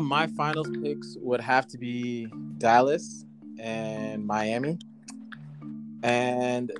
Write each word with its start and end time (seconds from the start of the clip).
My 0.00 0.26
finals 0.26 0.68
picks 0.82 1.16
would 1.20 1.40
have 1.40 1.66
to 1.68 1.78
be 1.78 2.28
Dallas 2.56 3.26
and 3.58 4.26
Miami. 4.26 4.78
And 6.02 6.72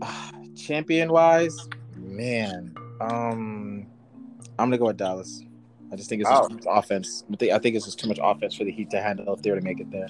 uh, 0.00 0.30
champion 0.56 1.10
wise, 1.10 1.68
man, 1.96 2.72
um, 3.00 3.86
I'm 4.58 4.68
gonna 4.70 4.78
go 4.78 4.86
with 4.86 4.96
Dallas. 4.98 5.42
I 5.92 5.96
just 5.96 6.08
think 6.08 6.22
it's 6.22 6.30
just 6.30 6.66
Oh. 6.66 6.70
offense. 6.70 7.24
I 7.30 7.36
think, 7.36 7.52
I 7.52 7.58
think 7.58 7.76
it's 7.76 7.84
just 7.86 7.98
too 7.98 8.08
much 8.08 8.20
offense 8.22 8.54
for 8.54 8.64
the 8.64 8.72
Heat 8.72 8.88
to 8.90 9.00
handle 9.00 9.34
if 9.34 9.42
they 9.42 9.50
were 9.50 9.58
to 9.58 9.62
make 9.64 9.80
it 9.80 9.90
there. 9.90 10.08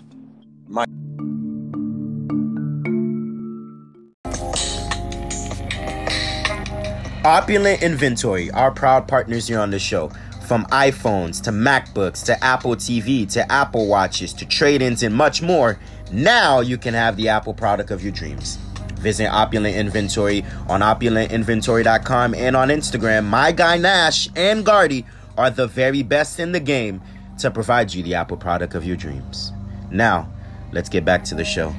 Opulent 7.25 7.83
Inventory, 7.83 8.51
our 8.51 8.71
proud 8.71 9.09
partners 9.09 9.49
here 9.49 9.59
on 9.59 9.71
the 9.71 9.79
show. 9.79 10.11
From 10.47 10.67
iPhones 10.67 11.43
to 11.45 11.51
MacBooks 11.51 12.23
to 12.27 12.45
Apple 12.45 12.77
TV 12.77 13.27
to 13.33 13.51
Apple 13.51 13.87
Watches 13.87 14.35
to 14.35 14.45
trade 14.45 14.83
ins 14.83 15.03
and 15.03 15.15
much 15.15 15.41
more, 15.41 15.79
now 16.13 16.61
you 16.61 16.77
can 16.77 16.93
have 16.93 17.17
the 17.17 17.31
Apple 17.31 17.55
product 17.55 17.91
of 17.91 18.03
your 18.03 18.13
dreams. 18.13 18.57
Visit 18.97 19.29
Opulent 19.29 19.75
Inventory 19.75 20.45
on 20.69 20.81
opulentinventory.com 20.81 22.35
and 22.35 22.55
on 22.55 22.69
Instagram. 22.69 23.25
My 23.25 23.53
guy 23.53 23.79
Nash 23.79 24.29
and 24.37 24.63
Gardy 24.63 25.07
are 25.39 25.49
the 25.49 25.67
very 25.67 26.03
best 26.03 26.39
in 26.39 26.53
the 26.53 26.61
game 26.61 27.01
to 27.39 27.51
provide 27.51 27.95
you 27.95 28.03
the 28.03 28.15
Apple 28.17 28.37
product 28.37 28.75
of 28.75 28.85
your 28.85 28.99
dreams. 28.99 29.51
Now, 29.91 30.31
let's 30.73 30.91
get 30.91 31.07
back 31.07 31.25
to 31.25 31.35
the 31.35 31.45
show. 31.45 31.75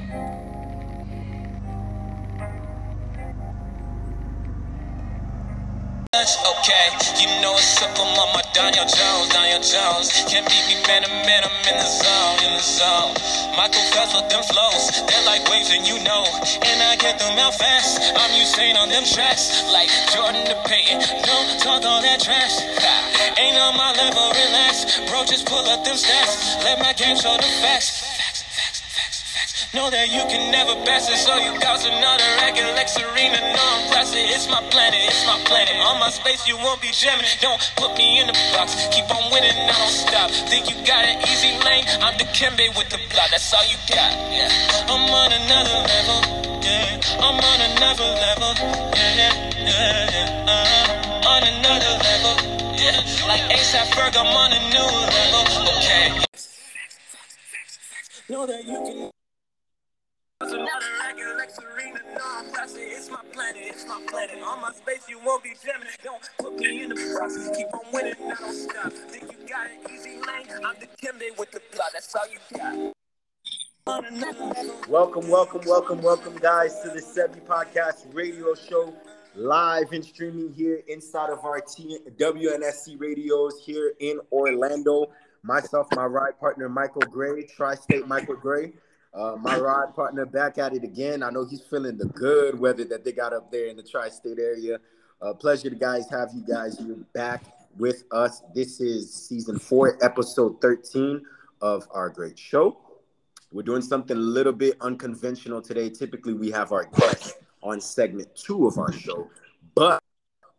Daniel 8.56 8.88
Jones, 8.88 9.28
Daniel 9.28 9.60
Jones. 9.60 10.08
Can't 10.32 10.48
beat 10.48 10.64
me, 10.64 10.80
man, 10.88 11.04
to 11.04 11.12
man. 11.28 11.44
I'm 11.44 11.52
in 11.68 11.76
the 11.76 11.84
zone, 11.84 12.40
in 12.40 12.56
the 12.56 12.64
zone. 12.64 13.12
Michael 13.52 13.84
Phelps 13.92 14.16
with 14.16 14.32
them 14.32 14.40
flows, 14.48 14.96
they're 15.04 15.26
like 15.28 15.44
waves, 15.52 15.68
and 15.76 15.84
you 15.84 16.00
know. 16.00 16.24
And 16.64 16.80
I 16.80 16.96
get 16.96 17.20
them 17.20 17.36
out 17.36 17.52
fast. 17.52 18.00
I'm 18.16 18.32
Usain 18.40 18.80
on 18.80 18.88
them 18.88 19.04
tracks, 19.04 19.60
like 19.68 19.92
Jordan 20.08 20.40
to 20.48 20.56
Peyton. 20.64 21.04
Don't 21.28 21.60
talk 21.60 21.84
all 21.84 22.00
that 22.00 22.16
trash. 22.24 22.56
Ain't 23.36 23.60
on 23.60 23.76
my 23.76 23.92
level, 23.92 24.24
relax. 24.32 25.04
Bro, 25.04 25.28
just 25.28 25.44
pull 25.44 25.68
up 25.68 25.84
them 25.84 25.96
stats. 25.96 26.56
Let 26.64 26.80
my 26.80 26.94
game 26.94 27.16
show 27.16 27.36
the 27.36 27.52
facts. 27.60 28.05
Know 29.76 29.92
that 29.92 30.08
you 30.08 30.24
can 30.32 30.48
never 30.48 30.72
pass 30.88 31.04
it, 31.12 31.20
so 31.20 31.36
you 31.36 31.52
got 31.60 31.84
another 31.84 32.24
record 32.40 32.64
like 32.80 32.88
Serena. 32.88 33.36
No, 33.52 33.60
I'm 33.60 33.84
classic. 33.92 34.24
It's 34.32 34.48
my 34.48 34.64
planet, 34.72 34.96
it's 35.04 35.20
my 35.28 35.36
planet. 35.44 35.76
On 35.84 36.00
my 36.00 36.08
space, 36.08 36.48
you 36.48 36.56
won't 36.56 36.80
be 36.80 36.88
jamming. 36.96 37.28
Don't 37.44 37.60
put 37.76 37.92
me 38.00 38.24
in 38.24 38.26
the 38.26 38.32
box. 38.56 38.72
Keep 38.88 39.04
on 39.12 39.28
winning, 39.28 39.52
I 39.52 39.76
don't 39.76 39.92
stop. 39.92 40.32
Think 40.48 40.72
you 40.72 40.80
got 40.88 41.04
an 41.04 41.20
easy 41.28 41.60
lane? 41.60 41.84
I'm 42.00 42.16
the 42.16 42.24
Kimbe 42.32 42.72
with 42.72 42.88
the 42.88 42.96
block. 43.12 43.28
That's 43.28 43.52
all 43.52 43.68
you 43.68 43.76
got. 43.92 44.16
Yeah, 44.32 44.48
I'm 44.88 45.12
on 45.12 45.30
another 45.44 45.76
level. 45.84 46.18
Yeah, 46.64 47.20
I'm 47.20 47.36
on 47.36 47.60
another 47.76 48.08
level. 48.16 48.56
Yeah, 48.96 49.12
yeah, 49.12 49.34
yeah, 49.60 50.08
yeah. 50.08 50.56
Uh, 50.56 51.36
on 51.36 51.44
another 51.52 51.92
level. 52.00 52.32
Yeah, 52.80 52.96
like 53.28 53.44
ASAP 53.52 53.92
Ferg, 53.92 54.16
I'm 54.16 54.32
on 54.40 54.56
a 54.56 54.60
new 54.72 54.88
level. 55.04 55.44
Okay. 55.68 56.16
Know 58.32 58.46
that 58.48 58.64
you 58.64 58.80
can. 58.80 59.15
It's 60.38 60.52
my 60.52 60.68
planet, 63.32 63.62
it's 63.62 63.88
my 63.88 64.04
planet. 64.06 64.38
My 64.40 64.70
space, 64.72 65.08
you 65.08 65.18
won't 65.24 65.42
be. 65.42 65.54
Don't 66.04 66.22
me 66.58 66.82
in 66.82 66.90
the 66.90 67.16
box. 67.18 67.48
Keep 67.56 67.72
on 67.72 67.80
winning, 67.90 68.12
don't 68.18 68.52
stop. 68.52 68.92
You 69.14 69.20
got 69.48 69.70
easy? 69.90 70.20
I'm 70.62 70.76
with 71.38 71.50
the. 71.52 71.62
That's 71.90 72.14
you. 72.30 72.38
Welcome, 74.88 75.30
welcome, 75.30 75.62
welcome, 75.64 76.02
welcome, 76.02 76.36
guys, 76.36 76.82
to 76.82 76.90
the 76.90 77.00
Sebi 77.00 77.40
Podcast 77.46 78.14
radio 78.14 78.54
show, 78.54 78.92
live 79.34 79.90
and 79.92 80.04
streaming 80.04 80.52
here 80.52 80.82
inside 80.86 81.30
of 81.30 81.46
our 81.46 81.62
T- 81.62 82.00
WNSC 82.18 83.00
radios 83.00 83.62
here 83.64 83.94
in 84.00 84.20
Orlando. 84.30 85.06
Myself, 85.42 85.88
my 85.92 86.04
ride 86.04 86.38
partner, 86.38 86.68
Michael 86.68 87.00
Gray, 87.02 87.46
Tri 87.46 87.74
State 87.76 88.06
Michael 88.06 88.36
Gray. 88.36 88.74
Uh, 89.14 89.36
my 89.40 89.58
ride 89.58 89.94
partner 89.94 90.26
back 90.26 90.58
at 90.58 90.74
it 90.74 90.84
again. 90.84 91.22
I 91.22 91.30
know 91.30 91.44
he's 91.44 91.62
feeling 91.62 91.96
the 91.96 92.06
good 92.06 92.58
weather 92.58 92.84
that 92.84 93.04
they 93.04 93.12
got 93.12 93.32
up 93.32 93.50
there 93.50 93.66
in 93.66 93.76
the 93.76 93.82
tri 93.82 94.08
state 94.08 94.38
area. 94.38 94.78
Uh, 95.22 95.32
pleasure 95.32 95.70
to 95.70 95.76
guys 95.76 96.08
have 96.10 96.28
you 96.34 96.42
guys 96.46 96.78
here 96.78 96.96
back 97.14 97.42
with 97.78 98.04
us. 98.12 98.42
This 98.54 98.80
is 98.80 99.12
season 99.12 99.58
four, 99.58 99.98
episode 100.04 100.60
13 100.60 101.22
of 101.62 101.88
our 101.90 102.10
great 102.10 102.38
show. 102.38 102.78
We're 103.52 103.62
doing 103.62 103.82
something 103.82 104.16
a 104.16 104.20
little 104.20 104.52
bit 104.52 104.76
unconventional 104.80 105.62
today. 105.62 105.88
Typically, 105.88 106.34
we 106.34 106.50
have 106.50 106.72
our 106.72 106.84
guests 106.84 107.34
on 107.62 107.80
segment 107.80 108.34
two 108.36 108.66
of 108.66 108.76
our 108.76 108.92
show, 108.92 109.30
but 109.74 110.02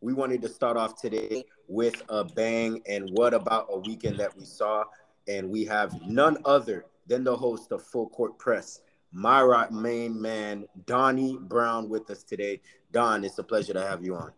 we 0.01 0.13
wanted 0.13 0.41
to 0.41 0.49
start 0.49 0.77
off 0.77 0.99
today 0.99 1.43
with 1.67 2.01
a 2.09 2.23
bang. 2.23 2.81
And 2.87 3.09
what 3.11 3.33
about 3.33 3.67
a 3.69 3.77
weekend 3.79 4.17
that 4.19 4.35
we 4.35 4.45
saw? 4.45 4.83
And 5.27 5.49
we 5.49 5.65
have 5.65 6.01
none 6.07 6.37
other 6.45 6.85
than 7.07 7.23
the 7.23 7.35
host 7.35 7.71
of 7.71 7.83
Full 7.83 8.09
Court 8.09 8.37
Press, 8.37 8.81
my 9.11 9.41
right 9.41 9.71
main 9.71 10.21
man, 10.21 10.65
Donnie 10.85 11.37
Brown, 11.39 11.89
with 11.89 12.09
us 12.09 12.23
today. 12.23 12.61
Don, 12.91 13.23
it's 13.23 13.37
a 13.39 13.43
pleasure 13.43 13.73
to 13.73 13.81
have 13.81 14.03
you 14.03 14.15
on. 14.15 14.31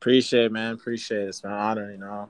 Appreciate 0.00 0.46
it, 0.46 0.52
man. 0.52 0.74
Appreciate 0.74 1.22
it. 1.22 1.28
It's 1.28 1.42
an 1.44 1.52
honor, 1.52 1.90
you 1.90 1.98
know. 1.98 2.28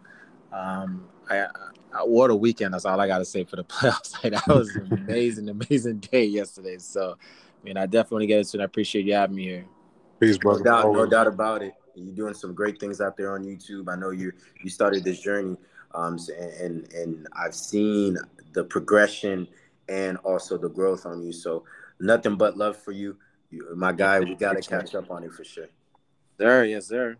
Um, 0.52 1.08
I, 1.28 1.46
I 1.94 2.02
what 2.04 2.30
a 2.30 2.36
weekend. 2.36 2.74
That's 2.74 2.84
all 2.84 3.00
I 3.00 3.06
got 3.06 3.18
to 3.18 3.24
say 3.24 3.44
for 3.44 3.56
the 3.56 3.64
playoffs. 3.64 4.22
Like, 4.22 4.32
that 4.34 4.46
was 4.46 4.74
an 4.76 4.92
amazing, 5.08 5.48
amazing 5.48 5.98
day 5.98 6.24
yesterday. 6.24 6.78
So, 6.78 7.16
I 7.20 7.64
mean, 7.64 7.76
I 7.76 7.86
definitely 7.86 8.26
get 8.26 8.40
it. 8.40 8.52
And 8.54 8.62
I 8.62 8.66
appreciate 8.66 9.04
you 9.06 9.14
having 9.14 9.36
me 9.36 9.44
here. 9.44 9.64
Peace, 10.20 10.36
No 10.36 10.40
brother. 10.40 10.64
doubt, 10.64 10.92
no 10.92 11.06
doubt 11.06 11.26
about 11.26 11.62
it. 11.62 11.74
You're 11.94 12.14
doing 12.14 12.34
some 12.34 12.54
great 12.54 12.78
things 12.78 13.00
out 13.00 13.16
there 13.16 13.32
on 13.32 13.42
YouTube. 13.42 13.90
I 13.92 13.96
know 13.96 14.10
you 14.10 14.32
you 14.62 14.70
started 14.70 15.02
this 15.02 15.20
journey, 15.20 15.56
um, 15.94 16.18
and 16.60 16.90
and 16.92 17.26
I've 17.32 17.54
seen 17.54 18.18
the 18.52 18.64
progression 18.64 19.48
and 19.88 20.16
also 20.18 20.58
the 20.58 20.68
growth 20.68 21.06
on 21.06 21.22
you. 21.22 21.32
So 21.32 21.64
nothing 22.00 22.36
but 22.36 22.56
love 22.56 22.76
for 22.76 22.92
you, 22.92 23.16
you 23.50 23.66
my 23.76 23.92
guy. 23.92 24.20
We 24.20 24.34
got 24.34 24.60
to 24.60 24.62
catch 24.62 24.94
up 24.94 25.10
on 25.10 25.24
it 25.24 25.32
for 25.32 25.44
sure. 25.44 25.66
There, 26.38 26.64
yes, 26.64 26.86
sir. 26.88 27.16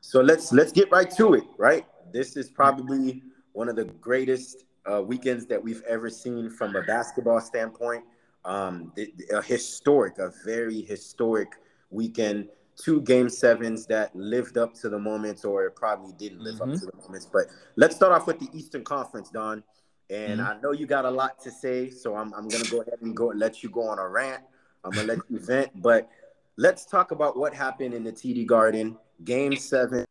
So 0.00 0.20
let's 0.20 0.52
let's 0.52 0.72
get 0.72 0.90
right 0.90 1.10
to 1.12 1.34
it. 1.34 1.44
Right, 1.58 1.86
this 2.12 2.36
is 2.36 2.48
probably 2.50 3.22
one 3.52 3.68
of 3.68 3.76
the 3.76 3.84
greatest 3.84 4.64
uh, 4.90 5.02
weekends 5.02 5.46
that 5.46 5.62
we've 5.62 5.82
ever 5.88 6.10
seen 6.10 6.50
from 6.50 6.76
a 6.76 6.82
basketball 6.82 7.40
standpoint. 7.40 8.04
Um, 8.44 8.92
a 9.32 9.42
historic, 9.42 10.18
a 10.18 10.32
very 10.44 10.82
historic 10.82 11.48
weekend. 11.90 12.48
Two 12.76 13.00
game 13.00 13.28
sevens 13.28 13.86
that 13.86 14.14
lived 14.14 14.58
up 14.58 14.74
to 14.74 14.88
the 14.88 14.98
moments, 14.98 15.44
or 15.44 15.68
probably 15.70 16.12
didn't 16.12 16.40
live 16.40 16.60
up 16.60 16.68
Mhm. 16.68 16.78
to 16.78 16.86
the 16.86 16.96
moments. 17.02 17.26
But 17.26 17.46
let's 17.74 17.96
start 17.96 18.12
off 18.12 18.26
with 18.26 18.38
the 18.38 18.48
Eastern 18.52 18.84
Conference, 18.84 19.30
Don. 19.30 19.64
And 20.08 20.40
Mhm. 20.40 20.46
I 20.46 20.60
know 20.60 20.72
you 20.72 20.86
got 20.86 21.04
a 21.04 21.10
lot 21.10 21.40
to 21.40 21.50
say, 21.50 21.90
so 21.90 22.14
I'm, 22.14 22.32
I'm 22.34 22.48
gonna 22.48 22.64
go 22.66 22.80
ahead 22.80 23.00
and 23.02 23.16
go 23.16 23.26
let 23.28 23.62
you 23.62 23.70
go 23.70 23.82
on 23.82 23.98
a 23.98 24.08
rant. 24.08 24.42
I'm 24.84 24.92
gonna 24.92 25.08
let 25.08 25.18
you 25.28 25.40
vent, 25.40 25.82
but 25.82 26.08
let's 26.56 26.86
talk 26.86 27.10
about 27.10 27.36
what 27.36 27.52
happened 27.52 27.92
in 27.92 28.04
the 28.04 28.12
TD 28.12 28.46
Garden, 28.46 28.96
Game 29.24 29.56
Seven, 29.56 30.04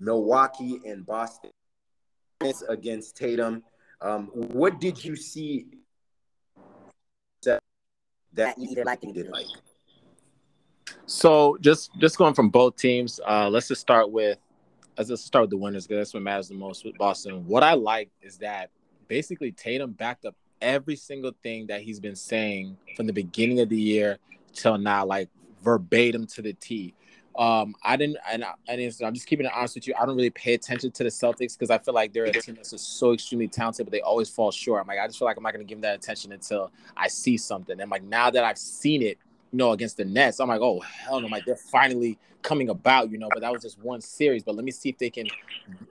Milwaukee 0.00 0.80
and 0.86 1.04
Boston 1.04 1.50
against 2.68 3.16
Tatum. 3.16 3.62
Um, 4.00 4.28
what 4.28 4.80
did 4.80 5.04
you 5.04 5.16
see 5.16 5.66
that 7.42 7.62
that 8.32 8.58
you 8.58 8.70
either 8.70 8.84
liked 8.84 9.04
or 9.04 9.08
you 9.08 9.12
didn't 9.12 9.32
like? 9.32 9.46
So 11.06 11.58
just 11.60 11.90
just 11.98 12.16
going 12.16 12.34
from 12.34 12.48
both 12.48 12.76
teams, 12.76 13.20
uh, 13.26 13.48
let's 13.48 13.68
just 13.68 13.80
start 13.80 14.10
with 14.10 14.38
let's 14.96 15.10
just 15.10 15.26
start 15.26 15.42
with 15.42 15.50
the 15.50 15.56
winners 15.56 15.86
because 15.86 16.00
that's 16.00 16.14
what 16.14 16.22
matters 16.22 16.48
the 16.48 16.54
most 16.54 16.84
with 16.84 16.96
Boston. 16.96 17.46
What 17.46 17.62
I 17.62 17.74
like 17.74 18.10
is 18.22 18.38
that 18.38 18.70
basically 19.08 19.52
Tatum 19.52 19.92
backed 19.92 20.24
up 20.24 20.34
every 20.60 20.96
single 20.96 21.32
thing 21.42 21.66
that 21.66 21.82
he's 21.82 22.00
been 22.00 22.16
saying 22.16 22.76
from 22.96 23.06
the 23.06 23.12
beginning 23.12 23.60
of 23.60 23.68
the 23.68 23.80
year 23.80 24.18
till 24.52 24.78
now, 24.78 25.04
like 25.04 25.28
verbatim 25.62 26.26
to 26.26 26.42
the 26.42 26.52
T. 26.54 26.94
Um, 27.36 27.74
I 27.82 27.96
didn't, 27.96 28.18
and, 28.30 28.44
I, 28.44 28.52
and 28.68 28.80
I'm 29.02 29.14
just 29.14 29.26
keeping 29.26 29.46
it 29.46 29.52
honest 29.54 29.74
with 29.74 29.88
you. 29.88 29.94
I 29.98 30.04
don't 30.04 30.16
really 30.16 30.30
pay 30.30 30.52
attention 30.54 30.90
to 30.92 31.02
the 31.02 31.08
Celtics 31.08 31.58
because 31.58 31.70
I 31.70 31.78
feel 31.78 31.94
like 31.94 32.12
they're 32.12 32.24
a 32.24 32.32
team 32.32 32.56
that's 32.56 32.70
just 32.70 32.98
so 32.98 33.12
extremely 33.12 33.48
talented, 33.48 33.86
but 33.86 33.90
they 33.90 34.02
always 34.02 34.28
fall 34.28 34.50
short. 34.50 34.82
I'm 34.82 34.86
like, 34.86 34.98
I 34.98 35.06
just 35.06 35.18
feel 35.18 35.26
like 35.26 35.38
I'm 35.38 35.42
not 35.42 35.54
going 35.54 35.66
to 35.66 35.68
give 35.68 35.80
them 35.80 35.90
that 35.90 35.96
attention 35.96 36.32
until 36.32 36.70
I 36.94 37.08
see 37.08 37.38
something. 37.38 37.80
And 37.80 37.90
like 37.90 38.02
now 38.02 38.30
that 38.30 38.44
I've 38.44 38.58
seen 38.58 39.02
it, 39.02 39.18
you 39.52 39.58
know, 39.58 39.72
against 39.72 39.98
the 39.98 40.04
Nets, 40.04 40.40
I'm 40.40 40.48
like, 40.48 40.60
oh 40.60 40.80
hell 40.80 41.20
no, 41.20 41.28
like 41.28 41.44
they're 41.44 41.56
finally 41.56 42.18
coming 42.40 42.70
about, 42.70 43.10
you 43.10 43.18
know. 43.18 43.28
But 43.32 43.40
that 43.40 43.52
was 43.52 43.62
just 43.62 43.78
one 43.78 44.00
series. 44.00 44.42
But 44.42 44.54
let 44.54 44.64
me 44.64 44.70
see 44.70 44.88
if 44.88 44.98
they 44.98 45.10
can 45.10 45.28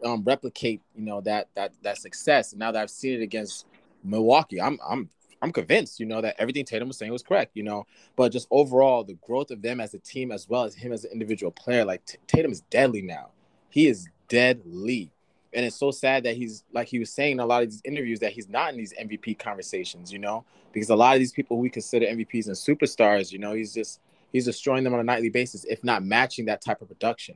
um, 0.03 0.23
replicate, 0.23 0.81
you 0.95 1.03
know, 1.03 1.21
that 1.21 1.47
that 1.55 1.73
that 1.83 1.97
success. 1.97 2.51
And 2.51 2.59
now 2.59 2.71
that 2.71 2.81
I've 2.81 2.89
seen 2.89 3.13
it 3.13 3.23
against 3.23 3.67
Milwaukee, 4.03 4.59
I'm 4.59 4.79
I'm 4.87 5.09
I'm 5.41 5.51
convinced, 5.51 5.99
you 5.99 6.05
know, 6.05 6.21
that 6.21 6.35
everything 6.37 6.65
Tatum 6.65 6.87
was 6.87 6.97
saying 6.97 7.11
was 7.11 7.23
correct, 7.23 7.51
you 7.55 7.63
know. 7.63 7.85
But 8.15 8.31
just 8.31 8.47
overall, 8.51 9.03
the 9.03 9.17
growth 9.25 9.51
of 9.51 9.61
them 9.61 9.79
as 9.79 9.93
a 9.93 9.99
team, 9.99 10.31
as 10.31 10.49
well 10.49 10.63
as 10.63 10.75
him 10.75 10.91
as 10.91 11.05
an 11.05 11.11
individual 11.11 11.51
player, 11.51 11.85
like 11.85 12.01
Tatum 12.27 12.51
is 12.51 12.61
deadly 12.69 13.01
now. 13.01 13.29
He 13.69 13.87
is 13.87 14.07
deadly. 14.27 15.11
And 15.53 15.65
it's 15.65 15.75
so 15.75 15.91
sad 15.91 16.23
that 16.23 16.35
he's 16.35 16.63
like 16.71 16.87
he 16.87 16.99
was 16.99 17.11
saying 17.11 17.33
in 17.33 17.39
a 17.39 17.45
lot 17.45 17.63
of 17.63 17.69
these 17.69 17.81
interviews 17.83 18.19
that 18.21 18.31
he's 18.31 18.49
not 18.49 18.71
in 18.71 18.77
these 18.77 18.93
MVP 18.93 19.39
conversations, 19.39 20.11
you 20.11 20.19
know, 20.19 20.45
because 20.71 20.89
a 20.89 20.95
lot 20.95 21.13
of 21.13 21.19
these 21.19 21.31
people 21.31 21.57
we 21.57 21.69
consider 21.69 22.05
MVPs 22.05 22.47
and 22.47 22.55
superstars, 22.55 23.31
you 23.31 23.39
know, 23.39 23.53
he's 23.53 23.73
just 23.73 23.99
he's 24.31 24.45
destroying 24.45 24.83
them 24.83 24.93
on 24.93 24.99
a 24.99 25.03
nightly 25.03 25.29
basis, 25.29 25.65
if 25.65 25.83
not 25.83 26.03
matching 26.03 26.45
that 26.45 26.61
type 26.61 26.81
of 26.81 26.87
production, 26.87 27.35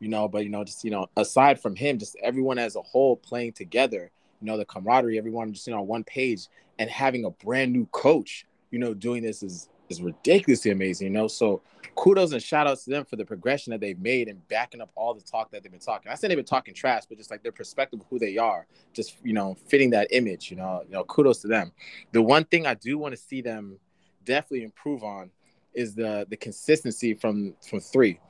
you 0.00 0.08
know. 0.08 0.28
But 0.28 0.44
you 0.44 0.50
know, 0.50 0.64
just 0.64 0.84
you 0.84 0.90
know, 0.90 1.06
aside 1.16 1.60
from 1.60 1.76
him, 1.76 1.98
just 1.98 2.16
everyone 2.22 2.58
as 2.58 2.76
a 2.76 2.82
whole 2.82 3.16
playing 3.16 3.52
together, 3.52 4.10
you 4.40 4.46
know, 4.46 4.56
the 4.56 4.64
camaraderie, 4.64 5.18
everyone 5.18 5.52
just 5.52 5.66
you 5.66 5.72
know 5.72 5.80
on 5.80 5.86
one 5.86 6.04
page, 6.04 6.46
and 6.78 6.88
having 6.90 7.24
a 7.24 7.30
brand 7.30 7.72
new 7.72 7.86
coach, 7.86 8.46
you 8.70 8.78
know, 8.78 8.94
doing 8.94 9.22
this 9.22 9.42
is 9.42 9.68
is 9.88 10.02
ridiculously 10.02 10.70
amazing, 10.70 11.08
you 11.08 11.12
know. 11.12 11.28
So 11.28 11.62
kudos 11.94 12.32
and 12.32 12.42
shout 12.42 12.66
outs 12.66 12.84
to 12.84 12.90
them 12.90 13.04
for 13.04 13.16
the 13.16 13.24
progression 13.24 13.70
that 13.70 13.80
they've 13.80 13.98
made 13.98 14.28
and 14.28 14.46
backing 14.48 14.80
up 14.80 14.90
all 14.94 15.14
the 15.14 15.22
talk 15.22 15.50
that 15.50 15.62
they've 15.62 15.72
been 15.72 15.80
talking. 15.80 16.10
I 16.10 16.14
said 16.14 16.30
they've 16.30 16.36
been 16.36 16.44
talking 16.44 16.74
trash, 16.74 17.02
but 17.08 17.18
just 17.18 17.30
like 17.30 17.42
their 17.42 17.52
perspective 17.52 18.00
of 18.00 18.06
who 18.08 18.18
they 18.18 18.36
are, 18.38 18.66
just 18.92 19.16
you 19.24 19.32
know, 19.32 19.56
fitting 19.66 19.90
that 19.90 20.08
image, 20.10 20.50
you 20.50 20.56
know, 20.56 20.82
you 20.86 20.92
know, 20.92 21.04
kudos 21.04 21.40
to 21.42 21.48
them. 21.48 21.72
The 22.12 22.22
one 22.22 22.44
thing 22.44 22.66
I 22.66 22.74
do 22.74 22.98
want 22.98 23.14
to 23.14 23.20
see 23.20 23.40
them 23.40 23.78
definitely 24.24 24.64
improve 24.64 25.02
on 25.02 25.30
is 25.74 25.94
the 25.94 26.26
the 26.28 26.36
consistency 26.36 27.14
from 27.14 27.54
from 27.68 27.80
three. 27.80 28.20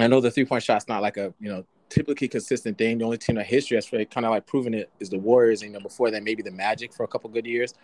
I 0.00 0.08
know 0.08 0.20
the 0.20 0.30
three 0.30 0.44
point 0.44 0.62
shot's 0.62 0.88
not 0.88 1.02
like 1.02 1.16
a 1.16 1.32
you 1.40 1.50
know 1.50 1.64
typically 1.88 2.28
consistent 2.28 2.78
thing. 2.78 2.98
The 2.98 3.04
only 3.04 3.18
team 3.18 3.38
in 3.38 3.44
history 3.44 3.76
that's 3.76 3.92
really 3.92 4.04
kind 4.04 4.26
of 4.26 4.30
like 4.30 4.46
proven 4.46 4.74
it 4.74 4.90
is 5.00 5.10
the 5.10 5.18
Warriors. 5.18 5.62
And, 5.62 5.72
you 5.72 5.78
know, 5.78 5.82
before 5.82 6.10
that, 6.10 6.22
maybe 6.22 6.42
the 6.42 6.50
Magic 6.50 6.92
for 6.92 7.04
a 7.04 7.08
couple 7.08 7.30
good 7.30 7.46
years. 7.46 7.74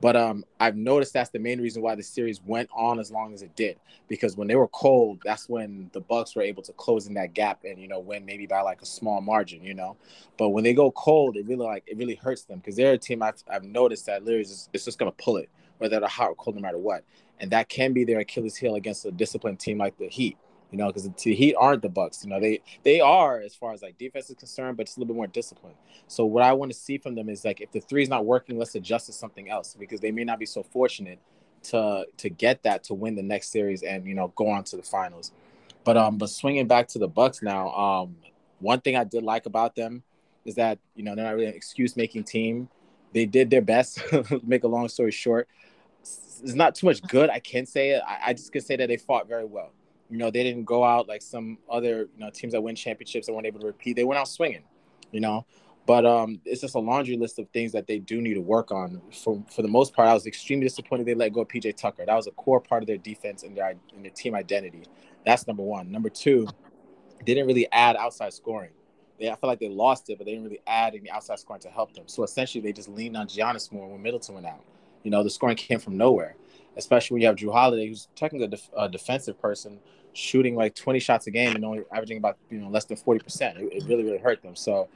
But 0.00 0.16
um, 0.16 0.44
I've 0.60 0.76
noticed 0.76 1.12
that's 1.12 1.30
the 1.30 1.40
main 1.40 1.60
reason 1.60 1.82
why 1.82 1.96
the 1.96 2.02
series 2.02 2.40
went 2.44 2.68
on 2.72 3.00
as 3.00 3.10
long 3.10 3.34
as 3.34 3.42
it 3.42 3.54
did. 3.56 3.78
Because 4.06 4.36
when 4.36 4.46
they 4.46 4.54
were 4.54 4.68
cold, 4.68 5.20
that's 5.24 5.48
when 5.48 5.90
the 5.92 6.00
Bucks 6.00 6.36
were 6.36 6.42
able 6.42 6.62
to 6.62 6.72
close 6.74 7.08
in 7.08 7.14
that 7.14 7.34
gap 7.34 7.64
and 7.64 7.80
you 7.80 7.88
know 7.88 7.98
win 7.98 8.24
maybe 8.24 8.46
by 8.46 8.60
like 8.60 8.80
a 8.80 8.86
small 8.86 9.20
margin. 9.20 9.64
You 9.64 9.74
know, 9.74 9.96
but 10.36 10.50
when 10.50 10.62
they 10.62 10.72
go 10.72 10.92
cold, 10.92 11.36
it 11.36 11.46
really 11.46 11.66
like 11.66 11.82
it 11.86 11.98
really 11.98 12.14
hurts 12.14 12.44
them 12.44 12.58
because 12.58 12.76
they're 12.76 12.92
a 12.92 12.98
team 12.98 13.22
I've, 13.22 13.42
I've 13.50 13.64
noticed 13.64 14.06
that 14.06 14.24
literally 14.24 14.42
is 14.42 14.68
it's 14.72 14.84
just 14.84 14.98
gonna 15.00 15.10
pull 15.12 15.36
it 15.36 15.48
whether 15.78 15.98
they're 15.98 16.08
hot 16.08 16.28
or 16.28 16.34
cold 16.34 16.56
no 16.56 16.62
matter 16.62 16.78
what. 16.78 17.04
And 17.40 17.50
that 17.52 17.68
can 17.68 17.92
be 17.92 18.04
their 18.04 18.20
Achilles 18.20 18.56
heel 18.56 18.74
against 18.74 19.04
a 19.04 19.10
disciplined 19.10 19.60
team 19.60 19.78
like 19.78 19.96
the 19.96 20.08
Heat 20.08 20.36
you 20.70 20.76
know, 20.76 20.88
because 20.88 21.08
the 21.08 21.34
Heat 21.34 21.54
aren't 21.58 21.82
the 21.82 21.88
Bucks. 21.88 22.22
You 22.22 22.30
know, 22.30 22.40
they 22.40 22.60
they 22.82 23.00
are 23.00 23.40
as 23.40 23.54
far 23.54 23.72
as 23.72 23.82
like 23.82 23.96
defense 23.96 24.28
is 24.28 24.36
concerned, 24.36 24.76
but 24.76 24.82
it's 24.82 24.96
a 24.96 25.00
little 25.00 25.14
bit 25.14 25.16
more 25.16 25.26
disciplined. 25.26 25.76
So 26.08 26.24
what 26.26 26.42
I 26.42 26.52
want 26.52 26.72
to 26.72 26.78
see 26.78 26.98
from 26.98 27.14
them 27.14 27.28
is 27.28 27.44
like 27.44 27.60
if 27.60 27.72
the 27.72 27.80
three 27.80 28.02
is 28.02 28.08
not 28.08 28.26
working, 28.26 28.58
let's 28.58 28.74
adjust 28.74 29.06
to 29.06 29.12
something 29.12 29.48
else 29.48 29.76
because 29.78 30.00
they 30.00 30.10
may 30.10 30.24
not 30.24 30.38
be 30.38 30.46
so 30.46 30.62
fortunate 30.62 31.18
to 31.64 32.06
to 32.18 32.28
get 32.28 32.62
that 32.64 32.84
to 32.84 32.94
win 32.94 33.14
the 33.14 33.22
next 33.22 33.50
series 33.50 33.82
and 33.82 34.06
you 34.06 34.14
know 34.14 34.32
go 34.36 34.48
on 34.48 34.64
to 34.64 34.76
the 34.76 34.82
finals. 34.82 35.32
But 35.84 35.96
um, 35.96 36.18
but 36.18 36.28
swinging 36.28 36.66
back 36.66 36.88
to 36.88 36.98
the 36.98 37.08
Bucks 37.08 37.40
now, 37.42 37.70
um, 37.70 38.16
one 38.60 38.80
thing 38.80 38.96
I 38.96 39.04
did 39.04 39.22
like 39.22 39.46
about 39.46 39.74
them 39.74 40.02
is 40.44 40.56
that 40.56 40.78
you 40.94 41.02
know 41.02 41.14
they're 41.14 41.24
not 41.24 41.34
really 41.34 41.46
an 41.46 41.54
excuse 41.54 41.96
making 41.96 42.24
team. 42.24 42.68
They 43.14 43.24
did 43.24 43.48
their 43.48 43.62
best. 43.62 44.02
make 44.46 44.64
a 44.64 44.68
long 44.68 44.88
story 44.88 45.12
short, 45.12 45.48
it's 46.02 46.54
not 46.54 46.74
too 46.74 46.86
much 46.86 47.00
good 47.04 47.30
I 47.30 47.38
can 47.38 47.64
say. 47.64 47.98
I, 47.98 48.18
I 48.26 48.32
just 48.34 48.52
can 48.52 48.60
say 48.60 48.76
that 48.76 48.88
they 48.88 48.98
fought 48.98 49.26
very 49.26 49.46
well 49.46 49.72
you 50.10 50.18
know, 50.18 50.30
they 50.30 50.42
didn't 50.42 50.64
go 50.64 50.84
out 50.84 51.08
like 51.08 51.22
some 51.22 51.58
other 51.70 52.08
you 52.14 52.20
know 52.24 52.30
teams 52.30 52.52
that 52.52 52.60
win 52.62 52.74
championships 52.74 53.26
that 53.26 53.32
weren't 53.32 53.46
able 53.46 53.60
to 53.60 53.66
repeat. 53.66 53.96
They 53.96 54.04
went 54.04 54.18
out 54.18 54.28
swinging, 54.28 54.64
you 55.12 55.20
know. 55.20 55.46
But 55.86 56.04
um, 56.04 56.40
it's 56.44 56.60
just 56.60 56.74
a 56.74 56.78
laundry 56.78 57.16
list 57.16 57.38
of 57.38 57.48
things 57.48 57.72
that 57.72 57.86
they 57.86 57.98
do 57.98 58.20
need 58.20 58.34
to 58.34 58.42
work 58.42 58.70
on. 58.70 59.00
For 59.10 59.42
for 59.50 59.62
the 59.62 59.68
most 59.68 59.94
part, 59.94 60.08
I 60.08 60.14
was 60.14 60.26
extremely 60.26 60.66
disappointed 60.66 61.06
they 61.06 61.14
let 61.14 61.32
go 61.32 61.40
of 61.40 61.48
PJ 61.48 61.76
Tucker. 61.76 62.04
That 62.04 62.14
was 62.14 62.26
a 62.26 62.32
core 62.32 62.60
part 62.60 62.82
of 62.82 62.86
their 62.86 62.98
defense 62.98 63.42
and 63.42 63.56
their 63.56 63.74
and 63.94 64.04
their 64.04 64.12
team 64.12 64.34
identity. 64.34 64.82
That's 65.24 65.46
number 65.46 65.62
one. 65.62 65.90
Number 65.90 66.10
two, 66.10 66.46
didn't 67.24 67.46
really 67.46 67.70
add 67.72 67.96
outside 67.96 68.32
scoring. 68.32 68.70
They, 69.18 69.30
I 69.30 69.34
feel 69.34 69.48
like 69.48 69.58
they 69.58 69.68
lost 69.68 70.10
it, 70.10 70.18
but 70.18 70.26
they 70.26 70.32
didn't 70.32 70.44
really 70.44 70.60
add 70.66 70.94
any 70.94 71.10
outside 71.10 71.38
scoring 71.38 71.62
to 71.62 71.68
help 71.68 71.94
them. 71.94 72.04
So 72.06 72.22
essentially, 72.22 72.62
they 72.62 72.72
just 72.72 72.88
leaned 72.88 73.16
on 73.16 73.26
Giannis 73.26 73.72
more 73.72 73.88
when 73.88 74.02
Middleton 74.02 74.34
went 74.34 74.46
out. 74.46 74.64
You 75.02 75.10
know, 75.10 75.22
the 75.22 75.30
scoring 75.30 75.56
came 75.56 75.78
from 75.78 75.96
nowhere, 75.96 76.36
especially 76.76 77.14
when 77.14 77.22
you 77.22 77.28
have 77.28 77.36
Jrue 77.36 77.52
Holiday, 77.52 77.88
who's 77.88 78.08
technically 78.14 78.46
a, 78.46 78.50
def- 78.50 78.70
a 78.76 78.88
defensive 78.88 79.40
person, 79.40 79.78
shooting 80.12 80.56
like 80.56 80.74
20 80.74 80.98
shots 80.98 81.26
a 81.26 81.30
game 81.30 81.54
and 81.54 81.64
only 81.64 81.82
averaging 81.92 82.18
about 82.18 82.36
you 82.50 82.58
know 82.58 82.68
less 82.68 82.84
than 82.84 82.96
40 82.96 83.20
percent. 83.20 83.58
It, 83.58 83.84
really 83.86 84.04
really 84.04 84.18
hurt 84.18 84.42
them. 84.42 84.56
So 84.56 84.88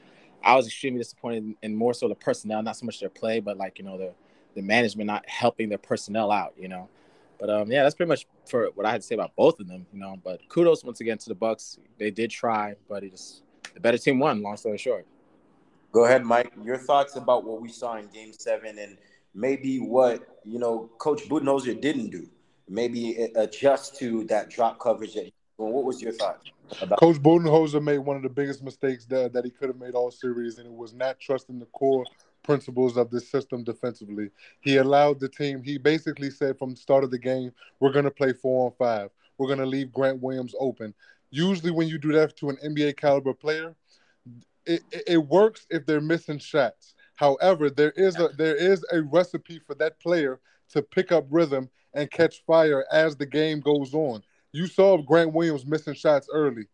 I 0.44 0.56
was 0.56 0.66
extremely 0.66 0.98
disappointed 0.98 1.54
in 1.62 1.74
more 1.74 1.94
so 1.94 2.08
the 2.08 2.14
personnel, 2.14 2.62
not 2.62 2.76
so 2.76 2.86
much 2.86 3.00
their 3.00 3.08
play, 3.08 3.40
but 3.40 3.56
like 3.56 3.78
you 3.78 3.84
know 3.84 3.98
the 3.98 4.12
the 4.54 4.62
management 4.62 5.06
not 5.06 5.28
helping 5.28 5.68
their 5.68 5.78
personnel 5.78 6.30
out. 6.30 6.54
You 6.58 6.68
know. 6.68 6.88
But 7.38 7.50
um, 7.50 7.72
yeah, 7.72 7.82
that's 7.82 7.96
pretty 7.96 8.08
much 8.08 8.26
for 8.48 8.70
what 8.74 8.86
I 8.86 8.92
had 8.92 9.00
to 9.00 9.06
say 9.06 9.16
about 9.16 9.34
both 9.34 9.58
of 9.58 9.66
them, 9.66 9.84
you 9.92 9.98
know. 9.98 10.16
But 10.22 10.48
kudos 10.48 10.84
once 10.84 11.00
again 11.00 11.18
to 11.18 11.28
the 11.28 11.34
Bucks. 11.34 11.78
They 11.98 12.12
did 12.12 12.30
try, 12.30 12.76
but 12.88 13.02
it 13.02 13.10
just 13.10 13.42
the 13.74 13.80
better 13.80 13.98
team 13.98 14.20
won. 14.20 14.42
Long 14.42 14.56
story 14.56 14.78
short. 14.78 15.06
Go 15.90 16.04
ahead, 16.04 16.24
Mike. 16.24 16.52
Your 16.62 16.78
thoughts 16.78 17.16
about 17.16 17.44
what 17.44 17.60
we 17.60 17.68
saw 17.68 17.96
in 17.96 18.06
Game 18.08 18.32
Seven 18.32 18.78
and 18.78 18.96
maybe 19.34 19.78
what 19.78 20.40
you 20.44 20.58
know 20.58 20.90
Coach 20.98 21.28
Budenholzer 21.28 21.80
didn't 21.80 22.10
do 22.10 22.28
maybe 22.72 23.28
adjust 23.36 23.96
to 23.98 24.24
that 24.24 24.50
drop 24.50 24.78
coverage 24.78 25.16
well, 25.58 25.70
what 25.70 25.84
was 25.84 26.00
your 26.02 26.12
thought 26.12 26.40
about 26.80 26.98
Coach 26.98 27.16
Budenholzer 27.16 27.82
made 27.82 27.98
one 27.98 28.16
of 28.16 28.22
the 28.22 28.28
biggest 28.28 28.62
mistakes 28.62 29.04
that, 29.06 29.32
that 29.32 29.44
he 29.44 29.50
could 29.50 29.68
have 29.68 29.78
made 29.78 29.94
all 29.94 30.10
series, 30.10 30.58
and 30.58 30.66
it 30.66 30.72
was 30.72 30.94
not 30.94 31.20
trusting 31.20 31.58
the 31.58 31.66
core 31.66 32.04
principles 32.42 32.96
of 32.96 33.10
this 33.10 33.30
system 33.30 33.62
defensively. 33.62 34.30
He 34.60 34.78
allowed 34.78 35.20
the 35.20 35.28
team, 35.28 35.62
he 35.62 35.78
basically 35.78 36.30
said 36.30 36.58
from 36.58 36.70
the 36.70 36.76
start 36.76 37.04
of 37.04 37.10
the 37.10 37.18
game, 37.18 37.52
we're 37.78 37.92
going 37.92 38.06
to 38.06 38.10
play 38.10 38.32
four 38.32 38.66
on 38.66 38.72
five. 38.76 39.10
We're 39.38 39.46
going 39.46 39.58
to 39.58 39.66
leave 39.66 39.92
Grant 39.92 40.22
Williams 40.22 40.54
open. 40.58 40.94
Usually, 41.30 41.70
when 41.70 41.88
you 41.88 41.98
do 41.98 42.12
that 42.12 42.36
to 42.38 42.50
an 42.50 42.56
NBA 42.64 42.96
caliber 42.96 43.34
player, 43.34 43.74
it, 44.66 44.82
it, 44.90 45.02
it 45.06 45.18
works 45.18 45.66
if 45.70 45.86
they're 45.86 46.00
missing 46.00 46.38
shots. 46.38 46.94
However, 47.14 47.70
there 47.70 47.92
is 47.92 48.18
a 48.18 48.28
there 48.36 48.56
is 48.56 48.84
a 48.92 49.02
recipe 49.02 49.58
for 49.58 49.74
that 49.76 50.00
player 50.00 50.40
to 50.70 50.82
pick 50.82 51.12
up 51.12 51.26
rhythm 51.30 51.68
and 51.94 52.10
catch 52.10 52.44
fire 52.46 52.84
as 52.90 53.16
the 53.16 53.26
game 53.26 53.60
goes 53.60 53.94
on. 53.94 54.22
You 54.52 54.66
saw 54.66 54.98
Grant 54.98 55.32
Williams 55.32 55.66
missing 55.66 55.94
shots 55.94 56.28
early, 56.32 56.66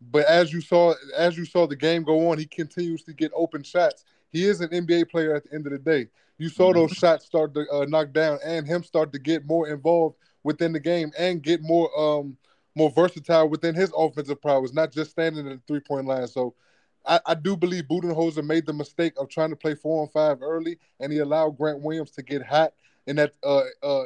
but 0.00 0.26
as 0.26 0.52
you 0.52 0.60
saw 0.60 0.94
as 1.16 1.36
you 1.36 1.44
saw 1.44 1.66
the 1.66 1.76
game 1.76 2.02
go 2.02 2.30
on, 2.30 2.38
he 2.38 2.46
continues 2.46 3.02
to 3.04 3.12
get 3.12 3.32
open 3.34 3.62
shots. 3.62 4.04
He 4.30 4.44
is 4.44 4.60
an 4.60 4.68
NBA 4.70 5.10
player 5.10 5.34
at 5.34 5.44
the 5.44 5.54
end 5.54 5.66
of 5.66 5.72
the 5.72 5.78
day. 5.78 6.08
You 6.38 6.48
saw 6.48 6.72
those 6.72 6.90
mm-hmm. 6.90 6.98
shots 6.98 7.26
start 7.26 7.54
to 7.54 7.66
uh, 7.70 7.86
knock 7.86 8.12
down 8.12 8.38
and 8.44 8.66
him 8.66 8.82
start 8.82 9.12
to 9.12 9.18
get 9.18 9.46
more 9.46 9.68
involved 9.68 10.16
within 10.44 10.72
the 10.72 10.80
game 10.80 11.12
and 11.18 11.42
get 11.42 11.62
more 11.62 11.90
um 11.98 12.36
more 12.74 12.90
versatile 12.90 13.48
within 13.48 13.74
his 13.74 13.90
offensive 13.96 14.40
prowess, 14.40 14.74
not 14.74 14.92
just 14.92 15.10
standing 15.10 15.48
at 15.48 15.54
the 15.54 15.62
three 15.66 15.80
point 15.80 16.06
line. 16.06 16.28
So 16.28 16.54
I, 17.06 17.20
I, 17.24 17.34
do 17.34 17.56
believe 17.56 17.84
Budenholzer 17.84 18.44
made 18.44 18.66
the 18.66 18.72
mistake 18.72 19.14
of 19.16 19.28
trying 19.28 19.50
to 19.50 19.56
play 19.56 19.74
four 19.74 20.02
and 20.02 20.12
five 20.12 20.42
early, 20.42 20.78
and 21.00 21.10
he 21.12 21.20
allowed 21.20 21.56
Grant 21.56 21.80
Williams 21.80 22.10
to 22.12 22.22
get 22.22 22.44
hot 22.44 22.74
in 23.06 23.16
that 23.16 23.34
uh, 23.42 23.62
uh, 23.82 24.02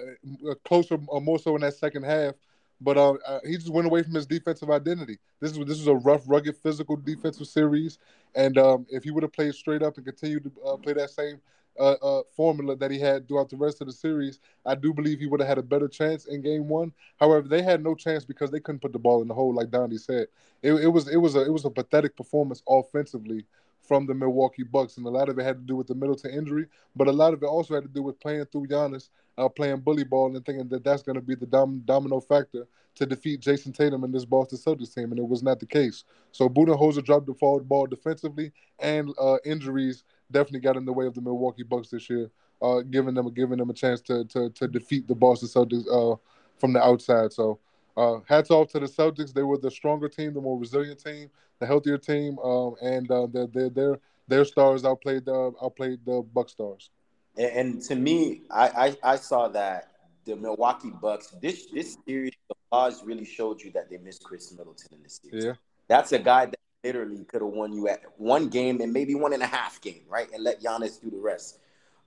closer, 0.65 0.99
uh, 1.13 1.21
more 1.21 1.39
so 1.39 1.55
in 1.55 1.63
that 1.63 1.75
second 1.75 2.05
half. 2.05 2.35
But 2.81 2.97
uh, 2.97 3.13
uh, 3.27 3.41
he 3.47 3.57
just 3.57 3.71
went 3.71 3.87
away 3.87 4.03
from 4.03 4.15
his 4.15 4.27
defensive 4.27 4.71
identity. 4.71 5.19
This 5.41 5.53
is 5.53 5.59
this 5.59 5.79
was 5.79 5.87
a 5.87 5.95
rough, 5.95 6.23
rugged, 6.27 6.57
physical 6.57 6.97
defensive 6.97 7.47
series, 7.47 7.99
and 8.35 8.57
um, 8.57 8.87
if 8.89 9.05
he 9.05 9.11
would 9.11 9.23
have 9.23 9.33
played 9.33 9.55
straight 9.55 9.83
up 9.83 9.97
and 9.97 10.07
continued 10.07 10.45
to 10.45 10.63
uh, 10.63 10.77
play 10.77 10.95
that 10.95 11.11
same 11.11 11.41
uh, 11.79 11.93
uh, 12.03 12.23
formula 12.35 12.77
that 12.77 12.91
he 12.91 12.99
had 12.99 13.29
throughout 13.29 13.51
the 13.51 13.57
rest 13.57 13.83
of 13.83 13.87
the 13.87 13.93
series, 13.93 14.41
I 14.65 14.75
do 14.75 14.95
believe 14.95 15.21
he 15.21 15.27
would 15.27 15.41
have 15.41 15.49
had 15.49 15.59
a 15.59 15.63
better 15.63 15.89
chance 15.89 16.25
in 16.25 16.41
Game 16.41 16.69
One. 16.69 16.93
However, 17.19 17.47
they 17.47 17.63
had 17.63 17.83
no 17.83 17.95
chance 17.95 18.25
because 18.25 18.51
they 18.51 18.61
couldn't 18.61 18.81
put 18.81 18.93
the 18.93 18.99
ball 18.99 19.21
in 19.21 19.29
the 19.29 19.35
hole, 19.35 19.55
like 19.55 19.71
Donnie 19.71 19.99
said. 19.99 20.29
It, 20.63 20.73
it 20.73 20.89
was 20.89 21.07
it 21.09 21.17
was 21.19 21.37
a 21.37 21.45
it 21.45 21.53
was 21.53 21.67
a 21.67 21.71
pathetic 21.71 22.17
performance 22.17 22.63
offensively 22.67 23.45
from 23.91 24.07
the 24.07 24.15
Milwaukee 24.15 24.63
Bucks, 24.63 24.99
and 24.99 25.07
a 25.07 25.11
lot 25.11 25.29
of 25.29 25.37
it 25.37 25.43
had 25.43 25.57
to 25.57 25.67
do 25.67 25.75
with 25.75 25.89
the 25.89 25.97
Middleton 25.97 26.31
injury, 26.31 26.67
but 26.95 27.09
a 27.09 27.13
lot 27.13 27.35
of 27.35 27.43
it 27.43 27.47
also 27.47 27.75
had 27.75 27.83
to 27.83 27.89
do 27.89 28.03
with 28.03 28.21
playing 28.21 28.45
through 28.45 28.69
Giannis, 28.69 29.09
uh, 29.37 29.49
playing 29.49 29.81
bully 29.81 30.05
ball, 30.05 30.37
and 30.37 30.47
thinking 30.47 30.69
that 30.69 30.85
that's 30.85 31.03
going 31.03 31.17
to 31.17 31.21
be 31.21 31.35
the 31.35 31.45
dom- 31.45 31.83
domino 31.87 32.21
factor 32.21 32.69
to 32.95 33.05
defeat 33.05 33.41
Jayson 33.41 33.73
Tatum 33.73 34.05
and 34.05 34.15
this 34.15 34.25
Boston 34.25 34.59
Celtics 34.59 34.95
team, 34.95 35.11
and 35.11 35.19
it 35.19 35.27
was 35.27 35.43
not 35.43 35.59
the 35.59 35.67
case. 35.67 36.05
So 36.31 36.49
Budenholzer 36.49 37.05
dropped 37.05 37.27
the 37.27 37.35
forward 37.35 37.69
ball 37.69 37.89
defensively, 37.89 38.53
and 38.79 39.13
uh, 39.21 39.39
injuries 39.45 40.05
definitely 40.31 40.61
got 40.61 40.77
in 40.77 40.85
the 40.85 40.93
way 40.93 41.07
of 41.07 41.15
the 41.15 41.21
Milwaukee 41.21 41.65
Bucks 41.65 41.89
this 41.89 42.09
year, 42.09 42.31
uh, 42.63 42.83
giving 42.83 43.15
them 43.15 43.35
giving 43.35 43.59
them 43.59 43.71
a 43.71 43.75
chance 43.75 44.01
to 44.03 44.25
to, 44.27 44.51
to 44.51 44.69
defeat 44.69 45.09
the 45.09 45.17
Boston 45.17 45.49
Celtics 45.49 45.89
uh, 45.91 46.17
from 46.59 46.73
the 46.75 46.81
outside. 46.81 47.33
So. 47.33 47.59
Uh, 48.01 48.21
hats 48.27 48.51
off 48.51 48.69
to 48.73 48.81
the 48.81 48.87
Celtics. 48.87 49.33
They 49.33 49.43
were 49.43 49.59
the 49.59 49.71
stronger 49.71 50.09
team, 50.09 50.33
the 50.33 50.41
more 50.41 50.59
resilient 50.59 51.03
team 51.03 51.31
the 51.61 51.67
healthier 51.67 51.99
team, 51.99 52.39
um, 52.41 52.75
and 52.83 53.09
uh, 53.11 53.27
their 53.27 53.47
their 53.47 53.71
their 53.71 54.01
their 54.27 54.45
stars 54.45 54.85
outplayed 54.85 55.27
the 55.27 55.53
outplayed 55.63 56.01
the 56.05 56.23
Buck 56.35 56.49
stars. 56.49 56.91
And, 57.37 57.53
and 57.53 57.83
to 57.83 57.95
me, 57.95 58.43
I, 58.51 58.97
I, 59.05 59.13
I 59.13 59.17
saw 59.17 59.49
that 59.49 59.93
the 60.25 60.35
Milwaukee 60.37 60.91
Bucks 60.91 61.35
this 61.41 61.67
this 61.67 61.97
series 62.07 62.33
the 62.49 62.55
odds 62.73 63.03
really 63.05 63.25
showed 63.25 63.61
you 63.63 63.71
that 63.73 63.89
they 63.91 63.99
missed 63.99 64.25
Khris 64.25 64.53
Middleton 64.57 64.89
in 64.93 65.03
this 65.03 65.21
series. 65.23 65.45
Yeah, 65.45 65.53
that's 65.87 66.13
a 66.13 66.19
guy 66.19 66.47
that 66.47 66.59
literally 66.83 67.25
could 67.25 67.43
have 67.43 67.51
won 67.51 67.73
you 67.73 67.89
at 67.89 68.01
one 68.17 68.49
game 68.49 68.81
and 68.81 68.93
maybe 68.93 69.15
one 69.15 69.35
and 69.35 69.43
a 69.43 69.47
half 69.47 69.81
game, 69.83 70.03
right? 70.09 70.29
And 70.33 70.43
let 70.43 70.63
Giannis 70.63 71.01
do 71.01 71.11
the 71.11 71.21
rest. 71.21 71.59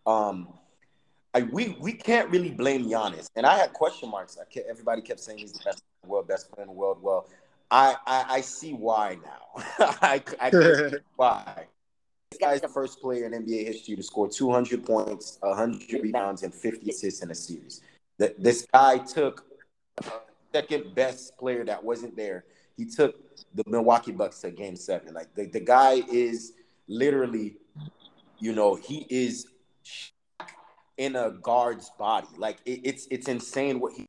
Um, 0.05 0.49
I, 1.33 1.43
we 1.43 1.75
we 1.79 1.93
can't 1.93 2.29
really 2.29 2.51
blame 2.51 2.85
Giannis, 2.85 3.29
and 3.35 3.45
I 3.45 3.57
had 3.57 3.73
question 3.73 4.09
marks. 4.09 4.37
I 4.39 4.45
kept, 4.45 4.67
everybody 4.69 5.01
kept 5.01 5.19
saying 5.19 5.39
he's 5.39 5.53
the 5.53 5.63
best 5.65 5.79
in 5.79 6.07
the 6.07 6.09
world, 6.09 6.27
best 6.27 6.51
player 6.51 6.63
in 6.63 6.67
the 6.67 6.73
world. 6.73 6.99
Well, 7.01 7.27
I, 7.71 7.95
I 8.05 8.25
I 8.29 8.41
see 8.41 8.73
why 8.73 9.17
now. 9.23 9.63
I 10.01 10.21
I 10.39 10.51
see 10.51 10.97
why. 11.15 11.67
This 12.29 12.39
guy's 12.39 12.61
the 12.61 12.67
first 12.67 12.99
player 12.99 13.25
in 13.25 13.31
NBA 13.31 13.65
history 13.65 13.95
to 13.95 14.03
score 14.03 14.27
200 14.27 14.83
points, 14.83 15.37
100 15.41 16.01
rebounds, 16.01 16.41
and 16.41 16.53
50 16.53 16.89
assists 16.89 17.21
in 17.21 17.29
a 17.29 17.35
series. 17.35 17.81
That 18.17 18.41
this 18.41 18.65
guy 18.73 18.97
took 18.99 19.45
second 20.51 20.95
best 20.95 21.37
player 21.37 21.63
that 21.65 21.83
wasn't 21.83 22.15
there. 22.15 22.45
He 22.77 22.85
took 22.85 23.15
the 23.55 23.63
Milwaukee 23.67 24.11
Bucks 24.11 24.39
to 24.41 24.51
Game 24.51 24.75
Seven. 24.75 25.13
Like 25.13 25.33
the, 25.35 25.45
the 25.45 25.59
guy 25.59 26.01
is 26.11 26.53
literally, 26.87 27.57
you 28.39 28.53
know, 28.53 28.75
he 28.75 29.05
is 29.09 29.47
in 30.97 31.15
a 31.15 31.31
guard's 31.31 31.91
body. 31.97 32.27
Like 32.37 32.57
it, 32.65 32.81
it's 32.83 33.07
it's 33.09 33.27
insane 33.27 33.79
what 33.79 33.93
he 33.93 34.05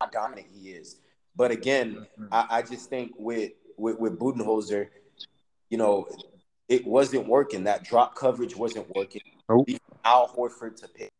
how 0.00 0.08
dominant 0.08 0.48
he 0.52 0.70
is. 0.70 0.96
But 1.34 1.50
again, 1.50 2.06
I, 2.32 2.46
I 2.50 2.62
just 2.62 2.88
think 2.88 3.12
with 3.18 3.52
with, 3.76 3.98
with 3.98 4.18
Budenholzer, 4.18 4.88
you 5.70 5.78
know, 5.78 6.08
it 6.68 6.86
wasn't 6.86 7.28
working. 7.28 7.64
That 7.64 7.84
drop 7.84 8.14
coverage 8.14 8.56
wasn't 8.56 8.94
working. 8.94 9.22
Nope. 9.48 9.68
Al 10.04 10.28
Horford 10.28 10.76
to 10.76 10.88
pick, 10.88 11.10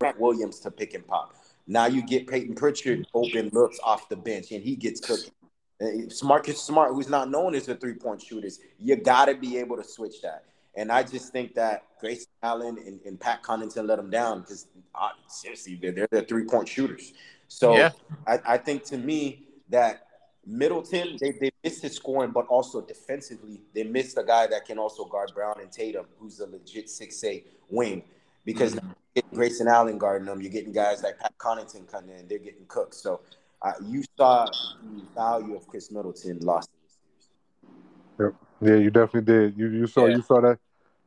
Grant 0.00 0.20
Williams 0.20 0.60
to 0.60 0.70
pick 0.70 0.94
and 0.94 1.06
pop. 1.06 1.34
Now 1.66 1.86
you 1.86 2.02
get 2.02 2.26
Payton 2.26 2.54
Pritchard 2.54 3.06
open 3.14 3.50
looks 3.52 3.78
off 3.82 4.08
the 4.08 4.16
bench, 4.16 4.52
and 4.52 4.62
he 4.62 4.76
gets 4.76 5.00
cooking. 5.00 5.32
Eh, 5.80 6.06
Marcus 6.22 6.60
Smart, 6.60 6.92
who's 6.92 7.08
not 7.08 7.30
known 7.30 7.54
as 7.54 7.68
a 7.68 7.74
three 7.74 7.94
point 7.94 8.22
shooters, 8.22 8.60
you 8.78 8.96
got 8.96 9.26
to 9.26 9.34
be 9.34 9.58
able 9.58 9.76
to 9.76 9.84
switch 9.84 10.20
that. 10.22 10.44
And 10.76 10.92
I 10.92 11.02
just 11.02 11.32
think 11.32 11.54
that 11.54 11.84
Grayson 12.00 12.28
Allen 12.42 12.78
and, 12.86 13.00
and 13.04 13.18
Pat 13.18 13.42
Connaughton 13.42 13.86
let 13.86 13.96
them 13.96 14.10
down 14.10 14.40
because 14.40 14.66
uh, 14.94 15.08
seriously, 15.26 15.78
they're, 15.80 15.92
they're 15.92 16.08
the 16.10 16.22
three 16.22 16.44
point 16.44 16.68
shooters. 16.68 17.12
So 17.48 17.76
Yeah. 17.76 17.90
I, 18.26 18.38
I 18.46 18.58
think 18.58 18.84
to 18.84 18.98
me 18.98 19.44
that 19.70 20.06
Middleton, 20.46 21.16
they, 21.20 21.32
they 21.32 21.50
missed 21.62 21.82
his 21.82 21.96
scoring, 21.96 22.30
but 22.30 22.46
also 22.46 22.80
defensively, 22.80 23.60
they 23.74 23.82
missed 23.82 24.16
a 24.18 24.22
guy 24.24 24.46
that 24.46 24.64
can 24.64 24.78
also 24.78 25.04
guard 25.04 25.32
Brown 25.34 25.56
and 25.60 25.70
Tatum, 25.70 26.06
who's 26.18 26.40
a 26.40 26.46
legit 26.46 26.86
6'8 26.86 27.44
wing. 27.68 28.02
Because 28.44 28.74
Mm-hmm. 28.74 28.86
now 28.86 28.94
you're 29.14 29.22
getting 29.22 29.36
Grayson 29.38 29.68
Allen 29.68 29.98
guarding 29.98 30.26
them, 30.26 30.40
you're 30.40 30.50
getting 30.50 30.72
guys 30.72 31.02
like 31.02 31.18
Pat 31.18 31.34
Connaughton 31.38 31.90
coming 31.90 32.16
in, 32.18 32.26
they're 32.28 32.38
getting 32.38 32.64
cooked. 32.68 32.94
So 32.94 33.20
uh, 33.62 33.72
you 33.84 34.02
saw 34.16 34.46
the 34.46 35.02
value 35.14 35.56
of 35.56 35.66
Khris 35.68 35.90
Middleton 35.90 36.38
lost 36.40 36.70
in 36.72 36.78
this 36.82 36.98
series. 38.18 38.40
Yeah, 38.60 38.76
you 38.76 38.90
definitely 38.90 39.22
did. 39.32 39.58
You 39.58 39.68
you 39.70 39.86
saw 39.86 40.06
Yeah. 40.06 40.16
you 40.16 40.22
saw 40.22 40.40
that 40.40 40.58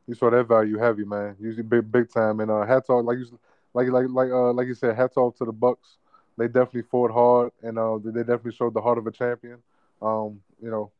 you 0.06 0.14
saw 0.14 0.30
that 0.30 0.44
value 0.48 0.78
heavy, 0.78 1.04
man. 1.04 1.36
Usually 1.40 1.62
big 1.62 1.90
big 1.90 2.10
time. 2.10 2.40
And 2.40 2.50
uh, 2.50 2.64
hats 2.66 2.90
off, 2.90 3.04
like 3.04 3.18
you 3.18 3.38
like 3.74 3.88
like 3.88 4.06
like 4.08 4.30
uh 4.30 4.52
like 4.52 4.66
you 4.66 4.74
said, 4.74 4.96
hats 4.96 5.16
off 5.16 5.36
to 5.36 5.44
the 5.44 5.52
Bucks. 5.52 5.98
They 6.36 6.46
definitely 6.48 6.82
fought 6.82 7.12
hard, 7.12 7.52
and 7.62 7.78
uh, 7.78 7.98
they 8.02 8.20
definitely 8.22 8.52
showed 8.52 8.74
the 8.74 8.80
heart 8.82 8.98
of 8.98 9.06
a 9.06 9.12
champion. 9.12 9.58
Um, 10.02 10.40
you 10.60 10.70
know, 10.70 10.90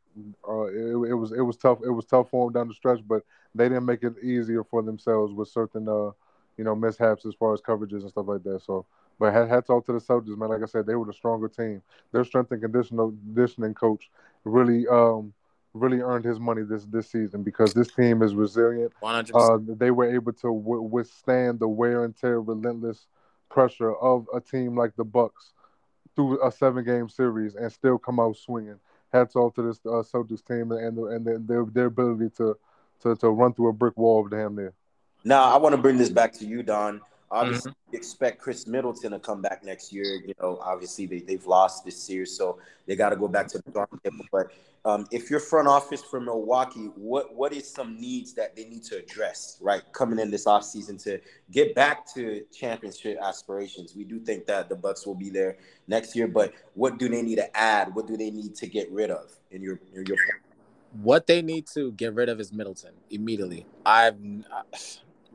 uh, 0.48 0.64
it, 0.66 1.10
it 1.10 1.14
was 1.14 1.32
it 1.32 1.40
was 1.40 1.56
tough. 1.56 1.78
It 1.84 1.90
was 1.90 2.04
tough 2.04 2.30
for 2.30 2.46
them 2.46 2.54
down 2.54 2.68
the 2.68 2.74
stretch, 2.74 3.00
but 3.06 3.22
they 3.54 3.68
didn't 3.68 3.84
make 3.86 4.02
it 4.04 4.14
easier 4.22 4.62
for 4.62 4.82
themselves 4.82 5.32
with 5.32 5.48
certain 5.48 5.88
uh, 5.88 6.10
you 6.56 6.64
know, 6.64 6.74
mishaps 6.74 7.26
as 7.26 7.34
far 7.34 7.52
as 7.52 7.60
coverages 7.60 8.02
and 8.02 8.10
stuff 8.10 8.26
like 8.28 8.42
that. 8.44 8.62
So, 8.62 8.86
but 9.18 9.32
hats 9.32 9.70
off 9.70 9.84
to 9.86 9.92
the 9.92 9.98
Celtics, 9.98 10.36
man. 10.36 10.50
Like 10.50 10.62
I 10.62 10.66
said, 10.66 10.86
they 10.86 10.94
were 10.94 11.06
the 11.06 11.12
stronger 11.12 11.48
team. 11.48 11.82
Their 12.12 12.24
strength 12.24 12.52
and 12.52 12.62
conditional 12.62 13.10
conditioning 13.10 13.74
coach 13.74 14.10
really 14.44 14.86
um 14.88 15.32
really 15.74 16.00
earned 16.00 16.24
his 16.24 16.40
money 16.40 16.62
this 16.62 16.84
this 16.84 17.10
season 17.10 17.42
because 17.42 17.74
this 17.74 17.92
team 17.92 18.22
is 18.22 18.34
resilient. 18.34 18.92
One 19.00 19.14
hundred 19.14 19.36
Uh, 19.36 19.58
they 19.60 19.90
were 19.90 20.12
able 20.14 20.32
to 20.32 20.54
w- 20.54 20.82
withstand 20.82 21.58
the 21.58 21.68
wear 21.68 22.04
and 22.04 22.16
tear, 22.16 22.40
relentless 22.40 23.06
pressure 23.50 23.94
of 23.96 24.26
a 24.34 24.40
team 24.40 24.76
like 24.76 24.96
the 24.96 25.04
Bucks 25.04 25.52
through 26.16 26.44
a 26.46 26.50
seven 26.50 26.84
game 26.84 27.08
series 27.08 27.56
and 27.56 27.70
still 27.72 27.98
come 27.98 28.20
out 28.20 28.36
swinging. 28.36 28.78
Hats 29.12 29.36
off 29.36 29.54
to 29.54 29.62
this 29.62 29.80
uh, 29.84 30.02
Celtics 30.02 30.44
team 30.44 30.72
and 30.72 30.96
the, 30.96 31.04
and 31.06 31.24
the, 31.24 31.38
their 31.38 31.64
their 31.64 31.86
ability 31.86 32.30
to, 32.36 32.56
to 33.02 33.16
to 33.16 33.28
run 33.30 33.52
through 33.52 33.68
a 33.68 33.72
brick 33.72 33.96
wall 33.96 34.24
of 34.24 34.30
damn 34.30 34.56
near. 34.56 34.72
Now, 35.24 35.44
I 35.44 35.56
want 35.56 35.74
to 35.74 35.80
bring 35.80 35.96
this 35.96 36.10
back 36.10 36.32
to 36.34 36.46
you, 36.46 36.62
Don. 36.62 37.00
Obviously, 37.30 37.72
you 37.90 37.98
expect 37.98 38.40
Khris 38.40 38.66
Middleton 38.66 39.10
to 39.12 39.18
come 39.18 39.40
back 39.40 39.64
next 39.64 39.92
year. 39.92 40.04
You 40.04 40.34
know, 40.40 40.58
obviously 40.62 41.06
they, 41.06 41.20
they've 41.20 41.44
lost 41.46 41.84
this 41.84 42.00
series, 42.00 42.36
so 42.36 42.58
they 42.86 42.94
got 42.94 43.10
to 43.10 43.16
go 43.16 43.26
back 43.26 43.48
to 43.48 43.58
the 43.58 43.70
drawing 43.72 43.88
table. 44.04 44.24
But 44.30 44.52
um, 44.86 45.06
if 45.10 45.30
you're 45.30 45.40
front 45.40 45.66
office 45.66 46.02
for 46.02 46.20
Milwaukee, 46.20 46.90
what 46.94 47.34
what 47.34 47.54
is 47.54 47.70
some 47.70 47.98
needs 47.98 48.34
that 48.34 48.54
they 48.54 48.66
need 48.66 48.84
to 48.84 48.98
address, 48.98 49.58
right, 49.62 49.82
coming 49.92 50.18
in 50.18 50.30
this 50.30 50.44
offseason 50.44 51.02
to 51.04 51.20
get 51.50 51.74
back 51.74 52.06
to 52.14 52.44
championship 52.52 53.18
aspirations? 53.22 53.94
We 53.96 54.04
do 54.04 54.20
think 54.20 54.46
that 54.46 54.68
the 54.68 54.76
Bucks 54.76 55.06
will 55.06 55.14
be 55.14 55.30
there 55.30 55.56
next 55.88 56.14
year, 56.14 56.28
but 56.28 56.52
what 56.74 56.98
do 56.98 57.08
they 57.08 57.22
need 57.22 57.36
to 57.36 57.56
add? 57.56 57.94
What 57.94 58.06
do 58.06 58.16
they 58.18 58.30
need 58.30 58.54
to 58.56 58.66
get 58.66 58.90
rid 58.92 59.10
of 59.10 59.32
in 59.50 59.62
your 59.62 59.80
in 59.94 60.04
your 60.04 60.18
What 61.02 61.26
they 61.26 61.40
need 61.40 61.66
to 61.68 61.92
get 61.92 62.14
rid 62.14 62.28
of 62.28 62.38
is 62.38 62.52
Middleton 62.52 62.92
immediately. 63.08 63.66
I've 63.86 64.16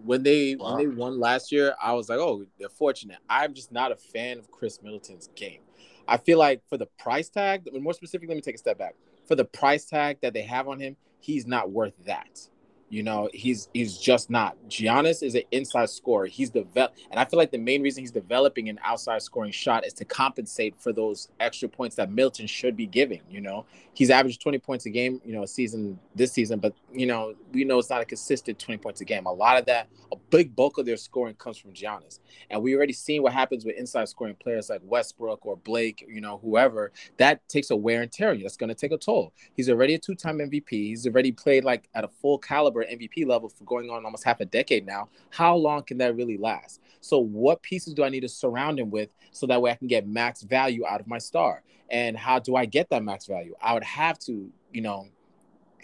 when 0.03 0.21
they 0.21 0.55
Wow. 0.55 0.75
when 0.75 0.77
they 0.77 0.95
won 0.95 1.19
last 1.19 1.51
year, 1.51 1.73
I 1.81 1.93
was 1.93 2.07
like, 2.07 2.19
oh, 2.19 2.45
they're 2.59 2.69
fortunate. 2.69 3.17
I'm 3.27 3.55
just 3.55 3.71
not 3.71 3.91
a 3.91 3.95
fan 3.95 4.37
of 4.37 4.51
Khris 4.51 4.83
Middleton's 4.83 5.29
game. 5.35 5.61
I 6.07 6.17
feel 6.17 6.37
like 6.37 6.61
for 6.69 6.77
the 6.77 6.87
price 6.99 7.29
tag, 7.29 7.67
but 7.71 7.81
more 7.81 7.93
specifically, 7.93 8.29
let 8.29 8.35
me 8.35 8.41
take 8.41 8.55
a 8.55 8.59
step 8.59 8.77
back. 8.77 8.95
For 9.29 9.35
the 9.35 9.45
price 9.45 9.85
tag 9.85 10.17
that 10.23 10.33
they 10.33 10.41
have 10.41 10.67
on 10.67 10.79
him, 10.79 10.97
he's 11.19 11.45
not 11.45 11.69
worth 11.69 11.93
that. 12.05 12.47
You 12.89 13.03
know, 13.03 13.29
he's 13.33 13.69
he's 13.73 13.97
just 13.97 14.29
not. 14.29 14.57
Giannis 14.67 15.21
is 15.21 15.35
an 15.35 15.43
inside 15.51 15.89
scorer. 15.89 16.25
He's 16.25 16.49
developed, 16.49 16.99
and 17.11 17.19
I 17.19 17.25
feel 17.25 17.37
like 17.37 17.51
the 17.51 17.57
main 17.57 17.83
reason 17.83 18.01
he's 18.01 18.11
developing 18.11 18.67
an 18.69 18.79
outside 18.83 19.21
scoring 19.21 19.51
shot 19.51 19.85
is 19.85 19.93
to 19.93 20.05
compensate 20.05 20.75
for 20.79 20.91
those 20.91 21.29
extra 21.39 21.69
points 21.69 21.95
that 21.97 22.11
Milton 22.11 22.47
should 22.47 22.75
be 22.75 22.87
giving. 22.87 23.21
You 23.29 23.41
know, 23.41 23.65
he's 23.93 24.09
averaged 24.09 24.41
20 24.41 24.59
points 24.59 24.85
a 24.85 24.89
game, 24.89 25.21
you 25.23 25.33
know, 25.33 25.43
a 25.43 25.47
season 25.47 25.99
this 26.15 26.31
season, 26.31 26.59
but 26.59 26.73
you 26.91 27.05
know, 27.05 27.35
we 27.51 27.63
know 27.63 27.79
it's 27.79 27.89
not 27.89 28.01
a 28.01 28.05
consistent 28.05 28.57
20 28.57 28.77
points 28.79 29.01
a 29.01 29.05
game. 29.05 29.25
A 29.25 29.31
lot 29.31 29.57
of 29.57 29.65
that, 29.65 29.87
a 30.11 30.15
big 30.29 30.55
bulk 30.55 30.77
of 30.77 30.85
their 30.85 30.97
scoring 30.97 31.35
comes 31.35 31.57
from 31.57 31.73
Giannis. 31.73 32.19
And 32.49 32.61
we 32.63 32.75
already 32.75 32.93
seen 32.93 33.21
what 33.21 33.33
happens 33.33 33.65
with 33.65 33.75
inside 33.75 34.09
scoring 34.09 34.35
players 34.35 34.69
like 34.69 34.81
Westbrook 34.83 35.45
or 35.45 35.57
Blake, 35.57 36.05
you 36.07 36.21
know, 36.21 36.39
whoever. 36.43 36.91
That 37.17 37.47
takes 37.49 37.69
a 37.69 37.75
wear 37.75 38.01
and 38.01 38.11
tear. 38.11 38.35
That's 38.35 38.57
going 38.57 38.69
to 38.69 38.75
take 38.75 38.91
a 38.91 38.97
toll. 38.97 39.33
He's 39.53 39.69
already 39.69 39.95
a 39.95 39.99
two-time 39.99 40.39
MVP. 40.39 40.69
He's 40.69 41.05
already 41.05 41.31
played 41.31 41.63
like 41.63 41.89
at 41.93 42.03
a 42.03 42.07
full 42.07 42.37
caliber 42.37 42.78
MVP 42.85 43.25
level 43.25 43.49
for 43.49 43.63
going 43.63 43.89
on 43.89 44.05
almost 44.05 44.23
half 44.23 44.39
a 44.39 44.45
decade 44.45 44.85
now. 44.85 45.09
How 45.29 45.55
long 45.55 45.83
can 45.83 45.97
that 45.99 46.15
really 46.15 46.37
last? 46.37 46.81
So 47.01 47.19
what 47.19 47.61
pieces 47.61 47.93
do 47.93 48.03
I 48.03 48.09
need 48.09 48.21
to 48.21 48.29
surround 48.29 48.79
him 48.79 48.89
with 48.89 49.09
so 49.31 49.47
that 49.47 49.61
way 49.61 49.71
I 49.71 49.75
can 49.75 49.87
get 49.87 50.07
max 50.07 50.41
value 50.41 50.85
out 50.85 50.99
of 50.99 51.07
my 51.07 51.17
star? 51.17 51.63
And 51.89 52.17
how 52.17 52.39
do 52.39 52.55
I 52.55 52.65
get 52.65 52.89
that 52.89 53.03
max 53.03 53.25
value? 53.25 53.55
I 53.61 53.73
would 53.73 53.83
have 53.83 54.19
to, 54.19 54.49
you 54.71 54.81
know, 54.81 55.07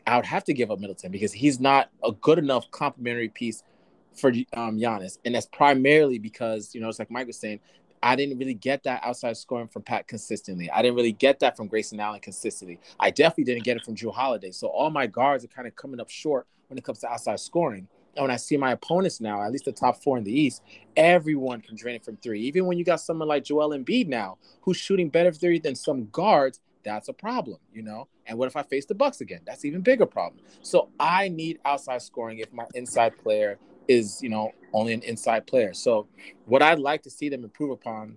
I 0.05 0.17
would 0.17 0.25
have 0.25 0.43
to 0.45 0.53
give 0.53 0.69
up 0.69 0.79
Middleton 0.79 1.11
because 1.11 1.33
he's 1.33 1.59
not 1.59 1.89
a 2.03 2.11
good 2.11 2.37
enough 2.37 2.69
complementary 2.71 3.29
piece 3.29 3.63
for 4.13 4.29
um, 4.53 4.77
Giannis, 4.77 5.17
and 5.25 5.35
that's 5.35 5.47
primarily 5.47 6.19
because 6.19 6.73
you 6.73 6.79
know 6.79 6.87
it's 6.87 6.99
like 6.99 7.11
Mike 7.11 7.27
was 7.27 7.37
saying, 7.37 7.59
I 8.01 8.15
didn't 8.15 8.37
really 8.37 8.53
get 8.53 8.83
that 8.83 9.01
outside 9.03 9.35
scoring 9.35 9.67
from 9.67 9.81
Pat 9.81 10.07
consistently. 10.07 10.69
I 10.69 10.83
didn't 10.83 10.95
really 10.95 11.11
get 11.11 11.39
that 11.39 11.57
from 11.57 11.67
Grayson 11.67 11.99
Allen 11.99 12.19
consistently. 12.19 12.79
I 12.99 13.09
definitely 13.09 13.45
didn't 13.45 13.63
get 13.63 13.77
it 13.77 13.83
from 13.83 13.95
Jrue 13.95 14.13
Holiday. 14.13 14.51
So 14.51 14.67
all 14.67 14.91
my 14.91 15.07
guards 15.07 15.43
are 15.43 15.47
kind 15.47 15.67
of 15.67 15.75
coming 15.75 15.99
up 15.99 16.09
short 16.09 16.45
when 16.67 16.77
it 16.77 16.83
comes 16.83 16.99
to 16.99 17.09
outside 17.09 17.39
scoring. 17.39 17.87
And 18.15 18.23
when 18.23 18.31
I 18.31 18.37
see 18.37 18.55
my 18.55 18.71
opponents 18.71 19.19
now, 19.19 19.41
at 19.41 19.51
least 19.51 19.65
the 19.65 19.73
top 19.73 20.01
four 20.01 20.17
in 20.17 20.23
the 20.23 20.31
East, 20.31 20.61
everyone 20.95 21.61
can 21.61 21.75
drain 21.75 21.95
it 21.95 22.05
from 22.05 22.15
three. 22.17 22.41
Even 22.41 22.65
when 22.65 22.77
you 22.77 22.85
got 22.85 23.01
someone 23.01 23.27
like 23.27 23.43
Joel 23.43 23.77
Embiid 23.77 24.07
now, 24.07 24.37
who's 24.61 24.77
shooting 24.77 25.09
better 25.09 25.31
three 25.31 25.59
than 25.59 25.75
some 25.75 26.07
guards, 26.11 26.61
that's 26.83 27.09
a 27.09 27.13
problem, 27.13 27.57
you 27.73 27.81
know. 27.81 28.07
And 28.25 28.37
what 28.37 28.47
if 28.47 28.55
I 28.55 28.63
face 28.63 28.85
the 28.85 28.95
Bucks 28.95 29.19
again? 29.19 29.41
That's 29.45 29.65
even 29.65 29.81
bigger 29.81 30.05
problem. 30.05 30.43
So 30.61 30.89
I 30.99 31.27
need 31.27 31.59
outside 31.65 32.01
scoring 32.01 32.39
if 32.39 32.53
my 32.53 32.65
inside 32.73 33.17
player 33.17 33.57
is, 33.87 34.21
you 34.21 34.29
know, 34.29 34.53
only 34.71 34.93
an 34.93 35.01
inside 35.01 35.45
player. 35.45 35.73
So 35.73 36.07
what 36.45 36.61
I'd 36.61 36.79
like 36.79 37.03
to 37.03 37.09
see 37.09 37.27
them 37.27 37.43
improve 37.43 37.71
upon 37.71 38.15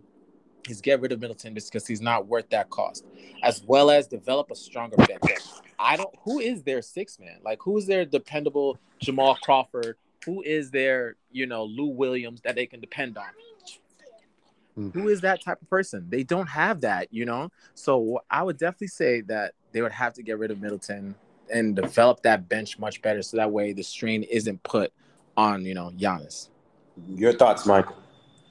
is 0.69 0.81
get 0.81 1.01
rid 1.01 1.13
of 1.13 1.21
Middleton 1.21 1.55
because 1.55 1.87
he's 1.87 2.01
not 2.01 2.27
worth 2.27 2.49
that 2.51 2.71
cost, 2.71 3.05
as 3.43 3.63
well 3.67 3.91
as 3.91 4.07
develop 4.07 4.51
a 4.51 4.55
stronger 4.55 4.97
bench. 4.97 5.43
I 5.79 5.97
don't. 5.97 6.15
Who 6.25 6.39
is 6.41 6.63
their 6.63 6.83
six 6.83 7.19
man? 7.19 7.39
Like 7.45 7.61
who 7.63 7.77
is 7.79 7.87
their 7.87 8.05
dependable 8.05 8.79
Jamal 9.01 9.37
Crawford? 9.37 9.97
Who 10.25 10.43
is 10.43 10.71
their 10.71 11.17
you 11.31 11.47
know 11.47 11.65
Lou 11.65 11.87
Williams 11.87 12.41
that 12.43 12.55
they 12.55 12.67
can 12.67 12.81
depend 12.81 13.17
on? 13.17 13.27
Hmm. 14.75 14.91
Who 14.91 15.09
is 15.09 15.21
that 15.23 15.43
type 15.43 15.61
of 15.63 15.71
person? 15.71 16.07
They 16.09 16.23
don't 16.23 16.49
have 16.49 16.83
that, 16.83 17.13
you 17.13 17.25
know. 17.25 17.51
So 17.75 18.23
I 18.31 18.43
would 18.43 18.59
definitely 18.59 18.89
say 18.89 19.23
that 19.23 19.55
they 19.73 19.83
would 19.83 19.93
have 19.93 20.15
to 20.15 20.23
get 20.23 20.39
rid 20.39 20.51
of 20.51 20.61
Middleton 20.61 21.15
and 21.53 21.75
develop 21.75 22.23
that 22.23 22.49
bench 22.49 22.79
much 22.79 23.01
better, 23.01 23.23
so 23.23 23.37
that 23.39 23.51
way 23.51 23.73
the 23.73 23.83
strain 23.83 24.23
isn't 24.25 24.63
put 24.63 24.93
on 25.37 25.65
you 25.65 25.75
know 25.75 25.93
Giannis. 25.97 26.49
your 27.15 27.33
thoughts, 27.33 27.65
Michael? 27.65 27.97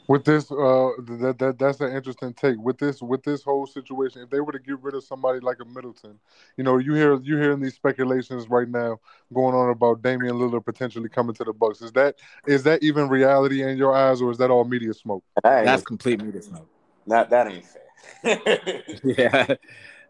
With 0.07 0.23
this, 0.23 0.49
uh, 0.49 0.91
that, 1.19 1.35
that 1.39 1.59
that's 1.59 1.81
an 1.81 1.93
interesting 1.93 2.33
take. 2.33 2.57
With 2.57 2.77
this, 2.77 3.01
with 3.01 3.23
this 3.23 3.43
whole 3.43 3.67
situation, 3.67 4.21
if 4.21 4.29
they 4.29 4.39
were 4.39 4.53
to 4.53 4.59
get 4.59 4.81
rid 4.81 4.95
of 4.95 5.03
somebody 5.03 5.41
like 5.41 5.57
a 5.59 5.65
Middleton, 5.65 6.17
you 6.55 6.63
know, 6.63 6.77
you 6.77 6.93
hear 6.93 7.19
you 7.21 7.35
hearing 7.35 7.59
these 7.59 7.75
speculations 7.75 8.47
right 8.47 8.69
now 8.69 8.99
going 9.33 9.53
on 9.53 9.69
about 9.69 10.01
Damian 10.01 10.35
Lillard 10.35 10.63
potentially 10.63 11.09
coming 11.09 11.35
to 11.35 11.43
the 11.43 11.51
Bucks. 11.51 11.81
Is 11.81 11.91
that 11.91 12.15
is 12.45 12.63
that 12.63 12.83
even 12.83 13.09
reality 13.09 13.63
in 13.63 13.77
your 13.77 13.93
eyes, 13.93 14.21
or 14.21 14.31
is 14.31 14.37
that 14.37 14.49
all 14.49 14.63
media 14.63 14.93
smoke? 14.93 15.25
That 15.43 15.65
That's 15.65 15.81
ain't, 15.81 15.87
complete 15.87 16.23
media 16.23 16.41
smoke. 16.41 16.69
that, 17.07 17.29
that 17.29 17.47
ain't 17.47 17.65
fair. 17.65 17.81
yeah, 19.03 19.45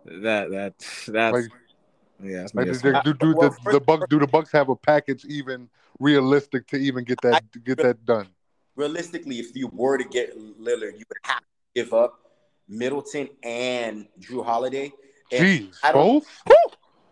that 0.06 0.52
that 0.52 0.74
that's 1.08 1.34
Like, 1.34 1.46
yeah. 2.24 2.42
That's 2.42 2.56
like 2.56 2.68
me. 2.68 2.74
do, 2.82 3.02
do, 3.04 3.14
do 3.14 3.36
Well, 3.36 3.50
the, 3.50 3.56
first- 3.56 3.72
the 3.72 3.80
Bucks 3.80 4.06
do 4.10 4.20
the 4.20 4.28
Bucks 4.28 4.52
have 4.52 4.70
a 4.70 4.76
package 4.76 5.26
even 5.26 5.70
realistic 6.00 6.68
to 6.68 6.78
even 6.78 7.04
get 7.04 7.20
that 7.22 7.44
get 7.64 7.78
that 7.78 8.06
done? 8.06 8.28
Realistically, 8.78 9.40
if 9.40 9.56
you 9.56 9.68
were 9.74 9.98
to 9.98 10.04
get 10.04 10.38
Lillard, 10.38 10.94
you 11.00 11.06
would 11.10 11.18
have 11.24 11.40
to 11.40 11.46
give 11.76 11.94
up 11.94 12.20
Middleton 12.70 13.28
and 13.42 14.08
Jrue 14.20 14.46
Holiday. 14.46 14.94
And 15.32 15.44
Jeez, 15.44 15.94
both, 15.94 16.28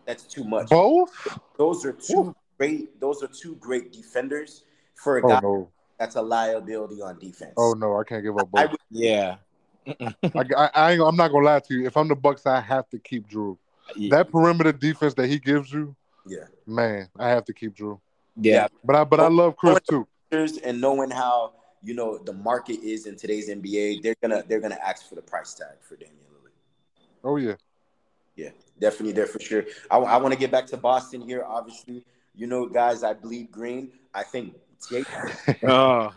That's 0.05 0.24
too 0.24 0.43
much. 0.43 0.69
both. 0.69 1.10
Those 1.57 1.84
are 1.86 1.91
two 1.91 2.36
great. 2.60 3.00
Those 3.01 3.24
are 3.24 3.27
two 3.27 3.55
great 3.55 3.91
defenders 3.91 4.63
for 4.93 5.17
a 5.17 5.24
Oh 5.24 5.27
guy 5.27 5.39
no, 5.41 5.72
that's 6.00 6.15
a 6.15 6.22
liability 6.22 7.01
on 7.01 7.17
defense. 7.17 7.55
oh 7.57 7.74
no, 7.74 8.00
I 8.00 8.03
can't 8.03 8.24
give 8.24 8.38
up 8.38 8.48
I 8.55 8.67
both. 8.67 8.72
would, 8.72 8.79
yeah. 8.91 9.38
I, 9.88 10.43
I, 10.55 10.69
I 10.74 10.91
ain't, 10.93 11.01
I'm 11.01 11.15
not 11.15 11.31
gonna 11.31 11.45
lie 11.45 11.60
to 11.60 11.74
you. 11.74 11.88
If 11.88 11.98
I'm 11.98 12.07
the 12.07 12.15
Bucks, 12.15 12.45
I 12.45 12.62
have 12.62 12.88
to 12.89 13.00
keep 13.00 13.27
Jrue. 13.27 13.57
That 14.10 14.31
perimeter 14.31 14.72
defense 14.72 15.15
that 15.15 15.27
he 15.27 15.39
gives 15.39 15.72
you, 15.72 15.95
yeah. 16.27 16.45
man, 16.67 17.10
I 17.17 17.29
have 17.29 17.45
to 17.45 17.53
keep 17.53 17.75
Jrue. 17.75 18.00
yeah. 18.36 18.67
But 18.84 18.95
I 18.95 19.03
but 19.03 19.19
I 19.19 19.27
love 19.29 19.55
Chris 19.57 19.79
too. 19.89 20.07
And 20.63 20.82
knowing 20.82 21.10
how 21.12 21.54
you 21.84 21.94
know 21.94 22.18
the 22.18 22.34
market 22.34 22.80
is 22.84 23.06
in 23.06 23.15
today's 23.15 23.50
NBA, 23.50 24.01
they're 24.01 24.15
gonna 24.22 24.44
they're 24.48 24.60
gonna 24.62 24.80
ask 24.84 25.08
for 25.08 25.15
the 25.15 25.22
price 25.22 25.54
tag 25.54 25.77
for 25.82 25.96
Damian 25.96 26.18
Lillard. 26.34 26.51
Oh 27.24 27.38
yeah, 27.38 27.56
Yeah, 28.36 28.50
definitely 28.80 29.13
there 29.13 29.27
for 29.27 29.39
sure. 29.39 29.65
I, 29.89 29.98
want 30.18 30.34
to 30.34 30.39
get 30.39 30.51
back 30.51 30.65
to 30.68 30.77
Boston 30.77 31.22
here. 31.22 31.44
Obviously, 31.48 32.06
you 32.36 32.48
know, 32.48 32.68
guys, 32.68 33.04
I 33.04 33.13
bleed 33.13 33.51
green. 33.51 33.92
I 34.13 34.24
think 34.24 34.56
Jake 34.89 35.08
Oh. 35.63 36.12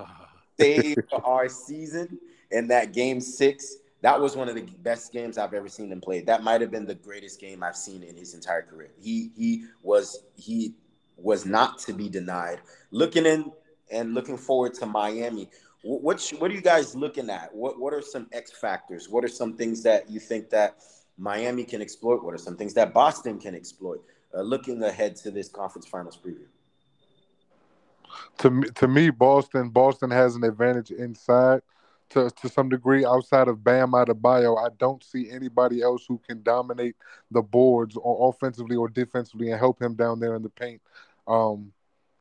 saved 0.59 1.01
our 1.25 1.49
season 1.49 2.19
in 2.51 2.69
that 2.69 2.93
game 2.93 3.21
six. 3.21 3.77
That 4.01 4.21
was 4.21 4.37
one 4.37 4.49
of 4.49 4.55
the 4.55 4.63
best 4.63 5.13
games 5.13 5.39
I've 5.39 5.55
ever 5.55 5.69
seen 5.69 5.91
him 5.91 6.01
play. 6.01 6.21
That 6.21 6.43
might 6.45 6.61
have 6.61 6.71
been 6.71 6.87
the 6.87 6.95
greatest 6.95 7.41
game 7.41 7.63
I've 7.65 7.77
seen 7.77 8.03
in 8.05 8.17
his 8.17 8.35
entire 8.35 8.63
career. 8.63 8.91
He 9.01 9.31
he 9.37 9.65
was 9.83 10.25
he 10.37 10.75
was 11.17 11.45
not 11.45 11.79
to 11.81 11.93
be 11.93 12.09
denied. 12.09 12.61
Looking 12.93 13.27
in 13.27 13.51
and 13.91 14.15
looking 14.15 14.37
forward 14.37 14.75
to 14.75 14.87
Miami. 14.87 15.49
What 15.83 16.21
what 16.39 16.51
are 16.51 16.55
you 16.55 16.61
guys 16.61 16.95
looking 16.95 17.31
at? 17.31 17.55
What 17.55 17.79
what 17.79 17.95
are 17.95 18.03
some 18.03 18.29
X 18.33 18.51
factors? 18.53 19.09
What 19.09 19.25
are 19.25 19.29
some 19.29 19.57
things 19.57 19.83
that 19.85 20.11
you 20.11 20.19
think 20.21 20.51
that 20.51 20.79
Miami 21.17 21.65
can 21.65 21.81
exploit? 21.81 22.23
What 22.23 22.35
are 22.35 22.39
some 22.39 22.57
things 22.57 22.75
that 22.75 22.93
Boston 22.93 23.39
can 23.39 23.55
exploit? 23.55 24.03
Uh, 24.35 24.43
looking 24.43 24.83
ahead 24.83 25.17
to 25.17 25.31
this 25.31 25.49
conference 25.49 25.87
finals 25.87 26.19
preview. 26.23 26.47
to 28.39 28.51
me, 28.51 28.69
to 28.75 28.89
me, 28.89 29.11
Boston 29.11 29.71
Boston 29.71 30.11
has 30.11 30.35
an 30.35 30.45
advantage 30.45 30.91
inside 30.91 31.63
to 32.11 32.29
to 32.31 32.49
some 32.49 32.69
degree. 32.69 33.05
Outside 33.05 33.49
of 33.49 33.63
Bam 33.63 33.93
Adebayo, 33.93 34.59
I 34.59 34.71
don't 34.79 35.03
see 35.03 35.31
anybody 35.31 35.81
else 35.81 36.05
who 36.07 36.19
can 36.27 36.43
dominate 36.43 36.97
the 37.31 37.43
boards 37.43 37.97
or 37.97 38.29
offensively 38.29 38.77
or 38.77 38.89
defensively 38.89 39.51
and 39.51 39.59
help 39.59 39.81
him 39.81 39.95
down 39.95 40.19
there 40.19 40.35
in 40.35 40.43
the 40.43 40.51
paint. 40.51 40.83
Um, 41.27 41.73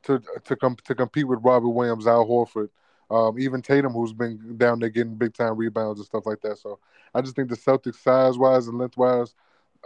to 0.03 0.21
to 0.45 0.55
com- 0.55 0.77
to 0.85 0.95
compete 0.95 1.27
with 1.27 1.39
Robert 1.41 1.69
Williams, 1.69 2.07
Al 2.07 2.25
Horford, 2.25 2.69
um, 3.09 3.39
even 3.39 3.61
Tatum, 3.61 3.93
who's 3.93 4.13
been 4.13 4.57
down 4.57 4.79
there 4.79 4.89
getting 4.89 5.15
big 5.15 5.33
time 5.33 5.55
rebounds 5.55 5.99
and 5.99 6.05
stuff 6.05 6.25
like 6.25 6.41
that. 6.41 6.57
So 6.57 6.79
I 7.13 7.21
just 7.21 7.35
think 7.35 7.49
the 7.49 7.57
Celtics, 7.57 8.01
size 8.01 8.37
wise 8.37 8.67
and 8.67 8.77
length 8.77 8.97
wise, 8.97 9.33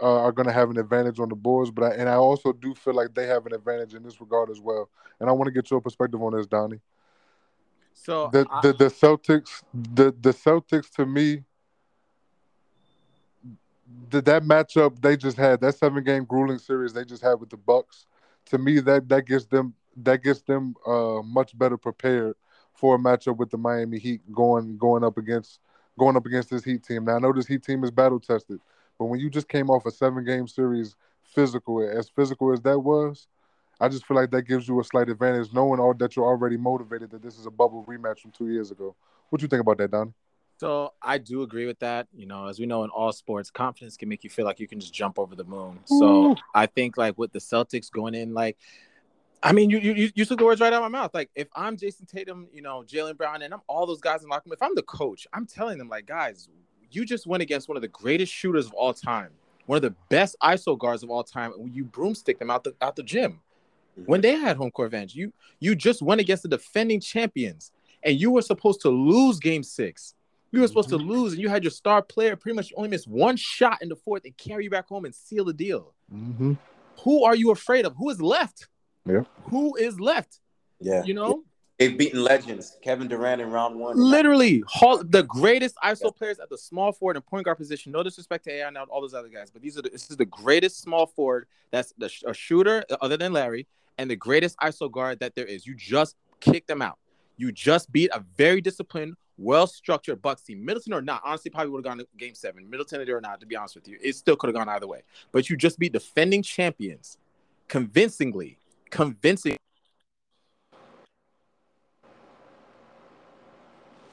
uh, 0.00 0.20
are 0.22 0.32
going 0.32 0.46
to 0.46 0.52
have 0.52 0.70
an 0.70 0.78
advantage 0.78 1.20
on 1.20 1.28
the 1.28 1.36
boards. 1.36 1.70
But 1.70 1.84
I, 1.84 1.94
and 1.94 2.08
I 2.08 2.14
also 2.14 2.52
do 2.52 2.74
feel 2.74 2.94
like 2.94 3.14
they 3.14 3.26
have 3.26 3.46
an 3.46 3.54
advantage 3.54 3.94
in 3.94 4.02
this 4.02 4.20
regard 4.20 4.50
as 4.50 4.60
well. 4.60 4.88
And 5.20 5.28
I 5.28 5.32
want 5.32 5.46
to 5.46 5.52
get 5.52 5.70
your 5.70 5.80
perspective 5.80 6.22
on 6.22 6.34
this, 6.34 6.46
Donnie. 6.46 6.80
So 7.94 8.30
The 8.32 8.46
I- 8.50 8.60
the, 8.62 8.72
the 8.72 8.86
Celtics, 8.86 9.62
the 9.72 10.14
the 10.20 10.32
Celtics 10.32 10.90
to 10.96 11.06
me, 11.06 11.44
the, 14.10 14.22
that 14.22 14.42
matchup 14.42 15.00
they 15.00 15.16
just 15.16 15.36
had, 15.36 15.60
that 15.60 15.76
seven 15.76 16.02
game 16.02 16.24
grueling 16.24 16.58
series 16.58 16.92
they 16.92 17.04
just 17.04 17.22
had 17.22 17.34
with 17.34 17.50
the 17.50 17.56
Bucks, 17.56 18.06
to 18.46 18.58
me 18.58 18.80
that 18.80 19.08
that 19.08 19.26
gets 19.26 19.44
them 19.46 19.74
that 19.96 20.22
gets 20.22 20.42
them 20.42 20.74
uh, 20.86 21.20
much 21.22 21.56
better 21.56 21.76
prepared 21.76 22.36
for 22.74 22.96
a 22.96 22.98
matchup 22.98 23.36
with 23.36 23.50
the 23.50 23.58
Miami 23.58 23.98
Heat 23.98 24.20
going 24.32 24.76
going 24.76 25.04
up 25.04 25.18
against 25.18 25.60
going 25.98 26.16
up 26.16 26.26
against 26.26 26.50
this 26.50 26.64
Heat 26.64 26.82
team. 26.82 27.04
Now 27.04 27.16
I 27.16 27.18
know 27.18 27.32
this 27.32 27.46
Heat 27.46 27.62
team 27.62 27.84
is 27.84 27.90
battle 27.90 28.20
tested, 28.20 28.60
but 28.98 29.06
when 29.06 29.20
you 29.20 29.30
just 29.30 29.48
came 29.48 29.70
off 29.70 29.86
a 29.86 29.90
seven 29.90 30.24
game 30.24 30.48
series 30.48 30.96
physical 31.22 31.82
as 31.82 32.08
physical 32.08 32.52
as 32.52 32.60
that 32.62 32.78
was, 32.78 33.26
I 33.80 33.88
just 33.88 34.06
feel 34.06 34.16
like 34.16 34.30
that 34.30 34.42
gives 34.42 34.68
you 34.68 34.78
a 34.80 34.84
slight 34.84 35.08
advantage, 35.08 35.52
knowing 35.52 35.80
all 35.80 35.94
that 35.94 36.16
you're 36.16 36.26
already 36.26 36.56
motivated 36.56 37.10
that 37.10 37.22
this 37.22 37.38
is 37.38 37.46
a 37.46 37.50
bubble 37.50 37.84
rematch 37.88 38.20
from 38.20 38.30
two 38.30 38.48
years 38.48 38.70
ago. 38.70 38.94
What 39.28 39.40
do 39.40 39.44
you 39.44 39.48
think 39.48 39.60
about 39.60 39.78
that, 39.78 39.90
Donnie? 39.90 40.12
So 40.58 40.92
I 41.02 41.18
do 41.18 41.42
agree 41.42 41.66
with 41.66 41.80
that. 41.80 42.06
You 42.14 42.26
know, 42.26 42.46
as 42.46 42.60
we 42.60 42.66
know 42.66 42.84
in 42.84 42.90
all 42.90 43.10
sports, 43.12 43.50
confidence 43.50 43.96
can 43.96 44.08
make 44.08 44.22
you 44.22 44.30
feel 44.30 44.44
like 44.44 44.60
you 44.60 44.68
can 44.68 44.78
just 44.78 44.94
jump 44.94 45.18
over 45.18 45.34
the 45.34 45.42
moon. 45.42 45.80
So 45.86 46.32
Ooh. 46.32 46.36
I 46.54 46.66
think 46.66 46.96
like 46.96 47.18
with 47.18 47.32
the 47.32 47.40
Celtics 47.40 47.90
going 47.90 48.14
in, 48.14 48.32
like, 48.32 48.56
I 49.42 49.52
mean, 49.52 49.70
you 49.70 49.78
you 49.78 50.10
you 50.14 50.24
took 50.24 50.38
the 50.38 50.44
words 50.44 50.60
right 50.60 50.72
out 50.72 50.82
of 50.82 50.90
my 50.90 51.00
mouth. 51.00 51.12
Like, 51.14 51.30
if 51.34 51.48
I'm 51.54 51.76
Jayson 51.76 52.06
Tatum, 52.06 52.48
you 52.52 52.62
know, 52.62 52.84
Jaylen 52.86 53.16
Brown, 53.16 53.42
and 53.42 53.52
I'm 53.52 53.62
all 53.66 53.86
those 53.86 54.00
guys 54.00 54.22
in 54.22 54.28
locker 54.28 54.44
room, 54.46 54.52
if 54.52 54.62
I'm 54.62 54.74
the 54.74 54.82
coach, 54.82 55.26
I'm 55.32 55.46
telling 55.46 55.78
them 55.78 55.88
like, 55.88 56.06
guys, 56.06 56.48
you 56.90 57.04
just 57.04 57.26
went 57.26 57.42
against 57.42 57.68
one 57.68 57.76
of 57.76 57.82
the 57.82 57.88
greatest 57.88 58.32
shooters 58.32 58.66
of 58.66 58.72
all 58.74 58.94
time, 58.94 59.30
one 59.66 59.76
of 59.76 59.82
the 59.82 59.94
best 60.08 60.36
ISO 60.42 60.78
guards 60.78 61.02
of 61.02 61.10
all 61.10 61.24
time, 61.24 61.52
and 61.58 61.74
you 61.74 61.84
broomstick 61.84 62.38
them 62.38 62.50
out 62.50 62.62
the 62.62 62.74
out 62.80 62.94
the 62.94 63.02
gym 63.02 63.40
when 64.06 64.20
they 64.20 64.36
had 64.36 64.56
home 64.56 64.70
court 64.70 64.86
advantage. 64.86 65.14
You 65.14 65.32
you 65.58 65.74
just 65.74 66.02
went 66.02 66.20
against 66.20 66.44
the 66.44 66.48
defending 66.48 67.00
champions, 67.00 67.72
and 68.04 68.20
you 68.20 68.30
were 68.30 68.42
supposed 68.42 68.80
to 68.82 68.90
lose 68.90 69.40
Game 69.40 69.64
Six. 69.64 70.14
You 70.52 70.60
were 70.60 70.68
supposed 70.68 70.90
to 70.90 70.98
lose, 70.98 71.32
and 71.32 71.40
you 71.40 71.48
had 71.48 71.64
your 71.64 71.70
star 71.70 72.02
player 72.02 72.36
pretty 72.36 72.54
much 72.54 72.72
only 72.76 72.90
miss 72.90 73.06
one 73.06 73.36
shot 73.36 73.78
in 73.80 73.88
the 73.88 73.96
fourth 73.96 74.24
and 74.24 74.36
carry 74.36 74.64
you 74.64 74.70
back 74.70 74.86
home 74.86 75.06
and 75.06 75.14
seal 75.14 75.46
the 75.46 75.54
deal. 75.54 75.94
Mm-hmm. 76.14 76.52
Who 77.04 77.24
are 77.24 77.34
you 77.34 77.50
afraid 77.50 77.86
of? 77.86 77.96
Who 77.96 78.10
is 78.10 78.20
left? 78.20 78.68
Yeah. 79.06 79.22
Who 79.44 79.76
is 79.76 79.98
left? 80.00 80.40
Yeah, 80.80 81.04
You 81.04 81.14
know, 81.14 81.44
they've 81.78 81.96
beaten 81.96 82.22
legends. 82.22 82.76
Kevin 82.82 83.06
Durant 83.06 83.40
in 83.40 83.50
round 83.50 83.78
one. 83.78 83.96
literally, 83.96 84.64
Hall, 84.66 85.02
the 85.04 85.22
greatest 85.22 85.76
ISO 85.84 86.14
players 86.14 86.40
at 86.40 86.50
the 86.50 86.58
small 86.58 86.90
forward 86.92 87.16
and 87.16 87.24
point 87.24 87.44
guard 87.44 87.56
position. 87.56 87.92
No 87.92 88.02
disrespect 88.02 88.44
to 88.44 88.52
AI 88.52 88.68
and 88.68 88.76
all 88.76 89.00
those 89.00 89.14
other 89.14 89.28
guys, 89.28 89.50
but 89.50 89.62
these 89.62 89.78
are 89.78 89.82
the, 89.82 89.90
this 89.90 90.10
is 90.10 90.16
the 90.16 90.24
greatest 90.24 90.80
small 90.80 91.06
forward 91.06 91.46
that's 91.70 91.92
the, 91.98 92.10
a 92.26 92.34
shooter 92.34 92.84
other 93.00 93.16
than 93.16 93.32
Larry, 93.32 93.66
and 93.98 94.10
the 94.10 94.16
greatest 94.16 94.56
ISO 94.58 94.90
guard 94.90 95.20
that 95.20 95.36
there 95.36 95.46
is. 95.46 95.66
You 95.66 95.74
just 95.76 96.16
kick 96.40 96.66
them 96.66 96.82
out. 96.82 96.98
You 97.36 97.52
just 97.52 97.92
beat 97.92 98.10
a 98.12 98.24
very 98.36 98.60
disciplined, 98.60 99.14
well 99.38 99.66
structured 99.68 100.20
Bucks 100.20 100.42
team. 100.42 100.64
Middleton 100.64 100.92
or 100.92 101.02
not, 101.02 101.22
honestly, 101.24 101.50
probably 101.50 101.70
would 101.70 101.84
have 101.84 101.96
gone 101.96 101.98
to 101.98 102.06
game 102.16 102.34
seven. 102.34 102.68
Middleton 102.68 103.08
or 103.08 103.20
not, 103.20 103.40
to 103.40 103.46
be 103.46 103.56
honest 103.56 103.76
with 103.76 103.86
you, 103.86 103.98
it 104.02 104.16
still 104.16 104.34
could 104.36 104.48
have 104.48 104.54
gone 104.54 104.68
either 104.68 104.86
way. 104.88 105.02
But 105.30 105.48
you 105.48 105.56
just 105.56 105.78
beat 105.78 105.92
defending 105.92 106.42
champions 106.42 107.18
convincingly, 107.68 108.58
convincing. 108.92 109.56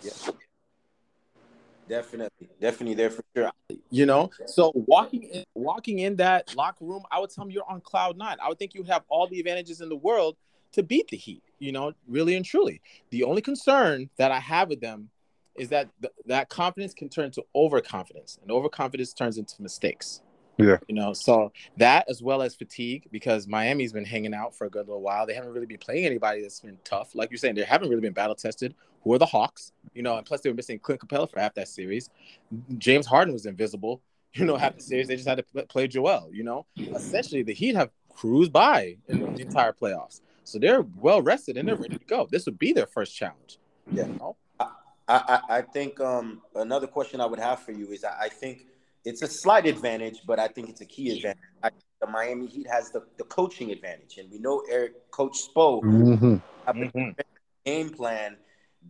Yeah. 0.02 0.12
Definitely, 1.88 2.50
definitely 2.62 2.96
there 2.96 3.10
for 3.10 3.24
sure. 3.36 3.52
You 3.89 4.06
know, 4.06 4.30
so 4.46 4.72
walking 4.76 5.24
in, 5.24 5.44
walking 5.56 6.00
in 6.00 6.15
that 6.18 6.56
locker 6.56 6.86
room, 6.86 7.04
I 7.12 7.20
would 7.20 7.32
tell 7.32 7.44
them 7.44 7.52
you're 7.52 7.70
on 7.70 7.82
cloud 7.82 8.15
nine. 8.15 8.38
I 8.42 8.48
would 8.48 8.60
think 8.60 8.76
you 8.76 8.84
have 8.84 9.04
all 9.10 9.28
the 9.28 9.39
advantages 9.39 9.82
in 9.82 9.89
the 9.89 9.96
world 9.96 10.38
to 10.74 10.84
beat 10.84 11.08
the 11.10 11.18
Heat. 11.18 11.44
You 11.58 11.72
know, 11.72 11.94
really 12.08 12.36
and 12.36 12.46
truly. 12.46 12.80
The 13.10 13.24
only 13.24 13.42
concern 13.42 14.10
that 14.18 14.32
I 14.32 14.39
have 14.39 14.70
with 14.70 14.82
them 14.82 15.10
is 15.56 15.70
that 15.70 15.89
th- 16.02 16.13
that 16.28 16.50
confidence 16.50 16.94
can 16.94 17.10
turn 17.10 17.32
to 17.32 17.44
overconfidence, 17.56 18.38
and 18.42 18.52
overconfidence 18.52 19.12
turns 19.12 19.38
into 19.38 19.62
mistakes. 19.62 20.22
Yeah. 20.60 20.78
You 20.88 20.95
know, 20.95 21.13
so 21.13 21.54
that 21.78 22.06
as 22.10 22.22
well 22.22 22.41
as 22.41 22.54
fatigue, 22.54 23.08
because 23.12 23.48
Miami's 23.48 23.93
been 23.93 24.06
hanging 24.06 24.34
out 24.34 24.54
for 24.54 24.67
a 24.67 24.69
good 24.69 24.88
little 24.88 25.02
while. 25.02 25.26
They 25.26 25.34
haven't 25.34 25.54
really 25.54 25.65
been 25.65 25.78
playing 25.78 26.06
anybody 26.06 26.41
that's 26.41 26.60
been 26.60 26.78
tough. 26.84 27.15
Like 27.15 27.32
you're 27.32 27.38
saying, 27.38 27.56
they 27.56 27.63
haven't 27.63 27.89
really 27.89 28.02
been 28.02 28.13
battle 28.13 28.36
tested. 28.36 28.76
Who 29.04 29.13
are 29.13 29.17
the 29.17 29.26
Hawks? 29.26 29.72
You 29.93 30.04
know, 30.04 30.17
and 30.17 30.26
plus 30.26 30.41
they 30.41 30.50
were 30.50 30.56
missing 30.56 30.78
Clint 30.78 31.00
Capela 31.00 31.32
for 31.32 31.39
half 31.39 31.54
that 31.54 31.69
series. 31.69 32.10
James 32.78 33.06
Harden 33.06 33.34
was 33.34 33.45
invisible. 33.45 34.02
You 34.36 34.45
know, 34.45 34.58
half 34.58 34.76
the 34.76 34.84
series 34.84 35.08
they 35.08 35.15
just 35.15 35.28
had 35.28 35.43
to 35.54 35.63
play 35.63 35.88
Joel. 35.88 36.30
You 36.32 36.43
know, 36.43 36.67
essentially 36.78 37.41
the 37.41 37.52
Heat 37.52 37.76
have 37.76 37.89
cruised 38.10 38.54
by 38.54 38.95
in 39.08 39.22
the 39.22 39.41
entire 39.41 39.74
playoffs, 39.74 40.22
so 40.43 40.60
they're 40.60 40.84
well 41.02 41.24
rested 41.24 41.58
and 41.58 41.67
they're 41.67 41.76
ready 41.76 41.98
to 41.98 42.06
go. 42.06 42.28
This 42.30 42.45
would 42.45 42.60
be 42.60 42.72
their 42.72 42.86
first 42.86 43.15
challenge. 43.15 43.58
Yeah. 43.91 44.06
You 44.06 44.13
know? 44.19 44.36
I, 44.60 44.69
I, 45.08 45.39
I 45.58 45.62
think 45.63 46.00
um, 46.00 46.43
another 46.54 46.86
question 46.86 47.22
I 47.22 47.26
would 47.26 47.39
have 47.39 47.62
for 47.62 47.72
you 47.72 47.88
is 47.88 48.04
I, 48.04 48.26
I 48.26 48.30
think 48.30 48.67
it's 49.06 49.22
a 49.22 49.28
slight 49.28 49.66
advantage, 49.66 50.22
but 50.28 50.40
I 50.40 50.48
think 50.48 50.70
it's 50.70 50.82
a 50.82 50.86
key 50.86 51.16
advantage. 51.16 51.42
I, 51.64 51.70
the 52.02 52.08
Miami 52.08 52.48
Heat 52.48 52.68
has 52.72 52.92
the, 52.92 53.04
the 53.18 53.26
coaching 53.26 53.72
advantage, 53.72 54.18
and 54.18 54.32
we 54.32 54.40
know 54.40 54.64
Erik 54.70 55.12
Coach 55.12 55.38
Spo 55.50 55.82
Mm-hmm. 55.84 56.36
have 56.66 56.78
a 56.78 57.16
game 57.66 57.90
plan 57.90 58.38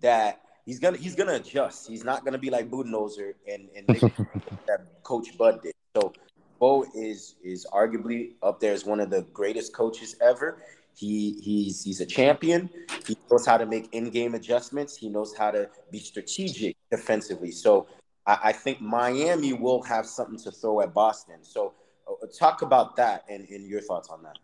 that 0.01 0.41
he's 0.65 0.79
gonna 0.79 0.97
he's 0.97 1.15
gonna 1.15 1.33
adjust. 1.33 1.87
He's 1.87 2.03
not 2.03 2.23
gonna 2.25 2.37
be 2.37 2.49
like 2.49 2.69
Budenholzer 2.69 3.33
and 3.51 3.69
and 3.75 3.87
that 4.67 5.03
Coach 5.03 5.37
Bud 5.37 5.61
did. 5.63 5.73
So 5.95 6.13
Bo 6.59 6.85
is 6.93 7.35
is 7.43 7.65
arguably 7.73 8.33
up 8.43 8.59
there 8.59 8.73
as 8.73 8.85
one 8.85 8.99
of 8.99 9.09
the 9.09 9.23
greatest 9.33 9.73
coaches 9.73 10.15
ever. 10.21 10.61
He 10.95 11.39
he's 11.41 11.83
he's 11.83 12.01
a 12.01 12.05
champion. 12.05 12.69
He 13.07 13.17
knows 13.31 13.45
how 13.45 13.57
to 13.57 13.65
make 13.65 13.93
in-game 13.93 14.35
adjustments. 14.35 14.95
He 14.97 15.09
knows 15.09 15.35
how 15.35 15.51
to 15.51 15.69
be 15.91 15.99
strategic 15.99 16.75
defensively. 16.91 17.51
So 17.51 17.87
I, 18.29 18.37
I 18.43 18.51
think 18.51 18.79
Miami 18.79 19.53
will 19.53 19.81
have 19.81 20.05
something 20.05 20.37
to 20.39 20.51
throw 20.51 20.81
at 20.81 20.93
Boston. 20.93 21.37
So 21.41 21.73
uh, 22.07 22.27
talk 22.37 22.61
about 22.61 22.95
that 22.97 23.25
and, 23.27 23.47
and 23.49 23.67
your 23.67 23.81
thoughts 23.81 24.09
on 24.09 24.21
that. 24.23 24.37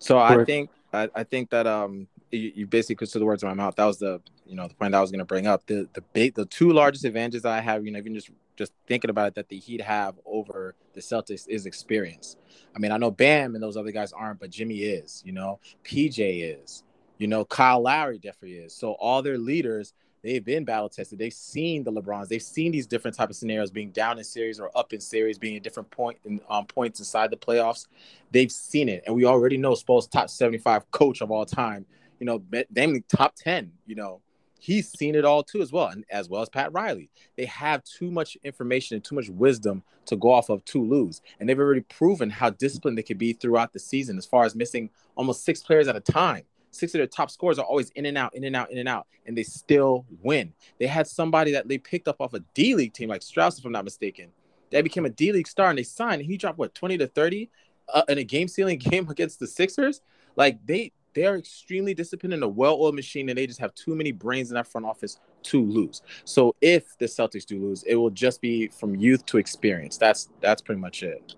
So 0.00 0.18
I 0.18 0.44
think 0.44 0.70
I, 0.92 1.08
I 1.14 1.24
think 1.24 1.50
that 1.50 1.66
um 1.66 2.08
you, 2.30 2.52
you 2.54 2.66
basically 2.66 3.06
took 3.06 3.20
the 3.20 3.26
words 3.26 3.42
in 3.42 3.48
my 3.48 3.54
mouth. 3.54 3.76
That 3.76 3.84
was 3.84 3.98
the 3.98 4.20
you 4.46 4.56
know 4.56 4.66
the 4.66 4.74
point 4.74 4.94
I 4.94 5.00
was 5.00 5.10
going 5.10 5.20
to 5.20 5.24
bring 5.24 5.46
up. 5.46 5.66
The 5.66 5.88
the 5.92 6.02
big 6.12 6.34
the 6.34 6.46
two 6.46 6.72
largest 6.72 7.04
advantages 7.04 7.44
I 7.44 7.60
have, 7.60 7.84
you 7.84 7.92
know, 7.92 7.98
even 7.98 8.14
just 8.14 8.30
just 8.56 8.72
thinking 8.88 9.10
about 9.10 9.28
it, 9.28 9.34
that 9.36 9.48
the 9.48 9.58
Heat 9.58 9.80
have 9.80 10.16
over 10.26 10.74
the 10.94 11.00
Celtics 11.00 11.46
is 11.48 11.66
experience. 11.66 12.36
I 12.74 12.80
mean, 12.80 12.90
I 12.90 12.96
know 12.96 13.12
Bam 13.12 13.54
and 13.54 13.62
those 13.62 13.76
other 13.76 13.92
guys 13.92 14.12
aren't, 14.12 14.40
but 14.40 14.50
Jimmy 14.50 14.80
is. 14.80 15.22
You 15.24 15.32
know, 15.32 15.60
PJ 15.84 16.62
is. 16.62 16.82
You 17.18 17.26
know, 17.26 17.44
Kyle 17.44 17.82
Lowry 17.82 18.18
definitely 18.18 18.58
is. 18.58 18.74
So 18.74 18.92
all 18.92 19.22
their 19.22 19.38
leaders 19.38 19.92
they've 20.22 20.44
been 20.44 20.64
battle 20.64 20.88
tested. 20.88 21.18
They've 21.18 21.32
seen 21.32 21.84
the 21.84 21.92
LeBrons. 21.92 22.28
They've 22.28 22.42
seen 22.42 22.72
these 22.72 22.86
different 22.86 23.16
type 23.16 23.30
of 23.30 23.36
scenarios, 23.36 23.70
being 23.70 23.90
down 23.90 24.18
in 24.18 24.24
series 24.24 24.60
or 24.60 24.70
up 24.76 24.92
in 24.92 25.00
series, 25.00 25.38
being 25.38 25.56
a 25.56 25.60
different 25.60 25.90
point 25.90 26.18
in 26.24 26.40
um, 26.48 26.66
points 26.66 26.98
inside 26.98 27.30
the 27.30 27.36
playoffs. 27.36 27.86
They've 28.30 28.52
seen 28.52 28.88
it, 28.88 29.04
and 29.06 29.14
we 29.14 29.24
already 29.24 29.56
know 29.56 29.74
Spo's 29.74 30.06
top 30.06 30.30
seventy-five 30.30 30.90
coach 30.90 31.20
of 31.20 31.30
all 31.30 31.46
time. 31.46 31.86
You 32.20 32.26
know, 32.26 32.42
namely 32.74 33.04
top 33.08 33.36
ten. 33.36 33.72
You 33.86 33.94
know, 33.94 34.20
he's 34.58 34.90
seen 34.90 35.14
it 35.14 35.24
all 35.24 35.42
too 35.42 35.62
as 35.62 35.72
well, 35.72 35.88
and 35.88 36.04
as 36.10 36.28
well 36.28 36.42
as 36.42 36.48
Pat 36.48 36.72
Riley. 36.72 37.10
They 37.36 37.46
have 37.46 37.84
too 37.84 38.10
much 38.10 38.36
information 38.42 38.96
and 38.96 39.04
too 39.04 39.14
much 39.14 39.28
wisdom 39.28 39.82
to 40.06 40.16
go 40.16 40.32
off 40.32 40.48
of 40.48 40.64
to 40.64 40.82
lose, 40.82 41.20
and 41.38 41.48
they've 41.48 41.58
already 41.58 41.82
proven 41.82 42.30
how 42.30 42.50
disciplined 42.50 42.98
they 42.98 43.02
can 43.02 43.18
be 43.18 43.34
throughout 43.34 43.72
the 43.72 43.78
season, 43.78 44.18
as 44.18 44.26
far 44.26 44.44
as 44.44 44.54
missing 44.54 44.90
almost 45.16 45.44
six 45.44 45.62
players 45.62 45.86
at 45.86 45.96
a 45.96 46.00
time 46.00 46.42
six 46.78 46.94
of 46.94 46.98
their 46.98 47.06
top 47.06 47.30
scores 47.30 47.58
are 47.58 47.64
always 47.64 47.90
in 47.90 48.06
and 48.06 48.16
out, 48.16 48.34
in 48.34 48.44
and 48.44 48.56
out, 48.56 48.70
in 48.70 48.78
and 48.78 48.88
out, 48.88 49.06
and 49.26 49.36
they 49.36 49.42
still 49.42 50.06
win. 50.22 50.52
They 50.78 50.86
had 50.86 51.06
somebody 51.06 51.52
that 51.52 51.68
they 51.68 51.78
picked 51.78 52.08
up 52.08 52.20
off 52.20 52.34
a 52.34 52.40
D 52.54 52.74
League 52.74 52.92
team 52.92 53.08
like 53.08 53.20
Strus, 53.20 53.58
if 53.58 53.64
I'm 53.64 53.72
not 53.72 53.84
mistaken. 53.84 54.30
That 54.70 54.84
became 54.84 55.04
a 55.04 55.10
D 55.10 55.32
League 55.32 55.48
star, 55.48 55.70
and 55.70 55.78
they 55.78 55.82
signed. 55.82 56.20
And 56.20 56.30
he 56.30 56.36
dropped 56.36 56.58
what 56.58 56.74
20 56.74 56.98
to 56.98 57.06
30 57.06 57.50
uh, 57.92 58.02
in 58.08 58.18
a 58.18 58.24
game 58.24 58.48
sealing 58.48 58.78
game 58.90 59.08
against 59.08 59.40
the 59.40 59.46
Sixers. 59.46 60.00
Like 60.36 60.64
they 60.66 60.92
they 61.14 61.26
are 61.26 61.36
extremely 61.36 61.94
disciplined 61.94 62.34
in 62.34 62.42
a 62.42 62.48
well-oiled 62.48 62.94
machine, 62.94 63.28
and 63.28 63.36
they 63.36 63.46
just 63.46 63.60
have 63.60 63.74
too 63.74 63.94
many 63.94 64.12
brains 64.12 64.50
in 64.50 64.54
that 64.54 64.66
front 64.66 64.86
office 64.86 65.18
to 65.44 65.64
lose. 65.64 66.02
So 66.24 66.54
if 66.60 66.96
the 66.98 67.06
Celtics 67.06 67.44
do 67.44 67.60
lose, 67.60 67.82
it 67.84 67.96
will 67.96 68.10
just 68.10 68.40
be 68.40 68.68
from 68.68 68.94
youth 68.94 69.24
to 69.26 69.38
experience. 69.38 69.96
That's 69.96 70.28
that's 70.40 70.62
pretty 70.62 70.80
much 70.80 71.02
it. 71.02 71.34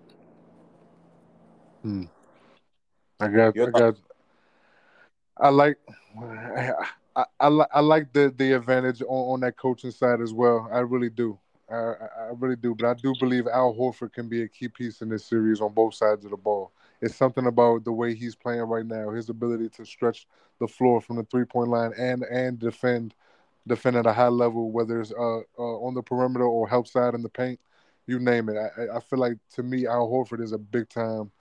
Hmm. 1.81 2.03
I 3.19 3.27
got 3.27 3.57
I 3.57 3.65
got 3.71 3.95
I 5.37 5.49
like 5.49 5.77
I, 7.15 7.25
I, 7.39 7.65
I 7.73 7.79
like 7.81 8.13
the 8.13 8.33
the 8.35 8.53
advantage 8.53 9.01
on, 9.01 9.33
on 9.33 9.39
that 9.41 9.57
coaching 9.57 9.91
side 9.91 10.21
as 10.21 10.33
well. 10.33 10.69
I 10.71 10.79
really 10.79 11.09
do. 11.09 11.37
I, 11.69 11.75
I 11.75 12.29
really 12.37 12.55
do. 12.55 12.75
But 12.75 12.87
I 12.89 12.93
do 12.95 13.13
believe 13.19 13.47
Al 13.47 13.73
Horford 13.73 14.13
can 14.13 14.27
be 14.27 14.43
a 14.43 14.47
key 14.47 14.67
piece 14.67 15.01
in 15.01 15.09
this 15.09 15.25
series 15.25 15.61
on 15.61 15.73
both 15.73 15.93
sides 15.95 16.25
of 16.25 16.31
the 16.31 16.37
ball. 16.37 16.71
It's 17.01 17.15
something 17.15 17.47
about 17.47 17.83
the 17.83 17.91
way 17.91 18.13
he's 18.13 18.35
playing 18.35 18.61
right 18.61 18.85
now, 18.85 19.09
his 19.09 19.29
ability 19.29 19.69
to 19.69 19.85
stretch 19.85 20.27
the 20.59 20.67
floor 20.67 21.01
from 21.01 21.15
the 21.17 21.23
three 21.23 21.45
point 21.45 21.69
line 21.69 21.93
and 21.97 22.23
and 22.23 22.59
defend 22.59 23.13
defend 23.67 23.95
at 23.95 24.05
a 24.05 24.13
high 24.13 24.27
level, 24.27 24.71
whether 24.71 25.01
it's 25.01 25.11
uh, 25.11 25.39
uh, 25.39 25.41
on 25.57 25.93
the 25.93 26.01
perimeter 26.01 26.45
or 26.45 26.67
help 26.67 26.87
side 26.87 27.13
in 27.13 27.21
the 27.21 27.29
paint, 27.29 27.59
you 28.07 28.19
name 28.19 28.49
it. 28.49 28.57
I, 28.57 28.97
I 28.97 28.99
feel 28.99 29.19
like 29.19 29.37
to 29.55 29.63
me, 29.63 29.87
Al 29.87 30.07
Horford 30.07 30.41
is 30.41 30.51
a 30.51 30.57
big 30.57 30.89
time 30.89 31.31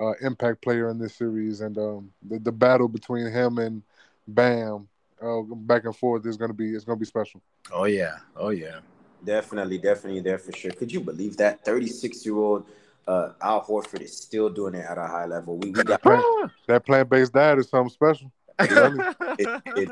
uh, 0.00 0.12
impact 0.22 0.62
player 0.62 0.88
in 0.90 0.98
this 0.98 1.14
series, 1.14 1.60
and 1.60 1.76
um, 1.78 2.10
the, 2.28 2.38
the 2.38 2.52
battle 2.52 2.88
between 2.88 3.30
him 3.30 3.58
and 3.58 3.82
Bam 4.26 4.88
uh, 5.20 5.40
back 5.42 5.84
and 5.84 5.96
forth 5.96 6.24
is 6.26 6.36
gonna 6.36 6.54
be 6.54 6.74
it's 6.74 6.84
gonna 6.84 6.96
be 6.96 7.04
special. 7.04 7.42
Oh 7.72 7.84
yeah, 7.84 8.18
oh 8.36 8.50
yeah, 8.50 8.80
definitely, 9.24 9.78
definitely 9.78 10.20
there 10.20 10.38
for 10.38 10.52
sure. 10.52 10.70
Could 10.70 10.92
you 10.92 11.00
believe 11.00 11.36
that 11.38 11.64
thirty 11.64 11.88
six 11.88 12.24
year 12.24 12.36
old 12.36 12.66
uh, 13.06 13.32
Al 13.42 13.62
Horford 13.64 14.00
is 14.00 14.16
still 14.16 14.48
doing 14.48 14.74
it 14.74 14.84
at 14.88 14.98
a 14.98 15.06
high 15.06 15.26
level? 15.26 15.58
We, 15.58 15.70
we 15.70 15.82
got 15.82 16.02
that 16.68 16.86
plant 16.86 17.08
based 17.08 17.32
diet 17.32 17.58
is 17.58 17.68
something 17.68 17.90
special. 17.90 18.32
it, 18.58 19.62
it, 19.66 19.88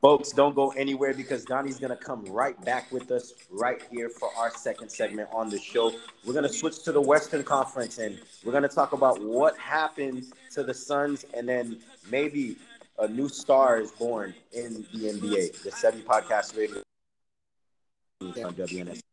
Folks, 0.00 0.30
don't 0.30 0.54
go 0.54 0.70
anywhere 0.70 1.12
because 1.12 1.44
Donnie's 1.44 1.80
going 1.80 1.90
to 1.90 1.96
come 1.96 2.24
right 2.26 2.60
back 2.64 2.90
with 2.92 3.10
us 3.10 3.32
right 3.50 3.82
here 3.90 4.08
for 4.08 4.30
our 4.38 4.50
second 4.50 4.88
segment 4.88 5.28
on 5.32 5.50
the 5.50 5.58
show. 5.58 5.92
We're 6.24 6.34
going 6.34 6.46
to 6.46 6.52
switch 6.52 6.84
to 6.84 6.92
the 6.92 7.00
Western 7.00 7.42
Conference 7.42 7.98
and 7.98 8.20
we're 8.44 8.52
going 8.52 8.62
to 8.62 8.68
talk 8.68 8.92
about 8.92 9.20
what 9.20 9.58
happened 9.58 10.26
to 10.52 10.62
the 10.62 10.72
Suns 10.72 11.24
and 11.34 11.48
then 11.48 11.78
maybe 12.10 12.56
a 13.00 13.08
new 13.08 13.28
star 13.28 13.80
is 13.80 13.90
born 13.90 14.34
in 14.52 14.86
the 14.92 15.10
NBA. 15.10 15.62
The 15.64 15.72
70 15.72 16.04
Podcast 16.04 16.56
Radio 16.56 16.80
on 18.20 18.32
WNS. 18.54 19.07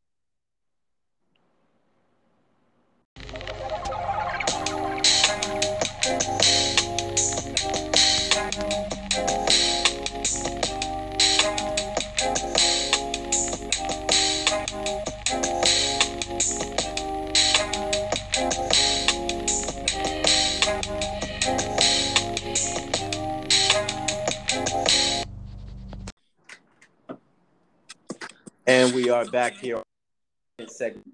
And 28.68 28.96
we 28.96 29.12
are 29.12 29.26
back 29.26 29.54
here 29.54 29.78
on 29.78 30.68
segment 30.68 31.06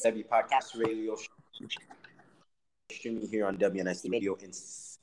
Podcast 0.00 0.74
Radio 0.74 1.16
streaming 2.90 3.28
here 3.28 3.44
on 3.44 3.58
WNSC 3.58 4.10
Radio 4.10 4.34
in 4.36 4.52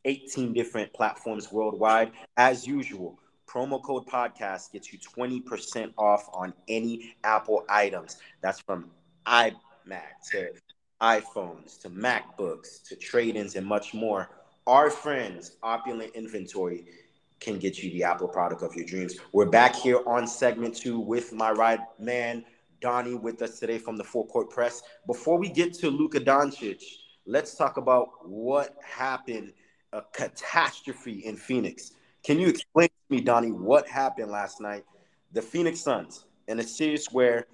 18 0.04 0.52
different 0.52 0.92
platforms 0.94 1.52
worldwide. 1.52 2.12
As 2.38 2.66
usual, 2.66 3.20
promo 3.48 3.84
code 3.84 4.08
podcast 4.08 4.72
gets 4.72 4.92
you 4.92 4.98
20% 4.98 5.94
off 5.96 6.28
on 6.34 6.56
any 6.68 7.14
Apple 7.24 7.64
items. 7.70 8.18
That's 8.42 8.60
from 8.62 8.90
iMac 9.28 9.54
to 10.32 10.54
iPhones 11.00 11.80
to 11.82 11.92
MacBooks 11.92 12.82
to 12.90 12.96
trade 12.96 13.36
ins 13.36 13.56
and 13.56 13.66
much 13.66 13.94
more. 13.94 14.32
Our 14.66 14.90
friends, 14.90 15.58
Opulent 15.62 16.16
Inventory 16.16 16.88
can 17.46 17.60
get 17.60 17.84
you 17.84 17.92
the 17.92 18.04
Apple 18.04 18.28
product 18.28 18.64
of 18.64 18.76
your 18.76 18.86
dreams. 18.86 19.18
We're 19.32 19.46
back 19.46 19.76
here 19.76 20.00
on 20.08 20.26
segment 20.26 20.76
two 20.76 21.00
with 21.00 21.32
my 21.32 21.52
right 21.52 21.80
man, 22.00 22.44
Donnie, 22.82 23.14
with 23.14 23.40
us 23.44 23.60
today 23.60 23.78
from 23.78 23.98
the 23.98 24.04
Full 24.04 24.26
Court 24.26 24.50
Press. 24.50 24.82
Before 25.06 25.38
we 25.38 25.50
get 25.50 25.72
to 25.76 25.92
Luka 25.92 26.20
Doncic, 26.20 26.82
let's 27.28 27.54
talk 27.54 27.78
about 27.78 28.28
what 28.28 28.76
happened, 28.84 29.54
a 29.94 30.02
catastrophe 30.12 31.24
in 31.24 31.38
Phoenix. 31.38 31.92
Can 32.24 32.40
you 32.40 32.48
explain 32.48 32.88
to 32.88 33.16
me, 33.16 33.22
Donnie, 33.22 33.52
what 33.52 33.88
happened 33.88 34.32
last 34.32 34.60
night? 34.60 34.84
The 35.32 35.42
Phoenix 35.44 35.80
Suns 35.80 36.26
in 36.48 36.60
a 36.60 36.64
series 36.64 37.06
where, 37.12 37.46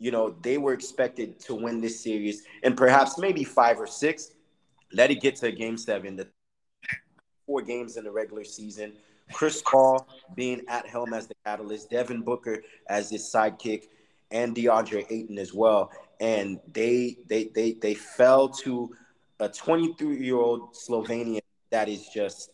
you 0.00 0.10
know, 0.10 0.34
they 0.42 0.58
were 0.58 0.72
expected 0.72 1.38
to 1.40 1.54
win 1.54 1.80
this 1.80 2.02
series 2.02 2.42
and 2.64 2.76
perhaps 2.76 3.18
maybe 3.18 3.44
five 3.44 3.78
or 3.78 3.86
six. 3.86 4.32
Let 4.92 5.12
it 5.12 5.20
get 5.20 5.36
to 5.36 5.52
game 5.52 5.76
seven. 5.76 6.16
The 6.16 6.28
four 7.46 7.62
games 7.62 7.96
in 7.96 8.04
the 8.04 8.10
regular 8.10 8.44
season. 8.44 8.92
Chris 9.32 9.62
Paul 9.62 10.06
being 10.34 10.62
at 10.68 10.86
helm 10.86 11.12
as 11.12 11.26
the 11.26 11.34
catalyst, 11.44 11.90
Devin 11.90 12.22
Booker 12.22 12.62
as 12.88 13.10
his 13.10 13.22
sidekick, 13.22 13.84
and 14.30 14.54
DeAndre 14.54 15.06
Ayton 15.10 15.38
as 15.38 15.52
well. 15.52 15.90
And 16.20 16.60
they 16.72 17.16
they 17.28 17.44
they 17.54 17.72
they 17.72 17.94
fell 17.94 18.48
to 18.48 18.94
a 19.40 19.48
23 19.48 20.24
year 20.24 20.36
old 20.36 20.74
Slovenian 20.74 21.40
that 21.70 21.88
is 21.88 22.08
just 22.08 22.50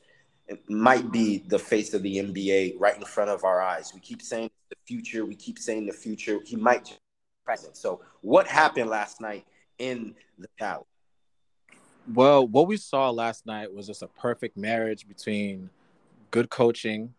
might 0.69 1.11
be 1.13 1.39
the 1.47 1.59
face 1.59 1.95
of 1.95 2.03
the 2.03 2.17
NBA 2.17 2.75
right 2.79 2.97
in 2.97 3.05
front 3.05 3.31
of 3.31 3.45
our 3.45 3.63
eyes. 3.63 3.93
We 3.95 4.01
keep 4.01 4.21
saying 4.21 4.51
the 4.69 4.77
future. 4.87 5.25
We 5.25 5.35
keep 5.35 5.59
saying 5.59 5.87
the 5.87 5.93
future. 5.93 6.41
He 6.45 6.57
might 6.57 6.87
just 6.87 7.01
present. 7.45 7.77
So 7.77 8.01
what 8.21 8.47
happened 8.47 8.91
last 8.91 9.21
night 9.21 9.47
in 9.79 10.15
the 10.39 10.49
Valley? 10.59 10.85
Well, 12.09 12.47
what 12.47 12.67
we 12.67 12.77
saw 12.77 13.11
last 13.11 13.47
night 13.47 13.73
was 13.73 13.87
just 13.87 14.03
a 14.03 14.09
perfect 14.09 14.57
marriage 14.57 15.07
between 15.07 15.71
good 16.33 16.51
coaching, 16.51 17.15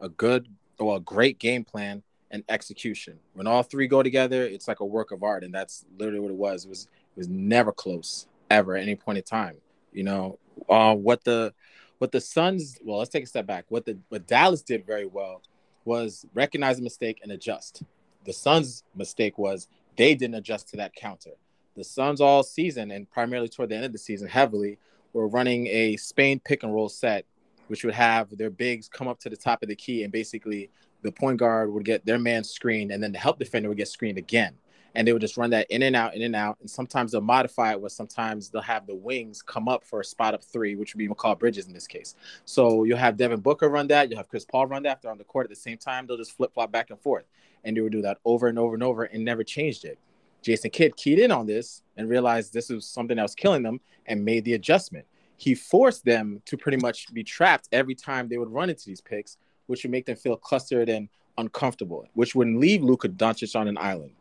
a 0.00 0.08
good, 0.08 0.46
well, 0.78 0.96
a 0.96 1.00
great 1.00 1.38
game 1.38 1.64
plan, 1.64 2.02
and 2.30 2.44
execution. 2.48 3.18
When 3.34 3.46
all 3.46 3.62
three 3.62 3.86
go 3.88 4.02
together, 4.02 4.44
it's 4.44 4.68
like 4.68 4.80
a 4.80 4.84
work 4.84 5.10
of 5.10 5.22
art, 5.22 5.42
and 5.44 5.52
that's 5.52 5.84
literally 5.98 6.20
what 6.20 6.30
it 6.30 6.36
was. 6.36 6.64
It 6.64 6.68
was 6.68 6.84
it 6.84 7.18
was 7.18 7.28
never 7.28 7.72
close 7.72 8.26
ever 8.50 8.76
at 8.76 8.82
any 8.82 8.96
point 8.96 9.18
in 9.18 9.24
time. 9.24 9.56
You 9.92 10.04
know, 10.04 10.38
uh, 10.68 10.94
what 10.94 11.24
the 11.24 11.52
what 11.98 12.12
the 12.12 12.20
Suns. 12.20 12.78
Well, 12.84 12.98
let's 12.98 13.10
take 13.10 13.24
a 13.24 13.26
step 13.26 13.46
back. 13.46 13.66
What 13.68 13.84
the 13.84 13.98
what 14.08 14.26
Dallas 14.26 14.62
did 14.62 14.86
very 14.86 15.06
well 15.06 15.42
was 15.84 16.24
recognize 16.34 16.78
a 16.78 16.82
mistake 16.82 17.20
and 17.22 17.32
adjust. 17.32 17.82
The 18.24 18.32
Suns' 18.32 18.84
mistake 18.94 19.38
was 19.38 19.68
they 19.96 20.14
didn't 20.14 20.34
adjust 20.34 20.68
to 20.70 20.76
that 20.78 20.94
counter 20.94 21.32
the 21.74 21.84
Suns 21.84 22.20
all 22.20 22.42
season 22.42 22.90
and 22.90 23.10
primarily 23.10 23.48
toward 23.48 23.68
the 23.68 23.76
end 23.76 23.84
of 23.84 23.92
the 23.92 23.98
season 23.98 24.28
heavily 24.28 24.78
were 25.12 25.28
running 25.28 25.66
a 25.68 25.96
Spain 25.96 26.40
pick 26.44 26.62
and 26.62 26.74
roll 26.74 26.88
set, 26.88 27.24
which 27.68 27.84
would 27.84 27.94
have 27.94 28.36
their 28.36 28.50
bigs 28.50 28.88
come 28.88 29.08
up 29.08 29.18
to 29.20 29.30
the 29.30 29.36
top 29.36 29.62
of 29.62 29.68
the 29.68 29.76
key 29.76 30.02
and 30.02 30.12
basically 30.12 30.70
the 31.04 31.12
point 31.12 31.38
guard 31.38 31.72
would 31.72 31.84
get 31.84 32.04
their 32.04 32.18
man 32.18 32.42
screened, 32.42 32.90
and 32.90 33.02
then 33.02 33.12
the 33.12 33.18
help 33.18 33.38
defender 33.38 33.68
would 33.68 33.78
get 33.78 33.88
screened 33.88 34.18
again. 34.18 34.54
And 34.96 35.06
they 35.06 35.12
would 35.12 35.20
just 35.20 35.36
run 35.36 35.50
that 35.50 35.66
in 35.70 35.82
and 35.82 35.96
out, 35.96 36.14
in 36.14 36.22
and 36.22 36.36
out. 36.36 36.56
And 36.60 36.70
sometimes 36.70 37.12
they'll 37.12 37.20
modify 37.20 37.72
it 37.72 37.80
where 37.80 37.90
sometimes 37.90 38.48
they'll 38.48 38.62
have 38.62 38.86
the 38.86 38.94
wings 38.94 39.42
come 39.42 39.68
up 39.68 39.82
for 39.82 40.00
a 40.00 40.04
spot 40.04 40.34
up 40.34 40.44
three, 40.44 40.76
which 40.76 40.94
would 40.94 40.98
be 40.98 41.08
Mikal 41.08 41.36
Bridges 41.36 41.66
in 41.66 41.72
this 41.72 41.88
case. 41.88 42.14
So 42.44 42.84
you'll 42.84 42.96
have 42.98 43.16
Devin 43.16 43.40
Booker 43.40 43.68
run 43.68 43.88
that, 43.88 44.08
you'll 44.08 44.18
have 44.18 44.28
Chris 44.28 44.44
Paul 44.44 44.66
run 44.66 44.84
that. 44.84 44.98
If 44.98 45.02
they're 45.02 45.10
on 45.10 45.18
the 45.18 45.24
court 45.24 45.46
at 45.46 45.50
the 45.50 45.56
same 45.56 45.78
time, 45.78 46.06
they'll 46.06 46.16
just 46.16 46.36
flip 46.36 46.54
flop 46.54 46.70
back 46.70 46.90
and 46.90 47.00
forth. 47.00 47.24
And 47.64 47.76
they 47.76 47.80
would 47.80 47.92
do 47.92 48.02
that 48.02 48.18
over 48.24 48.46
and 48.46 48.58
over 48.58 48.74
and 48.74 48.82
over 48.84 49.04
and 49.04 49.24
never 49.24 49.42
changed 49.42 49.84
it. 49.84 49.98
Jason 50.44 50.70
Kidd 50.70 50.94
keyed 50.96 51.18
in 51.18 51.32
on 51.32 51.46
this 51.46 51.82
and 51.96 52.08
realized 52.08 52.52
this 52.52 52.68
was 52.68 52.86
something 52.86 53.16
that 53.16 53.22
was 53.22 53.34
killing 53.34 53.62
them 53.62 53.80
and 54.06 54.24
made 54.24 54.44
the 54.44 54.52
adjustment. 54.52 55.06
He 55.38 55.54
forced 55.54 56.04
them 56.04 56.42
to 56.44 56.58
pretty 56.58 56.76
much 56.76 57.12
be 57.14 57.24
trapped 57.24 57.68
every 57.72 57.94
time 57.94 58.28
they 58.28 58.36
would 58.36 58.52
run 58.52 58.68
into 58.68 58.84
these 58.84 59.00
picks, 59.00 59.38
which 59.66 59.82
would 59.82 59.90
make 59.90 60.04
them 60.04 60.16
feel 60.16 60.36
clustered 60.36 60.90
and 60.90 61.08
uncomfortable, 61.38 62.06
which 62.12 62.34
would 62.34 62.48
leave 62.48 62.82
Luka 62.82 63.08
Doncic 63.08 63.58
on 63.58 63.68
an 63.68 63.78
island. 63.78 64.12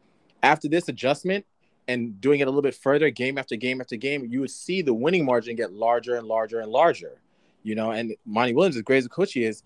After 0.41 0.69
this 0.69 0.87
adjustment 0.87 1.45
and 1.89 2.19
doing 2.21 2.39
it 2.39 2.47
a 2.47 2.49
little 2.49 2.61
bit 2.61 2.75
further, 2.75 3.09
game 3.09 3.37
after 3.37 3.57
game 3.57 3.81
after 3.81 3.97
game, 3.97 4.25
you 4.29 4.39
would 4.39 4.49
see 4.49 4.81
the 4.81 4.93
winning 4.93 5.25
margin 5.25 5.57
get 5.57 5.73
larger 5.73 6.15
and 6.15 6.25
larger 6.25 6.61
and 6.61 6.71
larger. 6.71 7.21
You 7.63 7.75
know, 7.75 7.91
and 7.91 8.15
Monty 8.25 8.53
Williams, 8.53 8.77
as 8.77 8.81
great 8.81 8.99
as 8.99 9.05
a 9.05 9.09
coach 9.09 9.33
he 9.33 9.43
is, 9.43 9.61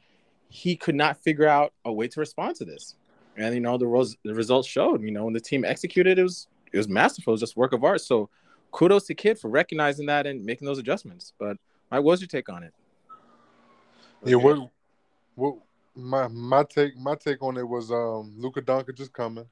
he 0.49 0.75
could 0.75 0.95
not 0.95 1.21
figure 1.23 1.47
out 1.47 1.73
a 1.85 1.93
way 1.93 2.07
to 2.07 2.19
respond 2.19 2.55
to 2.55 2.65
this. 2.65 2.95
And 3.37 3.53
you 3.53 3.61
know, 3.61 3.77
the, 3.77 3.87
res- 3.87 4.17
the 4.23 4.33
results 4.33 4.67
showed. 4.67 5.01
You 5.01 5.11
know, 5.11 5.25
when 5.25 5.33
the 5.33 5.39
team 5.39 5.63
executed, 5.63 6.17
it 6.19 6.23
was 6.23 6.47
it 6.71 6.77
was 6.77 6.89
masterful. 6.89 7.31
It 7.31 7.35
was 7.35 7.41
just 7.41 7.57
work 7.57 7.73
of 7.73 7.83
art. 7.83 8.01
So 8.01 8.29
kudos 8.71 9.05
to 9.05 9.15
Kidd 9.15 9.39
for 9.39 9.49
recognizing 9.49 10.07
that 10.07 10.25
and 10.25 10.43
making 10.43 10.65
those 10.65 10.79
adjustments. 10.79 11.33
But 11.39 11.57
Mike, 11.91 12.03
was 12.03 12.19
your 12.21 12.27
take 12.27 12.49
on 12.49 12.63
it? 12.63 12.73
Yeah, 14.25 14.35
what, 14.37 14.69
what 15.35 15.55
my 15.95 16.27
my 16.27 16.63
take 16.63 16.97
my 16.97 17.15
take 17.15 17.41
on 17.41 17.57
it 17.57 17.67
was 17.67 17.91
um 17.91 18.33
Luka 18.37 18.61
Doncic 18.61 18.95
just 18.95 19.13
coming. 19.13 19.45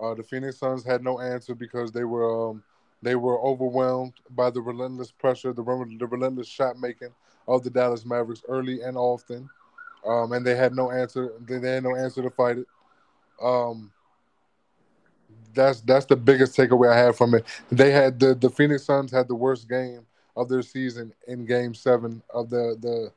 Uh, 0.00 0.14
the 0.14 0.22
Phoenix 0.22 0.58
Suns 0.58 0.84
had 0.84 1.02
no 1.02 1.20
answer 1.20 1.54
because 1.54 1.90
they 1.90 2.04
were 2.04 2.50
um, 2.50 2.62
they 3.02 3.16
were 3.16 3.40
overwhelmed 3.40 4.14
by 4.30 4.50
the 4.50 4.60
relentless 4.60 5.10
pressure, 5.12 5.52
the, 5.52 5.62
the 5.98 6.06
relentless 6.06 6.48
shot 6.48 6.78
making 6.78 7.10
of 7.46 7.62
the 7.62 7.70
Dallas 7.70 8.04
Mavericks 8.04 8.42
early 8.48 8.82
and 8.82 8.96
often, 8.96 9.48
um, 10.06 10.32
and 10.32 10.46
they 10.46 10.54
had 10.54 10.74
no 10.74 10.90
answer. 10.90 11.32
They, 11.46 11.58
they 11.58 11.74
had 11.74 11.84
no 11.84 11.96
answer 11.96 12.22
to 12.22 12.30
fight 12.30 12.58
it. 12.58 12.66
Um, 13.42 13.92
that's 15.54 15.80
that's 15.80 16.06
the 16.06 16.16
biggest 16.16 16.56
takeaway 16.56 16.92
I 16.92 16.96
had 16.96 17.16
from 17.16 17.34
it. 17.34 17.44
They 17.70 17.90
had 17.90 18.18
the 18.18 18.34
the 18.34 18.50
Phoenix 18.50 18.84
Suns 18.84 19.10
had 19.10 19.28
the 19.28 19.34
worst 19.34 19.68
game 19.68 20.06
of 20.36 20.48
their 20.48 20.62
season 20.62 21.12
in 21.26 21.44
Game 21.46 21.74
Seven 21.74 22.22
of 22.32 22.50
the 22.50 22.76
the 22.80 23.12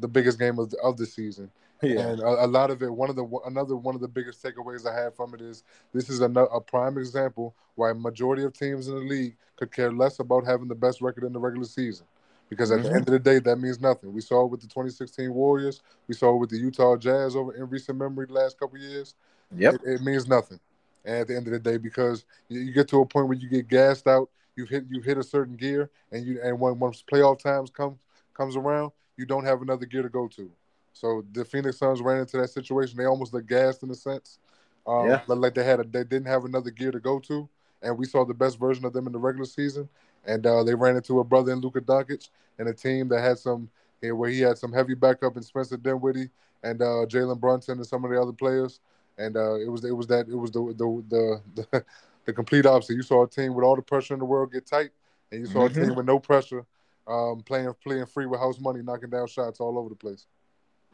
the 0.00 0.08
biggest 0.08 0.38
game 0.38 0.58
of 0.58 0.70
the, 0.70 0.78
of 0.78 0.96
the 0.96 1.06
season. 1.06 1.50
Yeah. 1.82 2.08
And 2.08 2.20
a, 2.20 2.44
a, 2.44 2.46
lot 2.46 2.70
of 2.70 2.82
it, 2.82 2.92
one 2.92 3.10
of 3.10 3.16
the 3.16 3.28
another 3.46 3.76
one 3.76 3.94
of 3.94 4.00
the 4.00 4.08
biggest 4.08 4.42
takeaways 4.42 4.86
I 4.86 4.94
had 4.94 5.14
from 5.14 5.34
it 5.34 5.40
is 5.40 5.64
this 5.92 6.08
is 6.08 6.20
a, 6.20 6.26
a 6.26 6.60
prime 6.60 6.98
example 6.98 7.54
why 7.74 7.90
a 7.90 7.94
majority 7.94 8.44
of 8.44 8.52
teams 8.52 8.88
in 8.88 8.94
the 8.94 9.00
league 9.00 9.36
could 9.56 9.72
care 9.72 9.92
less 9.92 10.18
about 10.18 10.46
having 10.46 10.68
the 10.68 10.74
best 10.74 11.00
record 11.00 11.24
in 11.24 11.32
the 11.32 11.38
regular 11.38 11.66
season. 11.66 12.06
Because 12.48 12.70
at 12.70 12.80
mm-hmm. 12.80 12.88
the 12.88 12.94
end 12.94 13.08
of 13.08 13.12
the 13.12 13.18
day, 13.18 13.38
that 13.38 13.56
means 13.56 13.80
nothing. 13.80 14.12
We 14.12 14.20
saw 14.20 14.44
it 14.44 14.50
with 14.50 14.60
the 14.60 14.68
2016 14.68 15.32
Warriors. 15.32 15.82
We 16.06 16.14
saw 16.14 16.34
it 16.34 16.38
with 16.38 16.50
the 16.50 16.58
Utah 16.58 16.96
Jazz 16.96 17.34
over 17.36 17.54
in 17.54 17.68
recent 17.68 17.98
memory 17.98 18.26
the 18.26 18.34
last 18.34 18.58
couple 18.58 18.78
years. 18.78 19.14
Yep. 19.56 19.74
It, 19.74 19.80
it 19.84 20.02
means 20.02 20.26
nothing 20.28 20.60
at 21.04 21.28
the 21.28 21.36
end 21.36 21.46
of 21.46 21.52
the 21.52 21.58
day 21.58 21.76
because 21.76 22.24
you, 22.48 22.60
you 22.60 22.72
get 22.72 22.88
to 22.88 23.00
a 23.00 23.06
point 23.06 23.28
where 23.28 23.36
you 23.36 23.48
get 23.48 23.68
gassed 23.68 24.06
out. 24.06 24.30
You've 24.56 24.68
hit 24.68 24.84
you 24.88 25.00
hit 25.00 25.18
a 25.18 25.22
certain 25.22 25.56
gear, 25.56 25.90
and 26.12 26.24
you 26.24 26.40
and 26.42 26.58
when 26.58 26.78
once 26.78 27.02
playoff 27.10 27.40
times 27.40 27.70
come 27.70 27.98
comes 28.34 28.56
around, 28.56 28.92
you 29.16 29.26
don't 29.26 29.44
have 29.44 29.62
another 29.62 29.86
gear 29.86 30.02
to 30.02 30.08
go 30.08 30.28
to. 30.28 30.50
So 30.92 31.24
the 31.32 31.44
Phoenix 31.44 31.78
Suns 31.78 32.00
ran 32.00 32.20
into 32.20 32.36
that 32.38 32.50
situation. 32.50 32.96
They 32.96 33.06
almost 33.06 33.34
looked 33.34 33.48
gassed 33.48 33.82
in 33.82 33.90
a 33.90 33.94
sense, 33.94 34.38
um, 34.86 35.08
yeah. 35.08 35.20
like 35.26 35.54
they 35.54 35.64
had 35.64 35.80
a, 35.80 35.84
they 35.84 36.04
didn't 36.04 36.26
have 36.26 36.44
another 36.44 36.70
gear 36.70 36.92
to 36.92 37.00
go 37.00 37.18
to, 37.20 37.48
and 37.82 37.98
we 37.98 38.06
saw 38.06 38.24
the 38.24 38.34
best 38.34 38.60
version 38.60 38.84
of 38.84 38.92
them 38.92 39.06
in 39.06 39.12
the 39.12 39.18
regular 39.18 39.46
season. 39.46 39.88
And 40.26 40.46
uh, 40.46 40.62
they 40.62 40.74
ran 40.74 40.96
into 40.96 41.20
a 41.20 41.24
brother 41.24 41.52
in 41.52 41.60
Luka 41.60 41.82
Doncic 41.82 42.30
and 42.58 42.68
a 42.68 42.72
team 42.72 43.08
that 43.08 43.20
had 43.20 43.38
some 43.38 43.68
where 44.00 44.30
he 44.30 44.40
had 44.40 44.58
some 44.58 44.72
heavy 44.72 44.94
backup 44.94 45.36
in 45.36 45.42
Spencer 45.42 45.76
Dinwiddie 45.76 46.28
and 46.62 46.82
uh, 46.82 47.06
Jalen 47.06 47.40
Brunson 47.40 47.78
and 47.78 47.86
some 47.86 48.04
of 48.04 48.10
the 48.10 48.20
other 48.20 48.32
players 48.32 48.80
and 49.18 49.36
uh, 49.36 49.54
it 49.54 49.68
was 49.68 49.84
it 49.84 49.92
was 49.92 50.06
that 50.08 50.28
it 50.28 50.36
was 50.36 50.50
the 50.50 50.74
the 50.76 51.04
the, 51.08 51.64
the, 51.72 51.84
the 52.24 52.32
complete 52.32 52.66
opposite. 52.66 52.94
You 52.94 53.02
saw 53.02 53.24
a 53.24 53.28
team 53.28 53.54
with 53.54 53.64
all 53.64 53.76
the 53.76 53.82
pressure 53.82 54.14
in 54.14 54.20
the 54.20 54.26
world 54.26 54.52
get 54.52 54.66
tight, 54.66 54.90
and 55.30 55.40
you 55.40 55.46
saw 55.46 55.68
mm-hmm. 55.68 55.80
a 55.80 55.86
team 55.86 55.94
with 55.94 56.06
no 56.06 56.18
pressure, 56.18 56.64
um, 57.06 57.40
playing 57.40 57.72
playing 57.82 58.06
free 58.06 58.26
with 58.26 58.40
house 58.40 58.60
money, 58.60 58.82
knocking 58.82 59.10
down 59.10 59.26
shots 59.26 59.60
all 59.60 59.78
over 59.78 59.88
the 59.88 59.94
place. 59.94 60.26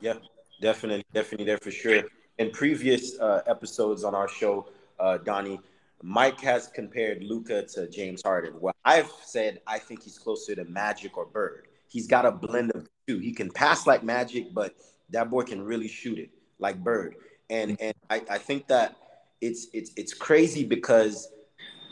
Yeah, 0.01 0.15
definitely, 0.61 1.05
definitely 1.13 1.47
there 1.47 1.59
for 1.59 1.71
sure. 1.71 2.05
In 2.39 2.51
previous 2.51 3.19
uh, 3.19 3.43
episodes 3.47 4.03
on 4.05 4.15
our 4.15 4.29
show, 4.29 4.69
uh, 4.99 5.19
Donnie, 5.19 5.61
Mike 6.03 6.41
has 6.41 6.69
compared 6.69 7.23
Luka 7.23 7.67
to 7.75 7.89
James 7.89 8.23
Harden. 8.23 8.55
Well, 8.59 8.75
I've 8.85 9.11
said 9.25 9.61
I 9.67 9.79
think 9.79 10.03
he's 10.03 10.19
closer 10.19 10.55
to 10.55 10.65
Magic 10.65 11.17
or 11.17 11.27
Bird. 11.27 11.67
He's 11.89 12.07
got 12.07 12.25
a 12.25 12.31
blend 12.31 12.71
of 12.73 12.89
two. 13.07 13.19
He 13.19 13.33
can 13.33 13.51
pass 13.51 13.87
like 13.87 14.03
Magic, 14.03 14.55
but 14.55 14.75
that 15.11 15.29
boy 15.29 15.43
can 15.43 15.63
really 15.63 15.89
shoot 15.89 16.19
it 16.19 16.31
like 16.59 16.83
Bird 16.83 17.17
and 17.51 17.77
and 17.81 17.95
I, 18.09 18.23
I 18.31 18.39
think 18.39 18.69
that 18.69 18.97
it's 19.41 19.67
it's 19.73 19.93
it's 19.97 20.15
crazy 20.15 20.65
because 20.65 21.29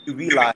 you 0.05 0.15
realize 0.15 0.55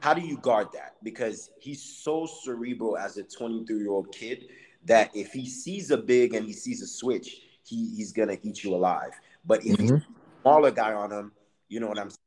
how 0.00 0.14
do 0.14 0.20
you 0.20 0.38
guard 0.38 0.68
that? 0.72 0.96
Because 1.02 1.50
he's 1.60 1.82
so 1.82 2.26
cerebral 2.26 2.96
as 2.96 3.16
a 3.16 3.22
23 3.22 3.76
year 3.78 3.90
old 3.90 4.12
kid 4.12 4.46
that 4.84 5.10
if 5.14 5.32
he 5.32 5.48
sees 5.48 5.90
a 5.90 5.96
big 5.96 6.34
and 6.34 6.46
he 6.46 6.52
sees 6.52 6.82
a 6.82 6.86
switch 6.86 7.42
he, 7.64 7.94
he's 7.94 8.12
gonna 8.12 8.38
eat 8.42 8.64
you 8.64 8.74
alive. 8.74 9.12
But 9.44 9.64
if 9.64 9.76
mm-hmm. 9.76 9.82
he's 9.82 9.90
a 9.92 10.06
smaller 10.42 10.70
guy 10.70 10.94
on 10.94 11.12
him 11.12 11.32
you 11.68 11.80
know 11.80 11.88
what 11.88 11.98
i'm 11.98 12.10
saying? 12.10 12.18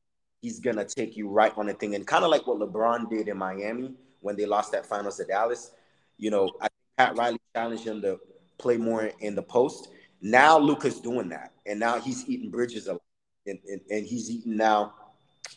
He's 0.41 0.59
gonna 0.59 0.85
take 0.85 1.15
you 1.15 1.29
right 1.29 1.53
on 1.55 1.67
the 1.67 1.73
thing. 1.73 1.93
And 1.93 2.05
kind 2.07 2.23
of 2.23 2.31
like 2.31 2.47
what 2.47 2.59
lebron 2.59 3.09
did 3.09 3.27
in 3.27 3.37
miami 3.37 3.93
when 4.21 4.35
they 4.35 4.45
lost 4.45 4.71
that 4.71 4.85
finals 4.85 5.17
to 5.17 5.25
dallas 5.25 5.71
you 6.17 6.29
know 6.29 6.49
i 6.61 6.67
pat 6.97 7.17
riley 7.17 7.39
challenged 7.55 7.83
him 7.83 8.01
to 8.01 8.19
play 8.57 8.77
more 8.77 9.11
in 9.19 9.35
the 9.35 9.41
post 9.41 9.89
now 10.21 10.57
Luka's 10.57 10.99
doing 10.99 11.29
that, 11.29 11.51
and 11.65 11.79
now 11.79 11.99
he's 11.99 12.27
eating 12.29 12.49
Bridges 12.51 12.87
a 12.87 12.93
lot, 12.93 13.01
and, 13.47 13.59
and, 13.67 13.81
and 13.89 14.05
he's 14.05 14.29
eating 14.29 14.55
now, 14.55 14.93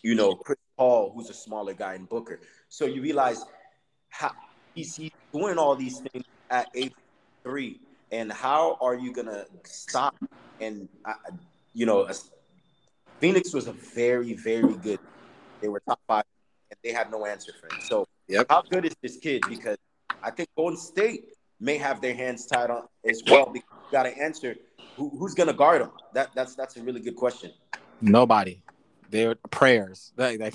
you 0.02 0.14
know, 0.14 0.34
Chris 0.34 0.58
Paul, 0.76 1.12
who's 1.14 1.30
a 1.30 1.34
smaller 1.34 1.74
guy, 1.74 1.94
in 1.94 2.04
Booker. 2.06 2.40
So 2.68 2.86
you 2.86 3.02
realize 3.02 3.44
how 4.08 4.32
he's, 4.74 4.96
he's 4.96 5.10
doing 5.32 5.58
all 5.58 5.76
these 5.76 6.00
things 6.00 6.24
at 6.50 6.68
age 6.74 6.94
three, 7.42 7.80
and 8.10 8.32
how 8.32 8.78
are 8.80 8.94
you 8.94 9.12
gonna 9.12 9.44
stop? 9.64 10.16
And 10.60 10.88
uh, 11.04 11.12
you 11.74 11.84
know, 11.86 12.08
Phoenix 13.20 13.52
was 13.52 13.66
a 13.66 13.72
very, 13.72 14.34
very 14.34 14.74
good. 14.74 14.98
They 15.60 15.68
were 15.68 15.82
top 15.86 16.00
five, 16.06 16.24
and 16.70 16.78
they 16.82 16.92
had 16.92 17.10
no 17.10 17.26
answer 17.26 17.52
for 17.60 17.66
him. 17.66 17.80
So, 17.82 18.06
yep. 18.28 18.46
how 18.48 18.62
good 18.62 18.84
is 18.84 18.94
this 19.02 19.18
kid? 19.18 19.42
Because 19.48 19.76
I 20.22 20.30
think 20.30 20.48
Golden 20.56 20.78
State 20.78 21.33
may 21.60 21.78
have 21.78 22.00
their 22.00 22.14
hands 22.14 22.46
tied 22.46 22.70
on 22.70 22.84
as 23.08 23.22
well 23.28 23.46
because 23.46 23.68
you 23.86 23.92
got 23.92 24.04
to 24.04 24.18
answer 24.18 24.56
who, 24.96 25.10
who's 25.10 25.34
going 25.34 25.48
to 25.48 25.52
guard 25.52 25.82
them. 25.82 25.90
That 26.12 26.30
that's 26.34 26.54
that's 26.54 26.76
a 26.76 26.82
really 26.82 27.00
good 27.00 27.16
question. 27.16 27.52
Nobody. 28.00 28.62
They're 29.10 29.34
prayers. 29.50 30.12
Like, 30.16 30.40
like 30.40 30.54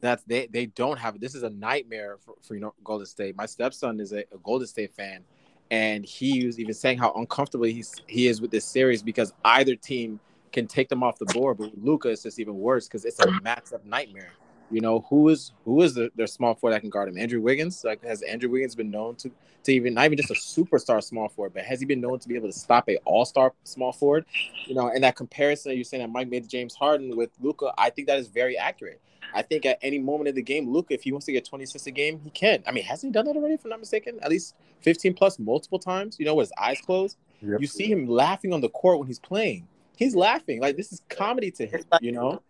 that's 0.00 0.22
they 0.24 0.46
they 0.46 0.66
don't 0.66 0.98
have 0.98 1.20
this 1.20 1.34
is 1.34 1.42
a 1.42 1.50
nightmare 1.50 2.18
for, 2.24 2.34
for 2.42 2.54
you 2.54 2.60
know 2.60 2.74
Golden 2.84 3.06
State. 3.06 3.36
My 3.36 3.46
stepson 3.46 4.00
is 4.00 4.12
a, 4.12 4.20
a 4.32 4.38
Golden 4.42 4.66
State 4.66 4.94
fan, 4.94 5.24
and 5.70 6.04
he 6.04 6.46
was 6.46 6.58
even 6.58 6.74
saying 6.74 6.98
how 6.98 7.12
uncomfortable 7.12 7.66
he's 7.66 7.94
he 8.06 8.28
is 8.28 8.40
with 8.40 8.50
this 8.50 8.64
series 8.64 9.02
because 9.02 9.32
either 9.44 9.74
team 9.76 10.20
can 10.52 10.66
take 10.66 10.88
them 10.88 11.02
off 11.02 11.18
the 11.18 11.26
board, 11.26 11.58
but 11.58 11.70
Luka 11.76 12.08
is 12.08 12.22
just 12.22 12.38
even 12.38 12.56
worse 12.56 12.88
because 12.88 13.04
it's 13.04 13.18
a 13.20 13.26
matchup 13.26 13.84
nightmare. 13.84 14.32
You 14.70 14.80
know 14.80 15.06
who 15.08 15.28
is 15.28 15.52
who 15.64 15.80
is 15.82 15.94
the, 15.94 16.10
their 16.14 16.26
small 16.26 16.54
forward 16.54 16.74
that 16.74 16.80
can 16.80 16.90
guard 16.90 17.08
him? 17.08 17.18
Andrew 17.18 17.40
Wiggins. 17.40 17.82
Like 17.84 18.04
has 18.04 18.22
Andrew 18.22 18.50
Wiggins 18.50 18.74
been 18.74 18.90
known 18.90 19.16
to 19.16 19.30
to 19.64 19.72
even 19.72 19.94
not 19.94 20.04
even 20.04 20.18
just 20.18 20.30
a 20.30 20.34
superstar 20.34 21.02
small 21.02 21.28
forward, 21.28 21.54
but 21.54 21.64
has 21.64 21.80
he 21.80 21.86
been 21.86 22.00
known 22.00 22.18
to 22.18 22.28
be 22.28 22.34
able 22.34 22.48
to 22.48 22.58
stop 22.58 22.88
a 22.88 22.96
all 23.04 23.24
star 23.24 23.52
small 23.64 23.92
forward? 23.92 24.26
You 24.66 24.74
know, 24.74 24.88
and 24.88 25.02
that 25.04 25.16
comparison 25.16 25.74
you're 25.74 25.84
saying 25.84 26.02
that 26.02 26.10
Mike 26.10 26.28
made 26.28 26.44
to 26.44 26.48
James 26.48 26.74
Harden 26.74 27.16
with 27.16 27.30
Luka, 27.40 27.72
I 27.78 27.90
think 27.90 28.08
that 28.08 28.18
is 28.18 28.28
very 28.28 28.58
accurate. 28.58 29.00
I 29.34 29.42
think 29.42 29.66
at 29.66 29.78
any 29.82 29.98
moment 29.98 30.28
in 30.28 30.34
the 30.34 30.42
game, 30.42 30.72
Luka, 30.72 30.94
if 30.94 31.02
he 31.02 31.12
wants 31.12 31.26
to 31.26 31.32
get 31.32 31.44
20 31.44 31.64
assists 31.64 31.86
a 31.86 31.90
game, 31.90 32.20
he 32.24 32.30
can. 32.30 32.62
I 32.66 32.72
mean, 32.72 32.84
hasn't 32.84 33.10
he 33.10 33.12
done 33.12 33.26
that 33.26 33.36
already? 33.36 33.54
If 33.54 33.64
I'm 33.64 33.70
not 33.70 33.80
mistaken, 33.80 34.18
at 34.22 34.30
least 34.30 34.54
15 34.80 35.14
plus 35.14 35.38
multiple 35.38 35.78
times. 35.78 36.16
You 36.18 36.26
know, 36.26 36.34
with 36.34 36.48
his 36.48 36.52
eyes 36.58 36.80
closed, 36.80 37.16
yep. 37.42 37.60
you 37.60 37.66
see 37.66 37.90
him 37.90 38.06
laughing 38.06 38.52
on 38.52 38.60
the 38.60 38.70
court 38.70 38.98
when 38.98 39.06
he's 39.06 39.18
playing. 39.18 39.68
He's 39.96 40.14
laughing 40.14 40.60
like 40.60 40.76
this 40.76 40.92
is 40.92 41.02
comedy 41.08 41.50
to 41.52 41.66
him. 41.66 41.82
You 42.00 42.12
know, 42.12 42.42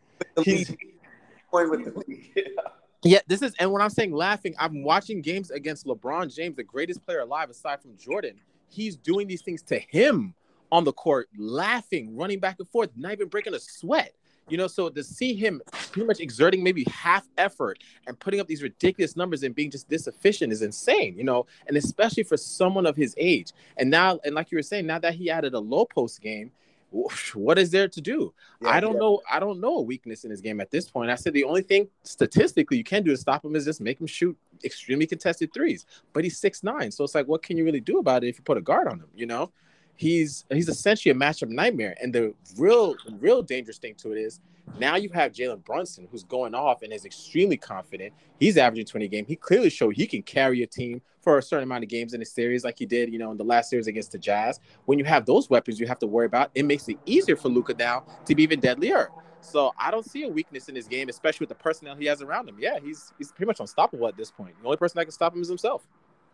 he's 0.44 0.74
with 1.52 1.84
the 1.84 2.02
league. 2.06 2.48
yeah, 3.02 3.20
this 3.26 3.42
is, 3.42 3.54
and 3.58 3.72
when 3.72 3.82
I'm 3.82 3.90
saying 3.90 4.12
laughing, 4.12 4.54
I'm 4.58 4.82
watching 4.82 5.22
games 5.22 5.50
against 5.50 5.86
LeBron 5.86 6.34
James, 6.34 6.56
the 6.56 6.64
greatest 6.64 7.04
player 7.04 7.20
alive 7.20 7.50
aside 7.50 7.80
from 7.80 7.96
Jordan. 7.96 8.36
He's 8.68 8.96
doing 8.96 9.26
these 9.26 9.42
things 9.42 9.62
to 9.62 9.78
him 9.78 10.34
on 10.70 10.84
the 10.84 10.92
court, 10.92 11.28
laughing, 11.36 12.16
running 12.16 12.38
back 12.38 12.56
and 12.58 12.68
forth, 12.68 12.90
not 12.96 13.12
even 13.12 13.28
breaking 13.28 13.54
a 13.54 13.60
sweat. 13.60 14.12
You 14.48 14.56
know, 14.56 14.66
so 14.66 14.88
to 14.88 15.04
see 15.04 15.34
him 15.34 15.60
pretty 15.92 16.06
much 16.06 16.20
exerting 16.20 16.62
maybe 16.62 16.84
half 16.84 17.28
effort 17.36 17.82
and 18.06 18.18
putting 18.18 18.40
up 18.40 18.46
these 18.46 18.62
ridiculous 18.62 19.14
numbers 19.14 19.42
and 19.42 19.54
being 19.54 19.70
just 19.70 19.90
this 19.90 20.06
efficient 20.06 20.52
is 20.52 20.62
insane, 20.62 21.16
you 21.18 21.24
know, 21.24 21.44
and 21.66 21.76
especially 21.76 22.22
for 22.22 22.38
someone 22.38 22.86
of 22.86 22.96
his 22.96 23.14
age. 23.18 23.52
And 23.76 23.90
now, 23.90 24.18
and 24.24 24.34
like 24.34 24.50
you 24.50 24.56
were 24.56 24.62
saying, 24.62 24.86
now 24.86 24.98
that 25.00 25.14
he 25.14 25.30
added 25.30 25.52
a 25.52 25.58
low 25.58 25.84
post 25.84 26.22
game, 26.22 26.50
what 27.34 27.58
is 27.58 27.70
there 27.70 27.88
to 27.88 28.00
do? 28.00 28.32
Yeah, 28.60 28.70
I 28.70 28.80
don't 28.80 28.94
yeah. 28.94 29.00
know. 29.00 29.20
I 29.30 29.38
don't 29.40 29.60
know 29.60 29.78
a 29.78 29.82
weakness 29.82 30.24
in 30.24 30.30
his 30.30 30.40
game 30.40 30.60
at 30.60 30.70
this 30.70 30.88
point. 30.88 31.10
I 31.10 31.14
said 31.14 31.32
the 31.32 31.44
only 31.44 31.62
thing 31.62 31.88
statistically 32.02 32.78
you 32.78 32.84
can 32.84 33.02
do 33.02 33.10
to 33.10 33.16
stop 33.16 33.44
him 33.44 33.56
is 33.56 33.64
just 33.64 33.80
make 33.80 34.00
him 34.00 34.06
shoot 34.06 34.36
extremely 34.64 35.06
contested 35.06 35.52
threes. 35.52 35.86
But 36.12 36.24
he's 36.24 36.38
six 36.38 36.62
nine, 36.62 36.90
so 36.90 37.04
it's 37.04 37.14
like, 37.14 37.28
what 37.28 37.42
can 37.42 37.56
you 37.56 37.64
really 37.64 37.80
do 37.80 37.98
about 37.98 38.24
it 38.24 38.28
if 38.28 38.38
you 38.38 38.44
put 38.44 38.56
a 38.56 38.62
guard 38.62 38.88
on 38.88 38.98
him? 38.98 39.08
You 39.14 39.26
know, 39.26 39.52
he's 39.96 40.44
he's 40.50 40.68
essentially 40.68 41.12
a 41.12 41.14
matchup 41.14 41.48
nightmare. 41.48 41.96
And 42.02 42.12
the 42.12 42.34
real 42.56 42.96
real 43.18 43.42
dangerous 43.42 43.78
thing 43.78 43.94
to 43.96 44.12
it 44.12 44.18
is 44.18 44.40
now 44.78 44.96
you 44.96 45.10
have 45.10 45.32
Jalen 45.32 45.64
Brunson 45.64 46.08
who's 46.10 46.24
going 46.24 46.54
off 46.54 46.82
and 46.82 46.92
is 46.92 47.04
extremely 47.04 47.56
confident. 47.56 48.12
He's 48.38 48.56
averaging 48.56 48.86
20 48.86 49.04
a 49.04 49.08
game. 49.08 49.26
He 49.26 49.36
clearly 49.36 49.70
showed 49.70 49.96
he 49.96 50.06
can 50.06 50.22
carry 50.22 50.62
a 50.62 50.66
team 50.66 51.02
for 51.20 51.38
a 51.38 51.42
certain 51.42 51.64
amount 51.64 51.84
of 51.84 51.90
games 51.90 52.14
in 52.14 52.22
a 52.22 52.24
series 52.24 52.64
like 52.64 52.78
he 52.78 52.86
did, 52.86 53.12
you 53.12 53.18
know, 53.18 53.30
in 53.30 53.36
the 53.36 53.44
last 53.44 53.70
series 53.70 53.86
against 53.86 54.12
the 54.12 54.18
Jazz. 54.18 54.60
When 54.86 54.98
you 54.98 55.04
have 55.04 55.26
those 55.26 55.50
weapons 55.50 55.78
you 55.80 55.86
have 55.86 55.98
to 56.00 56.06
worry 56.06 56.26
about, 56.26 56.50
it 56.54 56.64
makes 56.64 56.88
it 56.88 56.98
easier 57.06 57.36
for 57.36 57.48
Luka 57.48 57.74
now 57.78 58.04
to 58.26 58.34
be 58.34 58.42
even 58.42 58.60
deadlier. 58.60 59.10
So 59.40 59.72
I 59.78 59.90
don't 59.90 60.08
see 60.08 60.24
a 60.24 60.28
weakness 60.28 60.68
in 60.68 60.74
his 60.74 60.88
game, 60.88 61.08
especially 61.08 61.44
with 61.44 61.50
the 61.50 61.62
personnel 61.62 61.96
he 61.96 62.06
has 62.06 62.22
around 62.22 62.48
him. 62.48 62.56
Yeah, 62.58 62.78
he's 62.82 63.12
he's 63.18 63.32
pretty 63.32 63.46
much 63.46 63.60
unstoppable 63.60 64.08
at 64.08 64.16
this 64.16 64.30
point. 64.30 64.54
The 64.60 64.66
only 64.66 64.76
person 64.76 64.98
that 64.98 65.04
can 65.04 65.12
stop 65.12 65.34
him 65.34 65.42
is 65.42 65.48
himself. 65.48 65.86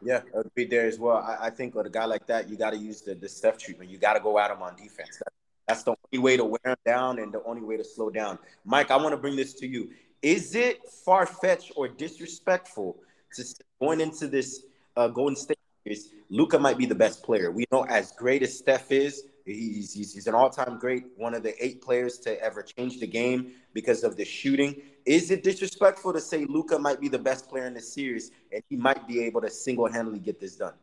Yeah, 0.03 0.20
I'd 0.37 0.55
be 0.55 0.64
there 0.64 0.87
as 0.87 0.99
well. 0.99 1.16
I, 1.16 1.47
I 1.47 1.51
think 1.51 1.75
with 1.75 1.87
a 1.87 1.90
guy 1.90 2.05
like 2.05 2.27
that, 2.27 2.49
you 2.49 2.57
got 2.57 2.70
to 2.70 2.77
use 2.77 3.01
the, 3.03 3.14
the 3.14 3.29
Steph 3.29 3.59
treatment. 3.59 3.90
You 3.90 3.99
got 3.99 4.14
to 4.14 4.20
go 4.20 4.38
at 4.38 4.51
him 4.51 4.62
on 4.62 4.77
defense. 4.77 5.18
That, 5.18 5.33
that's 5.66 5.83
the 5.83 5.94
only 6.12 6.22
way 6.22 6.37
to 6.37 6.44
wear 6.44 6.61
them 6.64 6.77
down 6.85 7.18
and 7.18 7.33
the 7.33 7.42
only 7.44 7.62
way 7.62 7.77
to 7.77 7.85
slow 7.85 8.11
down. 8.11 8.38
Mike, 8.64 8.90
I 8.90 8.96
want 8.96 9.12
to 9.12 9.16
bring 9.16 9.37
this 9.37 9.55
to 9.55 9.66
you. 9.66 9.90
Is 10.22 10.55
it 10.55 10.87
far 10.88 11.27
fetched 11.27 11.72
or 11.77 11.88
disrespectful 11.88 12.96
to 13.35 13.44
going 13.81 14.00
into 14.00 14.27
this 14.27 14.64
uh, 14.96 15.09
Golden 15.09 15.37
State 15.37 15.59
series, 15.85 16.11
Luka 16.31 16.59
might 16.59 16.79
be 16.79 16.87
the 16.87 16.94
best 16.94 17.22
player? 17.22 17.50
We 17.50 17.66
know 17.72 17.85
as 17.85 18.12
great 18.12 18.42
as 18.42 18.57
Steph 18.57 18.90
is, 18.92 19.24
he's, 19.44 19.92
he's, 19.92 20.14
he's 20.14 20.27
an 20.27 20.35
all 20.35 20.50
time 20.50 20.79
great, 20.79 21.05
one 21.16 21.35
of 21.35 21.42
the 21.42 21.55
eight 21.62 21.83
players 21.83 22.18
to 22.20 22.40
ever 22.40 22.62
change 22.62 23.00
the 23.00 23.07
game 23.07 23.53
because 23.72 24.05
of 24.05 24.16
the 24.16 24.24
shooting. 24.24 24.81
Is 25.05 25.31
it 25.31 25.42
disrespectful 25.42 26.12
to 26.12 26.20
say 26.20 26.46
Luka 26.46 26.79
might 26.79 27.00
be 27.00 27.09
the 27.09 27.18
best 27.18 27.48
player 27.48 27.66
in 27.66 27.74
the 27.74 27.83
series 27.83 28.31
and 28.53 28.62
he 28.70 28.77
might 28.77 29.07
be 29.07 29.22
able 29.24 29.42
to 29.42 29.50
single 29.50 29.90
handedly 29.90 30.20
get 30.20 30.40
this 30.40 30.57
done? 30.57 30.74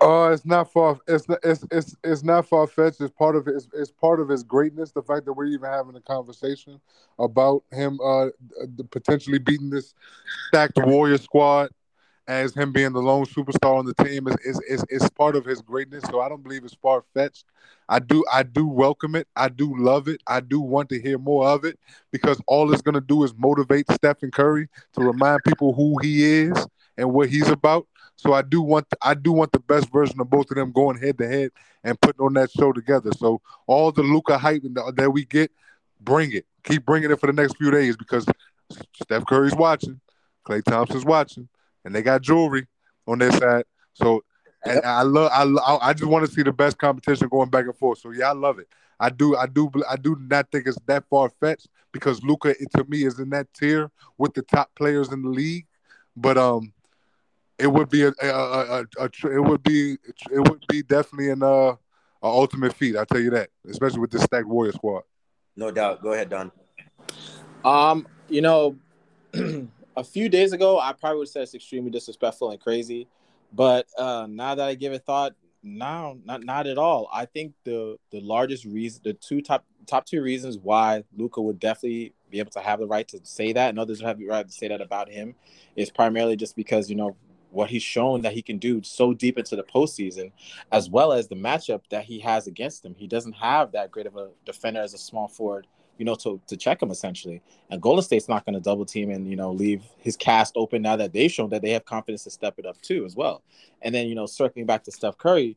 Uh, 0.00 0.30
it's 0.32 0.46
not 0.46 0.72
far. 0.72 0.98
It's 1.06 1.28
not, 1.28 1.38
it's 1.42 1.64
it's 1.70 1.96
it's 2.02 2.22
not 2.22 2.46
far 2.46 2.66
fetched. 2.66 3.00
It's 3.00 3.12
part 3.12 3.36
of 3.36 3.46
it. 3.48 3.54
It's, 3.54 3.68
it's 3.74 3.90
part 3.90 4.20
of 4.20 4.28
his 4.28 4.42
greatness. 4.42 4.92
The 4.92 5.02
fact 5.02 5.26
that 5.26 5.34
we're 5.34 5.46
even 5.46 5.70
having 5.70 5.94
a 5.96 6.00
conversation 6.00 6.80
about 7.18 7.64
him 7.70 7.98
uh 8.02 8.28
potentially 8.90 9.38
beating 9.38 9.70
this 9.70 9.94
stacked 10.48 10.78
Warrior 10.78 11.18
squad 11.18 11.70
as 12.26 12.54
him 12.54 12.72
being 12.72 12.92
the 12.92 13.02
lone 13.02 13.26
superstar 13.26 13.78
on 13.78 13.84
the 13.86 13.94
team 14.04 14.26
is 14.28 14.36
is 14.44 14.60
is, 14.68 14.84
is 14.88 15.10
part 15.10 15.36
of 15.36 15.44
his 15.44 15.60
greatness. 15.60 16.04
So 16.10 16.20
I 16.20 16.28
don't 16.28 16.42
believe 16.42 16.64
it's 16.64 16.74
far 16.74 17.02
fetched. 17.12 17.44
I 17.88 17.98
do 17.98 18.24
I 18.32 18.42
do 18.44 18.66
welcome 18.66 19.16
it. 19.16 19.28
I 19.36 19.48
do 19.48 19.74
love 19.76 20.08
it. 20.08 20.22
I 20.26 20.40
do 20.40 20.60
want 20.60 20.88
to 20.90 21.00
hear 21.00 21.18
more 21.18 21.46
of 21.46 21.64
it 21.64 21.78
because 22.10 22.40
all 22.46 22.72
it's 22.72 22.82
gonna 22.82 23.00
do 23.02 23.24
is 23.24 23.34
motivate 23.36 23.86
Stephen 23.90 24.30
Curry 24.30 24.68
to 24.94 25.02
remind 25.02 25.42
people 25.44 25.74
who 25.74 25.98
he 26.00 26.24
is 26.24 26.66
and 26.96 27.12
what 27.12 27.28
he's 27.28 27.48
about. 27.48 27.86
So 28.20 28.34
I 28.34 28.42
do 28.42 28.60
want 28.60 28.86
I 29.00 29.14
do 29.14 29.32
want 29.32 29.52
the 29.52 29.60
best 29.60 29.90
version 29.90 30.20
of 30.20 30.28
both 30.28 30.50
of 30.50 30.56
them 30.56 30.72
going 30.72 30.98
head 30.98 31.16
to 31.18 31.26
head 31.26 31.52
and 31.82 31.98
putting 31.98 32.20
on 32.20 32.34
that 32.34 32.50
show 32.50 32.70
together. 32.70 33.10
So 33.16 33.40
all 33.66 33.92
the 33.92 34.02
Luka 34.02 34.36
hype 34.36 34.62
that 34.94 35.10
we 35.10 35.24
get, 35.24 35.50
bring 35.98 36.32
it. 36.32 36.44
Keep 36.64 36.84
bringing 36.84 37.10
it 37.10 37.18
for 37.18 37.28
the 37.28 37.32
next 37.32 37.56
few 37.56 37.70
days 37.70 37.96
because 37.96 38.26
Steph 39.02 39.24
Curry's 39.24 39.54
watching, 39.54 40.00
Klay 40.46 40.62
Thompson's 40.62 41.06
watching, 41.06 41.48
and 41.84 41.94
they 41.94 42.02
got 42.02 42.20
jewelry 42.20 42.66
on 43.08 43.18
their 43.18 43.32
side. 43.32 43.64
So 43.94 44.22
and 44.64 44.84
I 44.84 45.02
love 45.02 45.30
I 45.32 45.78
I 45.88 45.94
just 45.94 46.10
want 46.10 46.26
to 46.26 46.30
see 46.30 46.42
the 46.42 46.52
best 46.52 46.76
competition 46.76 47.28
going 47.28 47.48
back 47.48 47.64
and 47.64 47.76
forth. 47.76 48.00
So 48.00 48.10
yeah, 48.10 48.28
I 48.28 48.34
love 48.34 48.58
it. 48.58 48.68
I 48.98 49.08
do 49.08 49.34
I 49.34 49.46
do 49.46 49.70
I 49.88 49.96
do 49.96 50.14
not 50.20 50.50
think 50.52 50.66
it's 50.66 50.78
that 50.86 51.04
far 51.08 51.30
fetched 51.40 51.68
because 51.90 52.22
Luka 52.22 52.54
to 52.76 52.84
me 52.84 53.04
is 53.04 53.18
in 53.18 53.30
that 53.30 53.52
tier 53.54 53.90
with 54.18 54.34
the 54.34 54.42
top 54.42 54.70
players 54.76 55.10
in 55.10 55.22
the 55.22 55.30
league. 55.30 55.66
But 56.14 56.36
um 56.36 56.74
it 57.60 57.72
would 57.72 57.88
be 57.88 58.04
a, 58.04 58.12
a, 58.22 58.26
a, 58.26 58.86
a, 58.98 59.04
it 59.04 59.40
would 59.44 59.62
be 59.62 59.98
it 60.30 60.48
would 60.48 60.64
be 60.68 60.82
definitely 60.82 61.30
an 61.30 61.42
uh 61.42 61.74
a 62.22 62.26
ultimate 62.26 62.74
feat. 62.74 62.96
I 62.96 63.04
tell 63.04 63.20
you 63.20 63.30
that, 63.30 63.48
especially 63.68 64.00
with 64.00 64.10
this 64.10 64.22
stacked 64.22 64.46
Warrior 64.46 64.72
squad. 64.72 65.02
No 65.56 65.70
doubt. 65.70 66.02
Go 66.02 66.12
ahead, 66.12 66.28
Don. 66.28 66.52
Um, 67.64 68.06
you 68.28 68.42
know, 68.42 68.76
a 69.96 70.04
few 70.04 70.28
days 70.28 70.52
ago, 70.52 70.78
I 70.78 70.92
probably 70.92 71.18
would 71.18 71.28
have 71.28 71.32
said 71.32 71.42
it's 71.42 71.54
extremely 71.54 71.90
disrespectful 71.90 72.50
and 72.50 72.60
crazy, 72.60 73.06
but 73.52 73.86
uh, 73.98 74.26
now 74.28 74.54
that 74.54 74.68
I 74.68 74.74
give 74.74 74.92
it 74.92 75.04
thought, 75.04 75.34
no, 75.62 76.18
not 76.24 76.42
not 76.44 76.66
at 76.66 76.78
all. 76.78 77.08
I 77.12 77.26
think 77.26 77.54
the 77.64 77.98
the 78.10 78.20
largest 78.20 78.64
reason, 78.64 79.02
the 79.04 79.12
two 79.14 79.42
top 79.42 79.64
top 79.86 80.06
two 80.06 80.22
reasons 80.22 80.58
why 80.58 81.04
Luka 81.16 81.40
would 81.40 81.58
definitely 81.58 82.14
be 82.30 82.38
able 82.38 82.50
to 82.52 82.60
have 82.60 82.80
the 82.80 82.86
right 82.86 83.06
to 83.08 83.20
say 83.24 83.52
that, 83.52 83.70
and 83.70 83.78
others 83.78 84.00
would 84.00 84.08
have 84.08 84.18
the 84.18 84.26
right 84.26 84.46
to 84.46 84.52
say 84.52 84.68
that 84.68 84.80
about 84.80 85.10
him, 85.10 85.34
is 85.76 85.90
primarily 85.90 86.36
just 86.36 86.56
because 86.56 86.88
you 86.88 86.96
know 86.96 87.16
what 87.50 87.70
he's 87.70 87.82
shown 87.82 88.22
that 88.22 88.32
he 88.32 88.42
can 88.42 88.58
do 88.58 88.82
so 88.82 89.12
deep 89.12 89.38
into 89.38 89.56
the 89.56 89.62
postseason, 89.62 90.32
as 90.72 90.88
well 90.88 91.12
as 91.12 91.28
the 91.28 91.34
matchup 91.34 91.82
that 91.90 92.04
he 92.04 92.20
has 92.20 92.46
against 92.46 92.84
him. 92.84 92.94
He 92.96 93.06
doesn't 93.06 93.32
have 93.32 93.72
that 93.72 93.90
great 93.90 94.06
of 94.06 94.16
a 94.16 94.30
defender 94.44 94.80
as 94.80 94.94
a 94.94 94.98
small 94.98 95.28
forward, 95.28 95.66
you 95.98 96.04
know, 96.04 96.14
to, 96.16 96.40
to 96.46 96.56
check 96.56 96.82
him 96.82 96.90
essentially. 96.90 97.42
And 97.70 97.82
Golden 97.82 98.02
State's 98.02 98.28
not 98.28 98.44
going 98.44 98.54
to 98.54 98.60
double 98.60 98.86
team 98.86 99.10
and, 99.10 99.28
you 99.28 99.36
know, 99.36 99.52
leave 99.52 99.82
his 99.98 100.16
cast 100.16 100.54
open 100.56 100.82
now 100.82 100.96
that 100.96 101.12
they've 101.12 101.30
shown 101.30 101.50
that 101.50 101.62
they 101.62 101.70
have 101.70 101.84
confidence 101.84 102.24
to 102.24 102.30
step 102.30 102.54
it 102.58 102.66
up 102.66 102.80
too, 102.80 103.04
as 103.04 103.16
well. 103.16 103.42
And 103.82 103.94
then, 103.94 104.06
you 104.06 104.14
know, 104.14 104.26
circling 104.26 104.66
back 104.66 104.84
to 104.84 104.92
Steph 104.92 105.18
Curry, 105.18 105.56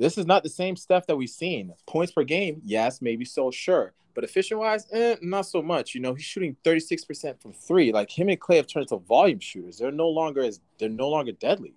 this 0.00 0.16
is 0.16 0.24
not 0.24 0.42
the 0.42 0.48
same 0.48 0.76
stuff 0.76 1.06
that 1.06 1.16
we've 1.16 1.28
seen. 1.28 1.74
Points 1.86 2.10
per 2.10 2.24
game, 2.24 2.62
yes, 2.64 3.02
maybe 3.02 3.26
so, 3.26 3.50
sure. 3.50 3.92
But 4.14 4.24
efficient 4.24 4.58
wise, 4.58 4.86
eh, 4.92 5.16
not 5.20 5.42
so 5.42 5.60
much. 5.60 5.94
You 5.94 6.00
know, 6.00 6.14
he's 6.14 6.24
shooting 6.24 6.56
36% 6.64 7.40
from 7.40 7.52
three. 7.52 7.92
Like 7.92 8.10
him 8.10 8.30
and 8.30 8.40
Klay 8.40 8.56
have 8.56 8.66
turned 8.66 8.84
into 8.84 8.96
volume 8.96 9.40
shooters. 9.40 9.76
They're 9.76 9.92
no 9.92 10.08
longer 10.08 10.42
as 10.42 10.58
they're 10.78 10.88
no 10.88 11.10
longer 11.10 11.32
deadly. 11.32 11.74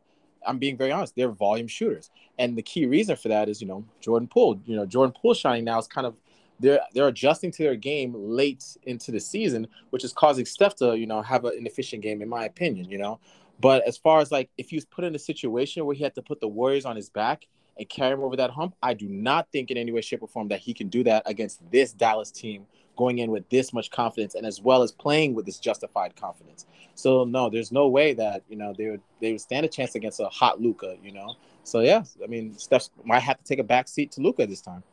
I'm 0.47 0.57
being 0.57 0.77
very 0.77 0.91
honest. 0.91 1.15
They're 1.17 1.29
volume 1.29 1.67
shooters. 1.67 2.12
And 2.39 2.57
the 2.57 2.62
key 2.62 2.86
reason 2.86 3.17
for 3.17 3.27
that 3.27 3.49
is, 3.49 3.62
you 3.62 3.67
know, 3.67 3.83
Jordan 3.99 4.29
Poole. 4.29 4.59
You 4.65 4.77
know, 4.77 4.86
Jordan 4.86 5.13
Poole 5.21 5.33
shining 5.33 5.65
now 5.65 5.77
is 5.79 5.88
kind 5.88 6.07
of 6.07 6.15
they're 6.62 6.79
they're 6.93 7.09
adjusting 7.09 7.51
to 7.51 7.63
their 7.63 7.75
game 7.75 8.13
late 8.15 8.77
into 8.83 9.12
the 9.12 9.19
season, 9.19 9.67
which 9.89 10.05
is 10.05 10.13
causing 10.13 10.45
Steph 10.45 10.77
to, 10.77 10.97
you 10.97 11.07
know, 11.07 11.21
have 11.21 11.43
an 11.43 11.55
inefficient 11.57 12.01
game, 12.01 12.21
in 12.21 12.29
my 12.29 12.45
opinion, 12.45 12.89
you 12.89 12.97
know. 12.97 13.19
But 13.59 13.86
as 13.86 13.97
far 13.97 14.21
as 14.21 14.31
like 14.31 14.49
if 14.57 14.69
he 14.69 14.77
was 14.77 14.86
put 14.86 15.03
in 15.03 15.13
a 15.13 15.19
situation 15.19 15.86
where 15.86 15.95
he 15.95 16.03
had 16.03 16.15
to 16.15 16.21
put 16.21 16.39
the 16.39 16.47
Warriors 16.47 16.86
on 16.86 16.95
his 16.95 17.09
back 17.09 17.47
and 17.77 17.89
carry 17.89 18.13
him 18.13 18.21
over 18.21 18.36
that 18.36 18.51
hump, 18.51 18.75
I 18.81 18.93
do 18.93 19.07
not 19.07 19.47
think 19.51 19.71
in 19.71 19.77
any 19.77 19.91
way, 19.91 20.01
shape, 20.01 20.21
or 20.21 20.27
form 20.27 20.47
that 20.49 20.59
he 20.59 20.73
can 20.73 20.89
do 20.89 21.03
that 21.03 21.23
against 21.25 21.59
this 21.71 21.93
Dallas 21.93 22.31
team 22.31 22.65
going 22.95 23.19
in 23.19 23.31
with 23.31 23.49
this 23.49 23.73
much 23.73 23.89
confidence 23.89 24.36
and 24.36 24.45
as 24.45 24.62
well 24.62 24.83
as 24.83 24.91
playing 24.91 25.33
with 25.33 25.45
this 25.45 25.59
justified 25.59 26.15
confidence. 26.15 26.67
So 26.95 27.23
no, 27.23 27.49
there's 27.49 27.71
no 27.71 27.88
way 27.88 28.13
that 28.13 28.43
you 28.47 28.55
know 28.55 28.73
they 28.77 28.89
would 28.89 29.01
they 29.19 29.31
would 29.31 29.41
stand 29.41 29.65
a 29.65 29.69
chance 29.69 29.95
against 29.95 30.19
a 30.19 30.25
hot 30.25 30.62
Luka, 30.62 30.95
you 31.03 31.12
know. 31.12 31.36
So 31.63 31.79
yeah, 31.79 32.03
I 32.23 32.27
mean 32.27 32.55
Steph 32.57 32.89
might 33.03 33.21
have 33.21 33.38
to 33.38 33.43
take 33.43 33.59
a 33.59 33.63
back 33.63 33.88
seat 33.88 34.12
to 34.12 34.21
Luka 34.21 34.45
this 34.45 34.62
time. 34.62 34.83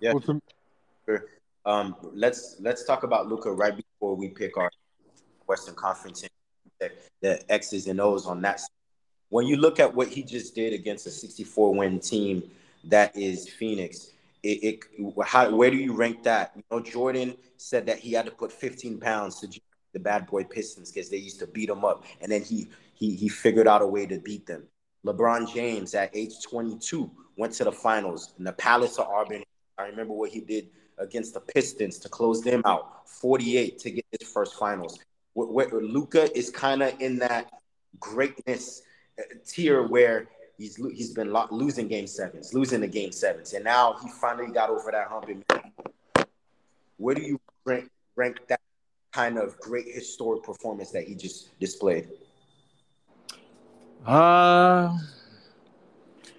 Yeah. 0.00 0.14
Sure. 1.06 1.26
Um, 1.64 1.94
let's 2.12 2.56
let's 2.60 2.84
talk 2.84 3.04
about 3.04 3.28
Luka 3.28 3.52
right 3.52 3.74
before 3.76 4.16
we 4.16 4.28
pick 4.28 4.56
our 4.56 4.70
Western 5.46 5.74
Conference 5.74 6.24
the, 6.80 6.90
the 7.20 7.52
X's 7.52 7.86
and 7.86 8.00
O's 8.00 8.26
on 8.26 8.40
that 8.42 8.60
when 9.34 9.48
you 9.48 9.56
look 9.56 9.80
at 9.80 9.92
what 9.92 10.06
he 10.06 10.22
just 10.22 10.54
did 10.54 10.72
against 10.72 11.08
a 11.08 11.10
64 11.10 11.74
win 11.74 11.98
team 11.98 12.48
that 12.84 13.16
is 13.16 13.48
Phoenix, 13.48 14.12
it, 14.44 14.62
it 14.62 14.84
how 15.26 15.52
where 15.52 15.72
do 15.72 15.76
you 15.76 15.92
rank 15.92 16.22
that? 16.22 16.52
You 16.54 16.62
know, 16.70 16.78
Jordan 16.80 17.36
said 17.56 17.84
that 17.86 17.98
he 17.98 18.12
had 18.12 18.26
to 18.26 18.30
put 18.30 18.52
15 18.52 19.00
pounds 19.00 19.40
to 19.40 19.48
the 19.92 19.98
bad 19.98 20.28
boy 20.28 20.44
Pistons 20.44 20.92
because 20.92 21.10
they 21.10 21.16
used 21.16 21.40
to 21.40 21.48
beat 21.48 21.68
him 21.68 21.84
up, 21.84 22.04
and 22.20 22.30
then 22.30 22.42
he 22.42 22.68
he 22.94 23.16
he 23.16 23.28
figured 23.28 23.66
out 23.66 23.82
a 23.82 23.86
way 23.88 24.06
to 24.06 24.20
beat 24.20 24.46
them. 24.46 24.68
LeBron 25.04 25.52
James 25.52 25.96
at 25.96 26.14
age 26.14 26.34
22 26.48 27.10
went 27.36 27.54
to 27.54 27.64
the 27.64 27.72
finals 27.72 28.34
in 28.38 28.44
the 28.44 28.52
Palace 28.52 29.00
of 29.00 29.08
Auburn. 29.08 29.42
I 29.78 29.86
remember 29.86 30.14
what 30.14 30.30
he 30.30 30.42
did 30.42 30.68
against 30.98 31.34
the 31.34 31.40
Pistons 31.40 31.98
to 31.98 32.08
close 32.08 32.40
them 32.40 32.62
out, 32.64 33.08
48 33.08 33.80
to 33.80 33.90
get 33.90 34.04
his 34.16 34.28
first 34.28 34.54
finals. 34.54 35.00
Where, 35.32 35.48
where 35.48 35.82
Luka 35.82 36.30
is 36.38 36.50
kind 36.50 36.84
of 36.84 36.94
in 37.00 37.18
that 37.18 37.50
greatness 37.98 38.82
tier 39.46 39.86
where 39.86 40.26
he's 40.58 40.76
he's 40.76 41.12
been 41.12 41.32
lo- 41.32 41.48
losing 41.50 41.88
game 41.88 42.06
sevens, 42.06 42.54
losing 42.54 42.80
the 42.80 42.88
game 42.88 43.12
sevens, 43.12 43.52
and 43.52 43.64
now 43.64 43.96
he 44.02 44.08
finally 44.08 44.52
got 44.52 44.70
over 44.70 44.90
that 44.90 45.08
hump. 45.08 45.28
And 45.28 45.44
where 46.96 47.14
do 47.14 47.22
you 47.22 47.40
rank 47.64 47.90
rank 48.16 48.46
that 48.48 48.60
kind 49.12 49.38
of 49.38 49.58
great 49.60 49.86
historic 49.86 50.42
performance 50.42 50.90
that 50.90 51.04
he 51.04 51.14
just 51.14 51.58
displayed? 51.58 52.08
Uh 54.06 54.96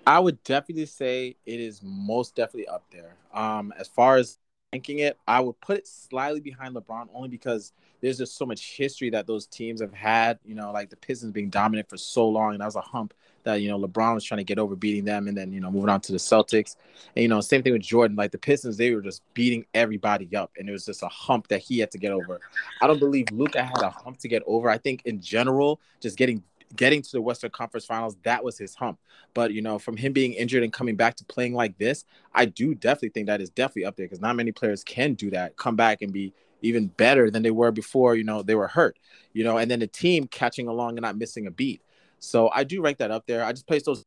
I 0.07 0.19
would 0.19 0.43
definitely 0.43 0.85
say 0.85 1.35
it 1.45 1.59
is 1.59 1.81
most 1.83 2.35
definitely 2.35 2.67
up 2.67 2.83
there. 2.91 3.15
Um, 3.33 3.73
as 3.77 3.87
far 3.87 4.17
as 4.17 4.37
ranking 4.71 4.99
it, 4.99 5.17
I 5.27 5.39
would 5.39 5.59
put 5.61 5.77
it 5.77 5.87
slightly 5.87 6.39
behind 6.39 6.75
LeBron 6.75 7.07
only 7.13 7.29
because 7.29 7.73
there's 8.05 8.19
just 8.19 8.37
so 8.37 8.45
much 8.45 8.75
history 8.77 9.09
that 9.09 9.25
those 9.25 9.47
teams 9.47 9.81
have 9.81 9.91
had. 9.91 10.37
You 10.45 10.53
know, 10.53 10.71
like 10.71 10.91
the 10.91 10.95
Pistons 10.95 11.31
being 11.31 11.49
dominant 11.49 11.89
for 11.89 11.97
so 11.97 12.29
long, 12.29 12.51
and 12.51 12.61
that 12.61 12.65
was 12.65 12.75
a 12.75 12.81
hump 12.81 13.15
that 13.43 13.55
you 13.61 13.67
know 13.67 13.79
LeBron 13.79 14.13
was 14.13 14.23
trying 14.23 14.37
to 14.37 14.43
get 14.43 14.59
over 14.59 14.75
beating 14.75 15.05
them, 15.05 15.27
and 15.27 15.35
then 15.35 15.51
you 15.51 15.59
know 15.59 15.71
moving 15.71 15.89
on 15.89 16.01
to 16.01 16.11
the 16.11 16.19
Celtics, 16.19 16.75
and 17.15 17.23
you 17.23 17.27
know 17.27 17.41
same 17.41 17.63
thing 17.63 17.73
with 17.73 17.81
Jordan. 17.81 18.15
Like 18.15 18.29
the 18.29 18.37
Pistons, 18.37 18.77
they 18.77 18.93
were 18.93 19.01
just 19.01 19.23
beating 19.33 19.65
everybody 19.73 20.35
up, 20.35 20.51
and 20.55 20.69
it 20.69 20.71
was 20.71 20.85
just 20.85 21.01
a 21.01 21.07
hump 21.07 21.47
that 21.47 21.61
he 21.61 21.79
had 21.79 21.89
to 21.91 21.97
get 21.97 22.11
over. 22.11 22.39
I 22.79 22.85
don't 22.85 22.99
believe 22.99 23.25
Luka 23.31 23.63
had 23.63 23.81
a 23.81 23.89
hump 23.89 24.19
to 24.19 24.27
get 24.27 24.43
over. 24.45 24.69
I 24.69 24.77
think 24.77 25.01
in 25.05 25.19
general, 25.19 25.81
just 25.99 26.15
getting 26.15 26.43
getting 26.75 27.01
to 27.01 27.11
the 27.11 27.21
Western 27.21 27.49
Conference 27.49 27.85
Finals, 27.85 28.17
that 28.23 28.43
was 28.43 28.57
his 28.57 28.75
hump. 28.75 28.99
But 29.33 29.51
you 29.51 29.63
know, 29.63 29.79
from 29.79 29.97
him 29.97 30.13
being 30.13 30.33
injured 30.33 30.61
and 30.61 30.71
coming 30.71 30.95
back 30.95 31.15
to 31.15 31.25
playing 31.25 31.55
like 31.55 31.75
this, 31.79 32.05
I 32.35 32.45
do 32.45 32.75
definitely 32.75 33.09
think 33.09 33.27
that 33.27 33.41
is 33.41 33.49
definitely 33.49 33.85
up 33.85 33.95
there 33.95 34.05
because 34.05 34.21
not 34.21 34.35
many 34.35 34.51
players 34.51 34.83
can 34.83 35.15
do 35.15 35.31
that, 35.31 35.57
come 35.57 35.75
back 35.75 36.03
and 36.03 36.13
be 36.13 36.33
even 36.65 36.87
better 36.87 37.29
than 37.29 37.43
they 37.43 37.51
were 37.51 37.71
before. 37.71 38.15
You 38.15 38.23
know, 38.23 38.41
they 38.41 38.55
were 38.55 38.67
hurt. 38.67 38.97
You 39.33 39.43
know, 39.43 39.57
and 39.57 39.69
then 39.69 39.79
the 39.79 39.87
team 39.87 40.27
catching 40.27 40.67
along 40.67 40.97
and 40.97 41.01
not 41.01 41.17
missing 41.17 41.47
a 41.47 41.51
beat. 41.51 41.81
So 42.19 42.49
I 42.53 42.63
do 42.63 42.81
rank 42.81 42.97
that 42.99 43.11
up 43.11 43.25
there. 43.27 43.43
I 43.43 43.51
just 43.51 43.67
place 43.67 43.83
those 43.83 44.03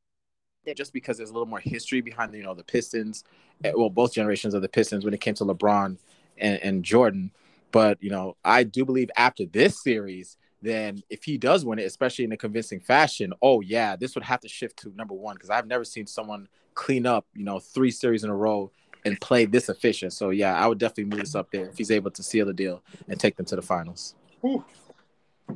just 0.75 0.93
because 0.93 1.17
there's 1.17 1.31
a 1.31 1.33
little 1.33 1.47
more 1.47 1.61
history 1.61 2.01
behind 2.01 2.35
you 2.35 2.43
know 2.43 2.55
the 2.55 2.65
Pistons, 2.65 3.25
eh, 3.65 3.73
well 3.75 3.91
both 3.91 4.13
generations 4.13 4.55
of 4.55 4.63
the 4.63 4.69
Pistons 4.69 5.05
when 5.05 5.15
it 5.15 5.21
came 5.21 5.35
to 5.35 5.45
LeBron 5.45 5.97
and, 6.37 6.63
and 6.63 6.85
Jordan. 6.85 7.31
But 7.71 8.03
you 8.03 8.11
know, 8.11 8.37
I 8.45 8.65
do 8.65 8.85
believe 8.85 9.11
after 9.17 9.45
this 9.47 9.83
series, 9.83 10.37
then 10.63 11.03
if 11.09 11.25
he 11.25 11.39
does 11.39 11.65
win 11.65 11.79
it, 11.79 11.85
especially 11.85 12.25
in 12.25 12.33
a 12.33 12.37
convincing 12.37 12.81
fashion, 12.81 13.33
oh 13.43 13.61
yeah, 13.61 13.97
this 13.97 14.15
would 14.15 14.25
have 14.25 14.41
to 14.41 14.49
shift 14.49 14.79
to 14.79 14.93
number 14.97 15.15
one 15.15 15.37
because 15.37 15.51
I've 15.51 15.67
never 15.67 15.85
seen 15.85 16.07
someone 16.07 16.49
clean 16.75 17.07
up, 17.07 17.27
you 17.35 17.45
know, 17.45 17.59
three 17.59 17.91
series 17.91 18.25
in 18.25 18.31
a 18.31 18.37
row 18.37 18.71
and 19.09 19.21
play 19.21 19.45
this 19.45 19.69
efficient. 19.69 20.13
So 20.13 20.31
yeah, 20.31 20.55
I 20.57 20.67
would 20.67 20.79
definitely 20.79 21.07
move 21.07 21.21
this 21.21 21.35
up 21.35 21.51
there 21.51 21.67
if 21.67 21.79
he's 21.79 21.91
able 21.91 22.11
to 22.13 22.23
seal 22.23 22.47
the 22.47 22.53
deal 22.53 22.83
and 23.09 23.19
take 23.19 23.37
them 23.37 23.47
to 23.47 23.57
the 23.57 23.63
finals. 23.63 24.15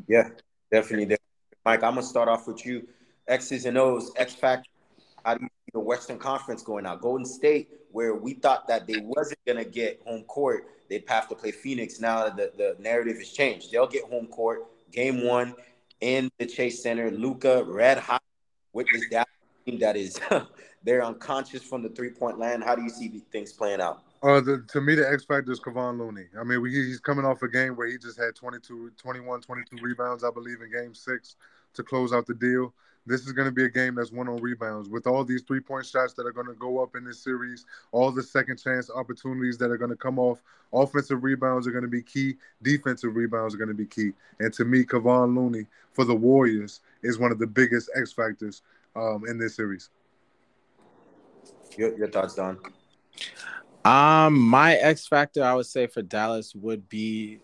Yeah, 0.08 0.30
definitely. 0.70 1.16
Mike, 1.64 1.82
I'm 1.82 1.94
gonna 1.94 2.02
start 2.02 2.28
off 2.28 2.48
with 2.48 2.66
you. 2.66 2.88
X's 3.28 3.66
and 3.66 3.78
O's, 3.78 4.10
X 4.16 4.34
Factor. 4.34 4.68
How 5.24 5.34
do 5.34 5.44
you 5.44 5.48
see 5.48 5.70
the 5.74 5.80
Western 5.80 6.18
Conference 6.18 6.62
going 6.62 6.86
out? 6.86 7.00
Golden 7.00 7.24
State, 7.24 7.70
where 7.92 8.14
we 8.14 8.34
thought 8.34 8.66
that 8.66 8.86
they 8.86 8.98
wasn't 8.98 9.38
gonna 9.46 9.64
get 9.64 10.02
home 10.04 10.24
court, 10.24 10.66
they'd 10.88 11.04
have 11.06 11.28
to 11.28 11.34
play 11.34 11.52
Phoenix. 11.52 12.00
Now 12.00 12.28
the, 12.28 12.50
the 12.56 12.76
narrative 12.80 13.18
has 13.18 13.30
changed. 13.30 13.70
They'll 13.70 13.86
get 13.86 14.04
home 14.04 14.26
court. 14.26 14.66
Game 14.90 15.24
one 15.24 15.54
in 16.00 16.30
the 16.38 16.46
Chase 16.46 16.82
Center. 16.82 17.10
Luka 17.10 17.64
red 17.64 17.98
hot 17.98 18.22
with 18.72 18.86
this 18.92 19.06
team 19.64 19.78
that 19.80 19.96
is 19.96 20.20
they're 20.84 21.04
unconscious 21.04 21.62
from 21.62 21.82
the 21.82 21.88
three 21.88 22.10
point 22.10 22.38
land. 22.38 22.62
How 22.64 22.74
do 22.74 22.82
you 22.82 22.90
see 22.90 23.22
things 23.30 23.52
playing 23.52 23.80
out? 23.80 24.02
Uh, 24.22 24.40
the, 24.40 24.64
to 24.68 24.80
me, 24.80 24.94
the 24.94 25.08
X 25.10 25.24
factor 25.24 25.50
is 25.50 25.58
Kevon 25.58 25.98
Looney. 25.98 26.26
I 26.38 26.44
mean, 26.44 26.62
we, 26.62 26.70
he's 26.70 27.00
coming 27.00 27.24
off 27.24 27.42
a 27.42 27.48
game 27.48 27.74
where 27.74 27.88
he 27.88 27.98
just 27.98 28.18
had 28.18 28.36
22, 28.36 28.92
21, 28.96 29.40
22 29.40 29.76
rebounds, 29.82 30.22
I 30.22 30.30
believe, 30.30 30.58
in 30.62 30.70
game 30.70 30.94
six 30.94 31.34
to 31.74 31.82
close 31.82 32.12
out 32.12 32.26
the 32.26 32.34
deal. 32.34 32.72
This 33.04 33.22
is 33.22 33.32
going 33.32 33.46
to 33.46 33.52
be 33.52 33.64
a 33.64 33.68
game 33.68 33.96
that's 33.96 34.12
one 34.12 34.28
on 34.28 34.36
rebounds. 34.36 34.88
With 34.88 35.08
all 35.08 35.24
these 35.24 35.42
three 35.42 35.58
point 35.58 35.86
shots 35.86 36.12
that 36.14 36.26
are 36.26 36.32
going 36.32 36.46
to 36.46 36.54
go 36.54 36.80
up 36.80 36.94
in 36.94 37.04
this 37.04 37.18
series, 37.18 37.64
all 37.90 38.12
the 38.12 38.22
second 38.22 38.62
chance 38.62 38.90
opportunities 38.94 39.58
that 39.58 39.72
are 39.72 39.76
going 39.76 39.90
to 39.90 39.96
come 39.96 40.20
off, 40.20 40.40
offensive 40.72 41.24
rebounds 41.24 41.66
are 41.66 41.72
going 41.72 41.82
to 41.82 41.90
be 41.90 42.02
key, 42.02 42.36
defensive 42.62 43.16
rebounds 43.16 43.56
are 43.56 43.58
going 43.58 43.68
to 43.68 43.74
be 43.74 43.86
key. 43.86 44.12
And 44.38 44.52
to 44.54 44.64
me, 44.64 44.84
Kevon 44.84 45.36
Looney 45.36 45.66
for 45.92 46.04
the 46.04 46.14
Warriors 46.14 46.80
is 47.02 47.18
one 47.18 47.32
of 47.32 47.40
the 47.40 47.46
biggest 47.46 47.90
X 47.96 48.12
factors 48.12 48.62
um, 48.96 49.24
in 49.26 49.38
this 49.38 49.56
series. 49.56 49.90
Your, 51.76 51.96
your 51.96 52.08
thoughts, 52.08 52.34
Don? 52.34 52.58
Um, 53.84 54.38
my 54.38 54.74
X 54.74 55.06
factor, 55.06 55.42
I 55.42 55.54
would 55.54 55.66
say 55.66 55.86
for 55.86 56.02
Dallas 56.02 56.54
would 56.54 56.88
be 56.88 57.40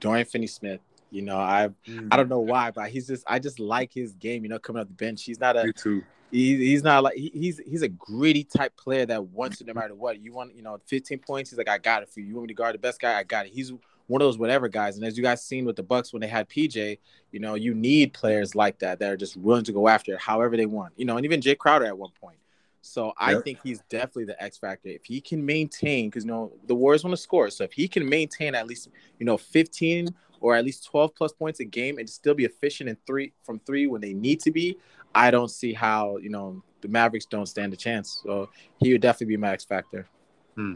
Dorian 0.00 0.26
Finney-Smith. 0.26 0.80
You 1.10 1.22
know, 1.22 1.38
I 1.38 1.70
mm. 1.86 2.08
I 2.10 2.16
don't 2.16 2.28
know 2.28 2.40
why, 2.40 2.72
but 2.72 2.90
he's 2.90 3.06
just 3.06 3.24
I 3.28 3.38
just 3.38 3.60
like 3.60 3.92
his 3.92 4.12
game. 4.14 4.42
You 4.42 4.48
know, 4.48 4.58
coming 4.58 4.82
off 4.82 4.88
the 4.88 4.94
bench, 4.94 5.22
he's 5.22 5.38
not 5.38 5.56
a. 5.56 5.64
Me 5.64 5.72
too. 5.72 6.02
He, 6.32 6.56
he's 6.56 6.82
not 6.82 7.04
like 7.04 7.14
he, 7.14 7.30
he's 7.32 7.58
he's 7.64 7.82
a 7.82 7.88
gritty 7.88 8.42
type 8.42 8.76
player 8.76 9.06
that 9.06 9.24
wants 9.28 9.60
it 9.60 9.68
no 9.68 9.74
matter 9.74 9.94
what. 9.94 10.20
You 10.20 10.32
want 10.32 10.56
you 10.56 10.62
know 10.62 10.78
15 10.86 11.20
points. 11.20 11.50
He's 11.50 11.58
like 11.58 11.68
I 11.68 11.78
got 11.78 12.02
it 12.02 12.10
for 12.10 12.20
you. 12.20 12.26
You 12.26 12.34
want 12.34 12.48
me 12.48 12.48
to 12.48 12.54
guard 12.54 12.74
the 12.74 12.80
best 12.80 13.00
guy? 13.00 13.16
I 13.16 13.22
got 13.22 13.46
it. 13.46 13.52
He's 13.52 13.72
one 14.06 14.20
of 14.20 14.26
those 14.26 14.38
whatever 14.38 14.68
guys. 14.68 14.96
And 14.96 15.04
as 15.04 15.16
you 15.16 15.22
guys 15.22 15.42
seen 15.42 15.64
with 15.64 15.76
the 15.76 15.82
Bucks 15.82 16.12
when 16.12 16.20
they 16.20 16.28
had 16.28 16.48
PJ, 16.48 16.98
you 17.32 17.40
know 17.40 17.54
you 17.54 17.74
need 17.74 18.12
players 18.12 18.54
like 18.54 18.78
that 18.80 18.98
that 18.98 19.10
are 19.10 19.16
just 19.16 19.36
willing 19.36 19.64
to 19.64 19.72
go 19.72 19.88
after 19.88 20.14
it 20.14 20.20
however 20.20 20.56
they 20.56 20.66
want. 20.66 20.92
You 20.96 21.04
know, 21.04 21.16
and 21.16 21.24
even 21.24 21.40
Jae 21.40 21.58
Crowder 21.58 21.86
at 21.86 21.98
one 21.98 22.12
point. 22.20 22.38
So 22.82 23.12
I 23.18 23.32
yep. 23.32 23.44
think 23.44 23.58
he's 23.62 23.80
definitely 23.88 24.26
the 24.26 24.40
X 24.40 24.58
factor. 24.58 24.88
If 24.88 25.04
he 25.04 25.20
can 25.20 25.44
maintain, 25.44 26.08
because 26.08 26.24
you 26.24 26.30
know 26.30 26.52
the 26.66 26.74
Warriors 26.74 27.04
want 27.04 27.16
to 27.16 27.22
score, 27.22 27.50
so 27.50 27.64
if 27.64 27.72
he 27.72 27.88
can 27.88 28.08
maintain 28.08 28.54
at 28.54 28.66
least 28.66 28.88
you 29.18 29.26
know 29.26 29.36
15 29.36 30.14
or 30.40 30.54
at 30.54 30.64
least 30.64 30.84
12 30.84 31.14
plus 31.14 31.32
points 31.32 31.60
a 31.60 31.64
game 31.64 31.98
and 31.98 32.08
still 32.08 32.34
be 32.34 32.44
efficient 32.44 32.88
in 32.88 32.96
three 33.06 33.32
from 33.42 33.58
three 33.60 33.86
when 33.86 34.00
they 34.00 34.12
need 34.12 34.38
to 34.40 34.50
be, 34.50 34.76
I 35.14 35.30
don't 35.30 35.50
see 35.50 35.72
how 35.72 36.18
you 36.18 36.30
know 36.30 36.62
the 36.80 36.88
Mavericks 36.88 37.26
don't 37.26 37.46
stand 37.46 37.72
a 37.72 37.76
chance. 37.76 38.20
So 38.22 38.48
he 38.78 38.92
would 38.92 39.00
definitely 39.00 39.34
be 39.34 39.36
my 39.38 39.52
X 39.52 39.64
factor. 39.64 40.06
Hmm. 40.54 40.74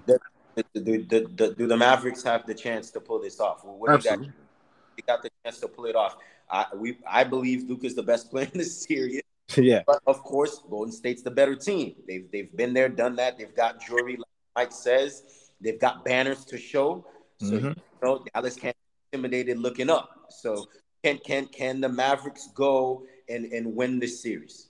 Do, 0.75 0.81
do, 0.81 1.27
do, 1.27 1.55
do, 1.55 1.67
the 1.67 1.77
Mavericks 1.77 2.23
have 2.23 2.47
the 2.47 2.55
chance 2.55 2.91
to 2.93 3.01
pull 3.01 3.21
this 3.21 3.41
off? 3.41 3.65
Well, 3.65 3.79
what 3.79 3.91
Absolutely. 3.91 4.27
got? 4.27 4.35
They 4.97 5.03
got 5.07 5.23
the 5.23 5.31
chance 5.45 5.61
to 5.61 5.69
pull 5.69 5.87
it 5.87 5.97
off. 5.97 6.17
I 6.51 6.67
we 6.75 6.99
I 7.09 7.25
believe 7.25 7.69
Luka's 7.69 7.95
the 7.95 8.03
best 8.03 8.31
player 8.31 8.49
in 8.53 8.59
the 8.59 8.65
series. 8.65 9.23
Yeah. 9.57 9.83
But 9.87 10.01
of 10.07 10.23
course, 10.23 10.63
Golden 10.69 10.93
State's 10.93 11.23
the 11.23 11.31
better 11.31 11.57
team. 11.57 11.97
They've 12.07 12.31
they've 12.31 12.55
been 12.57 12.73
there, 12.73 12.89
done 12.89 13.17
that. 13.17 13.39
They've 13.39 13.55
got 13.55 13.81
jewelry, 13.85 14.17
like 14.17 14.27
Mike 14.57 14.73
says. 14.73 15.51
They've 15.61 15.79
got 15.79 16.05
banners 16.05 16.45
to 16.47 16.59
show. 16.59 17.07
So 17.39 17.47
mm-hmm. 17.47 17.67
you 17.67 17.75
know 18.03 18.25
Dallas 18.35 18.57
can't 18.57 18.77
be 18.77 19.19
intimidated 19.19 19.59
looking 19.59 19.91
up. 19.91 20.27
So 20.31 20.67
can 21.03 21.19
can 21.19 21.47
can 21.47 21.81
the 21.81 21.89
Mavericks 21.89 22.49
go 22.55 23.05
and 23.29 23.47
and 23.53 23.75
win 23.75 23.99
this 23.99 24.23
series? 24.23 24.70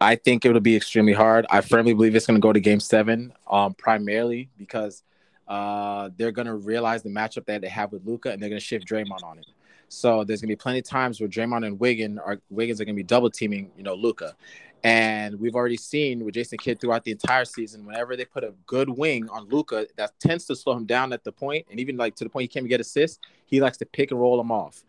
I 0.00 0.16
think 0.16 0.44
it'll 0.44 0.60
be 0.60 0.76
extremely 0.76 1.12
hard. 1.12 1.46
I 1.50 1.60
firmly 1.60 1.92
believe 1.92 2.16
it's 2.16 2.26
going 2.26 2.40
to 2.40 2.42
go 2.42 2.52
to 2.52 2.60
Game 2.60 2.80
Seven, 2.80 3.32
um, 3.50 3.74
primarily 3.74 4.48
because 4.56 5.02
uh, 5.46 6.10
they're 6.16 6.32
going 6.32 6.46
to 6.46 6.54
realize 6.54 7.02
the 7.02 7.10
matchup 7.10 7.44
that 7.46 7.60
they 7.60 7.68
have 7.68 7.92
with 7.92 8.06
Luka 8.06 8.30
and 8.30 8.42
they're 8.42 8.48
going 8.48 8.60
to 8.60 8.64
shift 8.64 8.88
Draymond 8.88 9.22
on 9.22 9.38
it. 9.38 9.46
So 9.90 10.22
there's 10.22 10.40
gonna 10.40 10.52
be 10.52 10.56
plenty 10.56 10.78
of 10.78 10.84
times 10.84 11.20
where 11.20 11.28
Draymond 11.28 11.66
and 11.66 11.78
Wiggin 11.78 12.20
are 12.20 12.40
Wiggins 12.48 12.80
are 12.80 12.84
gonna 12.84 12.94
be 12.94 13.02
double 13.02 13.28
teaming, 13.28 13.72
you 13.76 13.82
know, 13.82 13.94
Luka. 13.94 14.36
And 14.84 15.38
we've 15.38 15.56
already 15.56 15.76
seen 15.76 16.24
with 16.24 16.34
Jason 16.34 16.58
Kidd 16.58 16.80
throughout 16.80 17.02
the 17.02 17.10
entire 17.10 17.44
season, 17.44 17.84
whenever 17.84 18.16
they 18.16 18.24
put 18.24 18.44
a 18.44 18.54
good 18.66 18.88
wing 18.88 19.28
on 19.28 19.48
Luka, 19.48 19.88
that 19.96 20.12
tends 20.20 20.46
to 20.46 20.56
slow 20.56 20.76
him 20.76 20.86
down 20.86 21.12
at 21.12 21.24
the 21.24 21.32
point, 21.32 21.66
and 21.70 21.80
even 21.80 21.96
like 21.96 22.14
to 22.16 22.24
the 22.24 22.30
point 22.30 22.44
he 22.44 22.48
can't 22.48 22.68
get 22.68 22.80
assists, 22.80 23.18
he 23.44 23.60
likes 23.60 23.76
to 23.78 23.84
pick 23.84 24.12
and 24.12 24.20
roll 24.20 24.40
him 24.40 24.52
off. 24.52 24.84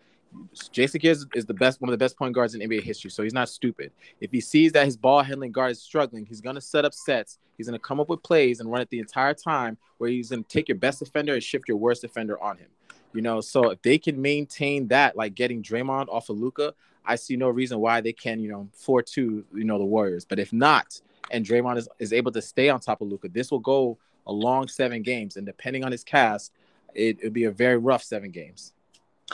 Jason 0.71 0.99
Kidd 0.99 1.17
is 1.35 1.45
the 1.45 1.53
best, 1.53 1.81
one 1.81 1.89
of 1.89 1.91
the 1.91 2.03
best 2.03 2.17
point 2.17 2.33
guards 2.33 2.55
in 2.55 2.61
NBA 2.61 2.83
history, 2.83 3.09
so 3.09 3.23
he's 3.23 3.33
not 3.33 3.49
stupid. 3.49 3.91
If 4.19 4.31
he 4.31 4.41
sees 4.41 4.71
that 4.73 4.85
his 4.85 4.97
ball 4.97 5.21
handling 5.21 5.51
guard 5.51 5.71
is 5.71 5.81
struggling, 5.81 6.25
he's 6.25 6.41
gonna 6.41 6.61
set 6.61 6.85
up 6.85 6.93
sets. 6.93 7.39
He's 7.57 7.67
gonna 7.67 7.79
come 7.79 7.99
up 7.99 8.09
with 8.09 8.23
plays 8.23 8.59
and 8.59 8.71
run 8.71 8.81
it 8.81 8.89
the 8.89 8.99
entire 8.99 9.33
time, 9.33 9.77
where 9.97 10.09
he's 10.09 10.29
gonna 10.29 10.43
take 10.43 10.67
your 10.67 10.77
best 10.77 10.99
defender 10.99 11.33
and 11.33 11.43
shift 11.43 11.67
your 11.67 11.77
worst 11.77 12.01
defender 12.01 12.41
on 12.41 12.57
him. 12.57 12.67
You 13.13 13.21
know, 13.21 13.41
so 13.41 13.71
if 13.71 13.81
they 13.81 13.97
can 13.97 14.21
maintain 14.21 14.87
that, 14.87 15.17
like 15.17 15.35
getting 15.35 15.61
Draymond 15.61 16.07
off 16.09 16.29
of 16.29 16.39
Luka, 16.39 16.73
I 17.05 17.15
see 17.15 17.35
no 17.35 17.49
reason 17.49 17.79
why 17.79 17.99
they 18.01 18.13
can, 18.13 18.39
you 18.39 18.49
know, 18.49 18.69
four 18.73 19.01
two, 19.01 19.43
you 19.53 19.63
know, 19.63 19.77
the 19.77 19.85
Warriors. 19.85 20.25
But 20.25 20.39
if 20.39 20.53
not, 20.53 21.01
and 21.29 21.45
Draymond 21.45 21.77
is, 21.77 21.89
is 21.99 22.13
able 22.13 22.31
to 22.31 22.41
stay 22.41 22.69
on 22.69 22.79
top 22.79 23.01
of 23.01 23.07
Luka, 23.07 23.29
this 23.29 23.51
will 23.51 23.59
go 23.59 23.97
a 24.27 24.31
long 24.31 24.67
seven 24.67 25.01
games. 25.01 25.35
And 25.35 25.45
depending 25.45 25.83
on 25.83 25.91
his 25.91 26.03
cast, 26.03 26.53
it 26.93 27.21
would 27.23 27.33
be 27.33 27.45
a 27.45 27.51
very 27.51 27.77
rough 27.77 28.03
seven 28.03 28.31
games. 28.31 28.73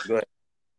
Good. 0.06 0.26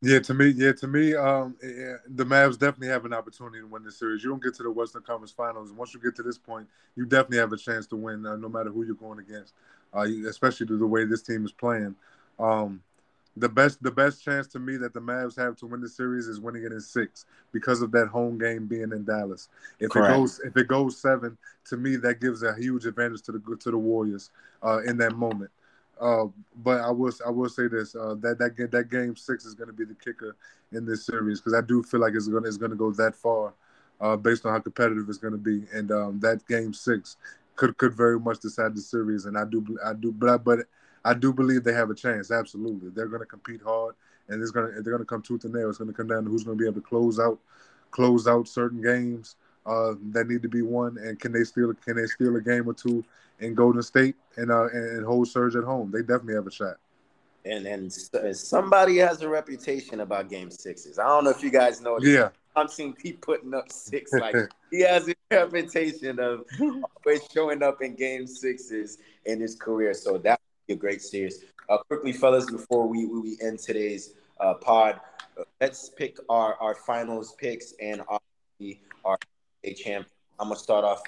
Yeah, 0.01 0.21
to 0.21 0.35
me, 0.35 0.49
yeah, 0.51 0.73
to 0.73 0.87
me, 0.87 1.15
um, 1.17 1.57
yeah, 1.61 1.97
the 2.07 2.25
Mavs 2.25 2.53
definitely 2.53 2.89
have 2.89 3.05
an 3.05 3.13
opportunity 3.13 3.59
to 3.59 3.67
win 3.67 3.83
this 3.83 3.99
series. 3.99 4.23
You 4.23 4.31
don't 4.31 4.43
get 4.43 4.55
to 4.55 4.63
the 4.63 4.71
Western 4.71 5.03
Conference 5.03 5.33
Finals, 5.33 5.73
once 5.73 5.93
you 5.93 6.01
get 6.01 6.15
to 6.17 6.23
this 6.23 6.39
point, 6.39 6.69
you 6.95 7.05
definitely 7.05 7.39
have 7.39 7.53
a 7.53 7.57
chance 7.57 7.87
to 7.89 7.97
win, 7.97 8.25
uh, 8.25 8.37
no 8.37 8.49
matter 8.49 8.71
who 8.71 8.85
you're 8.85 8.95
going 8.95 9.19
against, 9.19 9.55
uh, 9.93 10.07
especially 10.29 10.67
to 10.67 10.77
the 10.79 10.87
way 10.87 11.05
this 11.05 11.23
team 11.23 11.45
is 11.45 11.51
playing. 11.51 11.97
Um, 12.39 12.81
the 13.37 13.49
best 13.49 13.83
the 13.83 13.91
best 13.91 14.25
chance 14.25 14.47
to 14.49 14.59
me 14.59 14.77
that 14.77 14.93
the 14.93 15.01
Mavs 15.01 15.37
have 15.37 15.57
to 15.57 15.67
win 15.67 15.81
the 15.81 15.89
series 15.89 16.27
is 16.27 16.41
winning 16.41 16.65
it 16.65 16.73
in 16.73 16.81
six 16.81 17.25
because 17.53 17.83
of 17.83 17.93
that 17.93 18.09
home 18.09 18.39
game 18.39 18.67
being 18.67 18.93
in 18.93 19.05
Dallas. 19.05 19.49
If 19.79 19.91
Correct. 19.91 20.13
it 20.13 20.17
goes 20.17 20.41
if 20.45 20.57
it 20.57 20.69
goes 20.69 21.01
seven, 21.01 21.37
to 21.67 21.77
me 21.77 21.97
that 21.97 22.21
gives 22.21 22.43
a 22.43 22.55
huge 22.55 22.87
advantage 22.87 23.23
to 23.23 23.33
the 23.33 23.57
to 23.61 23.71
the 23.71 23.79
Warriors 23.79 24.31
uh, 24.63 24.83
in 24.83 24.97
that 24.99 25.17
moment. 25.17 25.51
Uh, 26.01 26.27
but 26.63 26.81
I 26.81 26.91
will 26.91 27.13
I 27.27 27.31
will 27.31 27.49
say 27.49 27.67
this 27.67 27.95
uh, 27.95 28.15
that 28.21 28.39
that 28.39 28.71
that 28.71 28.91
game 28.91 29.17
six 29.17 29.45
is 29.45 29.55
going 29.55 29.69
to 29.69 29.73
be 29.73 29.85
the 29.85 29.95
kicker 29.95 30.37
in 30.73 30.87
this 30.87 31.05
series 31.05 31.41
because 31.41 31.55
I 31.55 31.61
do 31.61 31.83
feel 31.83 32.01
like 32.01 32.15
it's 32.15 32.29
going 32.29 32.45
it's 32.47 32.57
going 32.57 32.71
to 32.71 32.77
go 32.77 32.93
that 32.93 33.17
far 33.17 33.53
uh, 34.01 34.17
based 34.17 34.47
on 34.47 34.53
how 34.53 34.61
competitive 34.61 35.09
it's 35.09 35.19
going 35.19 35.33
to 35.33 35.39
be, 35.39 35.65
and 35.73 35.91
um, 35.91 36.21
that 36.21 36.47
game 36.47 36.73
six 36.73 37.17
could 37.57 37.77
could 37.79 37.95
very 37.95 38.19
much 38.19 38.41
decide 38.41 38.75
the 38.75 38.81
series. 38.81 39.25
And 39.25 39.37
I 39.37 39.45
do 39.45 39.79
I 39.85 39.93
do 39.93 40.13
but 40.13 40.45
but 40.45 40.61
I 41.05 41.15
do 41.15 41.33
believe 41.33 41.65
they 41.65 41.73
have 41.73 41.91
a 41.91 41.95
chance. 41.95 42.31
Absolutely, 42.31 42.91
they're 42.91 43.09
going 43.09 43.23
to 43.23 43.27
compete 43.27 43.61
hard, 43.63 43.95
and 44.29 44.41
it's 44.41 44.51
going 44.51 44.69
to 44.69 44.83
they're 44.83 44.93
going 44.93 44.99
to 44.99 45.05
come 45.05 45.23
tooth 45.23 45.45
and 45.45 45.55
nail. 45.55 45.69
It's 45.69 45.79
going 45.79 45.91
to 45.91 45.97
come 45.97 46.09
down 46.09 46.25
to 46.25 46.31
who's 46.31 46.45
going 46.45 46.57
to 46.57 46.63
be 46.63 46.69
able 46.69 46.81
to 46.81 46.87
close 46.87 47.19
out 47.19 47.39
close 47.91 48.27
out 48.27 48.47
certain 48.47 48.83
games 48.83 49.37
uh, 49.67 49.95
that 50.13 50.29
need 50.29 50.43
to 50.43 50.49
be 50.49 50.63
won, 50.63 50.97
and 50.99 51.19
can 51.19 51.33
they 51.33 51.45
steal 51.45 51.73
can 51.75 51.97
they 51.97 52.07
steal 52.07 52.37
a 52.37 52.41
game 52.41 52.69
or 52.69 52.75
two 52.75 53.05
in 53.41 53.55
Golden 53.55 53.83
State 53.83 54.17
and 54.37 54.51
uh, 54.51 54.69
and 54.73 55.05
hold 55.05 55.29
Surge 55.29 55.57
at 55.57 55.65
home? 55.65 55.91
They 55.91 56.01
definitely 56.01 56.35
have 56.35 56.47
a 56.47 56.51
shot. 56.51 56.77
And 57.45 57.67
and 57.67 57.93
somebody 57.93 58.99
has 58.99 59.23
a 59.23 59.29
reputation 59.29 60.01
about 60.01 60.29
Game 60.29 60.51
Sixes. 60.51 60.99
I 60.99 61.07
don't 61.07 61.25
know 61.25 61.31
if 61.31 61.43
you 61.43 61.51
guys 61.51 61.81
know. 61.81 61.99
This. 61.99 62.11
Yeah. 62.11 62.29
I'm 62.57 62.69
seeing 62.69 62.97
he 63.01 63.13
putting 63.13 63.55
up 63.55 63.71
six. 63.71 64.13
Like 64.13 64.35
he 64.71 64.81
has 64.81 65.09
a 65.09 65.15
reputation 65.31 66.19
of 66.19 66.45
always 66.61 67.21
showing 67.33 67.63
up 67.63 67.83
in 67.83 67.95
game 67.95 68.27
sixes 68.27 68.99
in 69.27 69.41
his 69.41 69.55
career. 69.55 69.95
So 69.95 70.19
that 70.19 70.41
would 70.41 70.67
be 70.67 70.75
a 70.75 70.77
great 70.77 71.01
series. 71.01 71.45
Uh, 71.69 71.79
quickly, 71.79 72.13
fellas, 72.13 72.51
before 72.51 72.87
we 72.87 73.07
we 73.07 73.39
end 73.41 73.61
today's 73.61 74.15
uh, 74.41 74.55
pod, 74.55 75.01
uh, 75.39 75.45
let's 75.61 75.91
pick 75.91 76.19
our 76.29 76.55
our 76.57 76.75
finals 76.75 77.35
picks 77.39 77.75
and 77.81 78.03
our 78.09 78.19
a 79.65 79.75
champ. 79.75 80.07
I'm 80.39 80.49
gonna 80.49 80.59
start 80.59 80.85
off. 80.85 81.03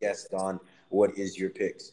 Yes, 0.00 0.26
Don. 0.30 0.60
What 0.90 1.16
is 1.16 1.38
your 1.38 1.50
picks? 1.50 1.92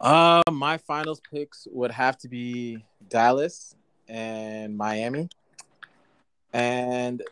Uh, 0.00 0.42
my 0.50 0.78
finals 0.78 1.20
picks 1.32 1.68
would 1.70 1.90
have 1.90 2.16
to 2.18 2.28
be 2.28 2.84
Dallas 3.08 3.74
and 4.08 4.76
Miami. 4.76 5.28
And 6.52 7.22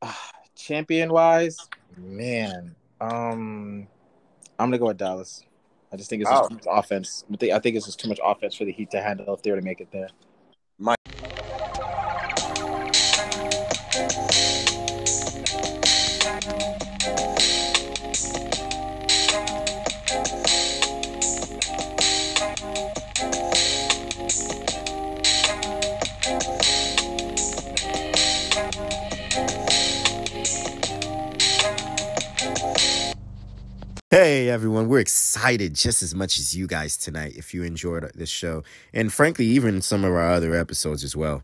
uh, 0.00 0.12
champion 0.54 1.12
wise, 1.12 1.68
man, 1.96 2.74
um, 3.00 3.86
I'm 4.58 4.68
gonna 4.68 4.78
go 4.78 4.86
with 4.86 4.98
Dallas. 4.98 5.44
I 5.92 5.96
just 5.96 6.08
think 6.08 6.22
it's 6.22 6.30
just 6.30 6.48
too 6.48 6.54
much 6.54 6.66
offense. 6.68 7.24
I 7.32 7.36
think, 7.36 7.52
I 7.52 7.58
think 7.58 7.76
it's 7.76 7.86
just 7.86 8.00
too 8.00 8.08
much 8.08 8.20
offense 8.24 8.54
for 8.54 8.64
the 8.64 8.72
Heat 8.72 8.90
to 8.92 9.02
handle 9.02 9.34
if 9.34 9.42
they 9.42 9.50
were 9.50 9.58
to 9.58 9.62
make 9.62 9.80
it 9.80 9.88
there. 9.92 10.08
Excited 35.42 35.74
just 35.74 36.04
as 36.04 36.14
much 36.14 36.38
as 36.38 36.54
you 36.54 36.68
guys 36.68 36.96
tonight 36.96 37.34
if 37.34 37.52
you 37.52 37.64
enjoyed 37.64 38.08
this 38.14 38.30
show, 38.30 38.62
and 38.94 39.12
frankly, 39.12 39.44
even 39.44 39.82
some 39.82 40.04
of 40.04 40.12
our 40.12 40.30
other 40.30 40.54
episodes 40.54 41.02
as 41.02 41.16
well. 41.16 41.42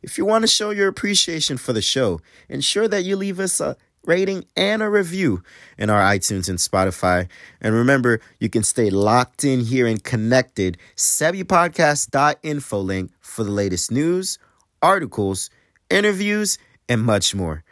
If 0.00 0.16
you 0.16 0.24
want 0.24 0.42
to 0.42 0.46
show 0.46 0.70
your 0.70 0.86
appreciation 0.86 1.56
for 1.56 1.72
the 1.72 1.82
show, 1.82 2.20
ensure 2.48 2.86
that 2.86 3.02
you 3.02 3.16
leave 3.16 3.40
us 3.40 3.60
a 3.60 3.76
rating 4.04 4.44
and 4.56 4.80
a 4.80 4.88
review 4.88 5.42
in 5.76 5.90
our 5.90 6.00
iTunes 6.00 6.48
and 6.48 6.60
Spotify. 6.60 7.28
And 7.60 7.74
remember, 7.74 8.20
you 8.38 8.48
can 8.48 8.62
stay 8.62 8.90
locked 8.90 9.42
in 9.42 9.64
here 9.64 9.88
and 9.88 10.02
connected. 10.04 10.78
SebbyPodcast.info 10.94 12.78
link 12.78 13.10
for 13.18 13.42
the 13.42 13.50
latest 13.50 13.90
news, 13.90 14.38
articles, 14.80 15.50
interviews, 15.90 16.58
and 16.88 17.02
much 17.02 17.34
more. 17.34 17.64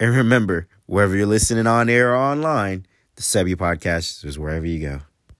And 0.00 0.16
remember, 0.16 0.68
wherever 0.86 1.14
you're 1.14 1.26
listening 1.26 1.66
on 1.66 1.90
air 1.90 2.14
or 2.14 2.16
online, 2.16 2.86
the 3.16 3.22
Sebi 3.22 3.54
Podcast 3.56 4.24
is 4.24 4.38
wherever 4.38 4.64
you 4.64 4.80
go. 4.80 5.07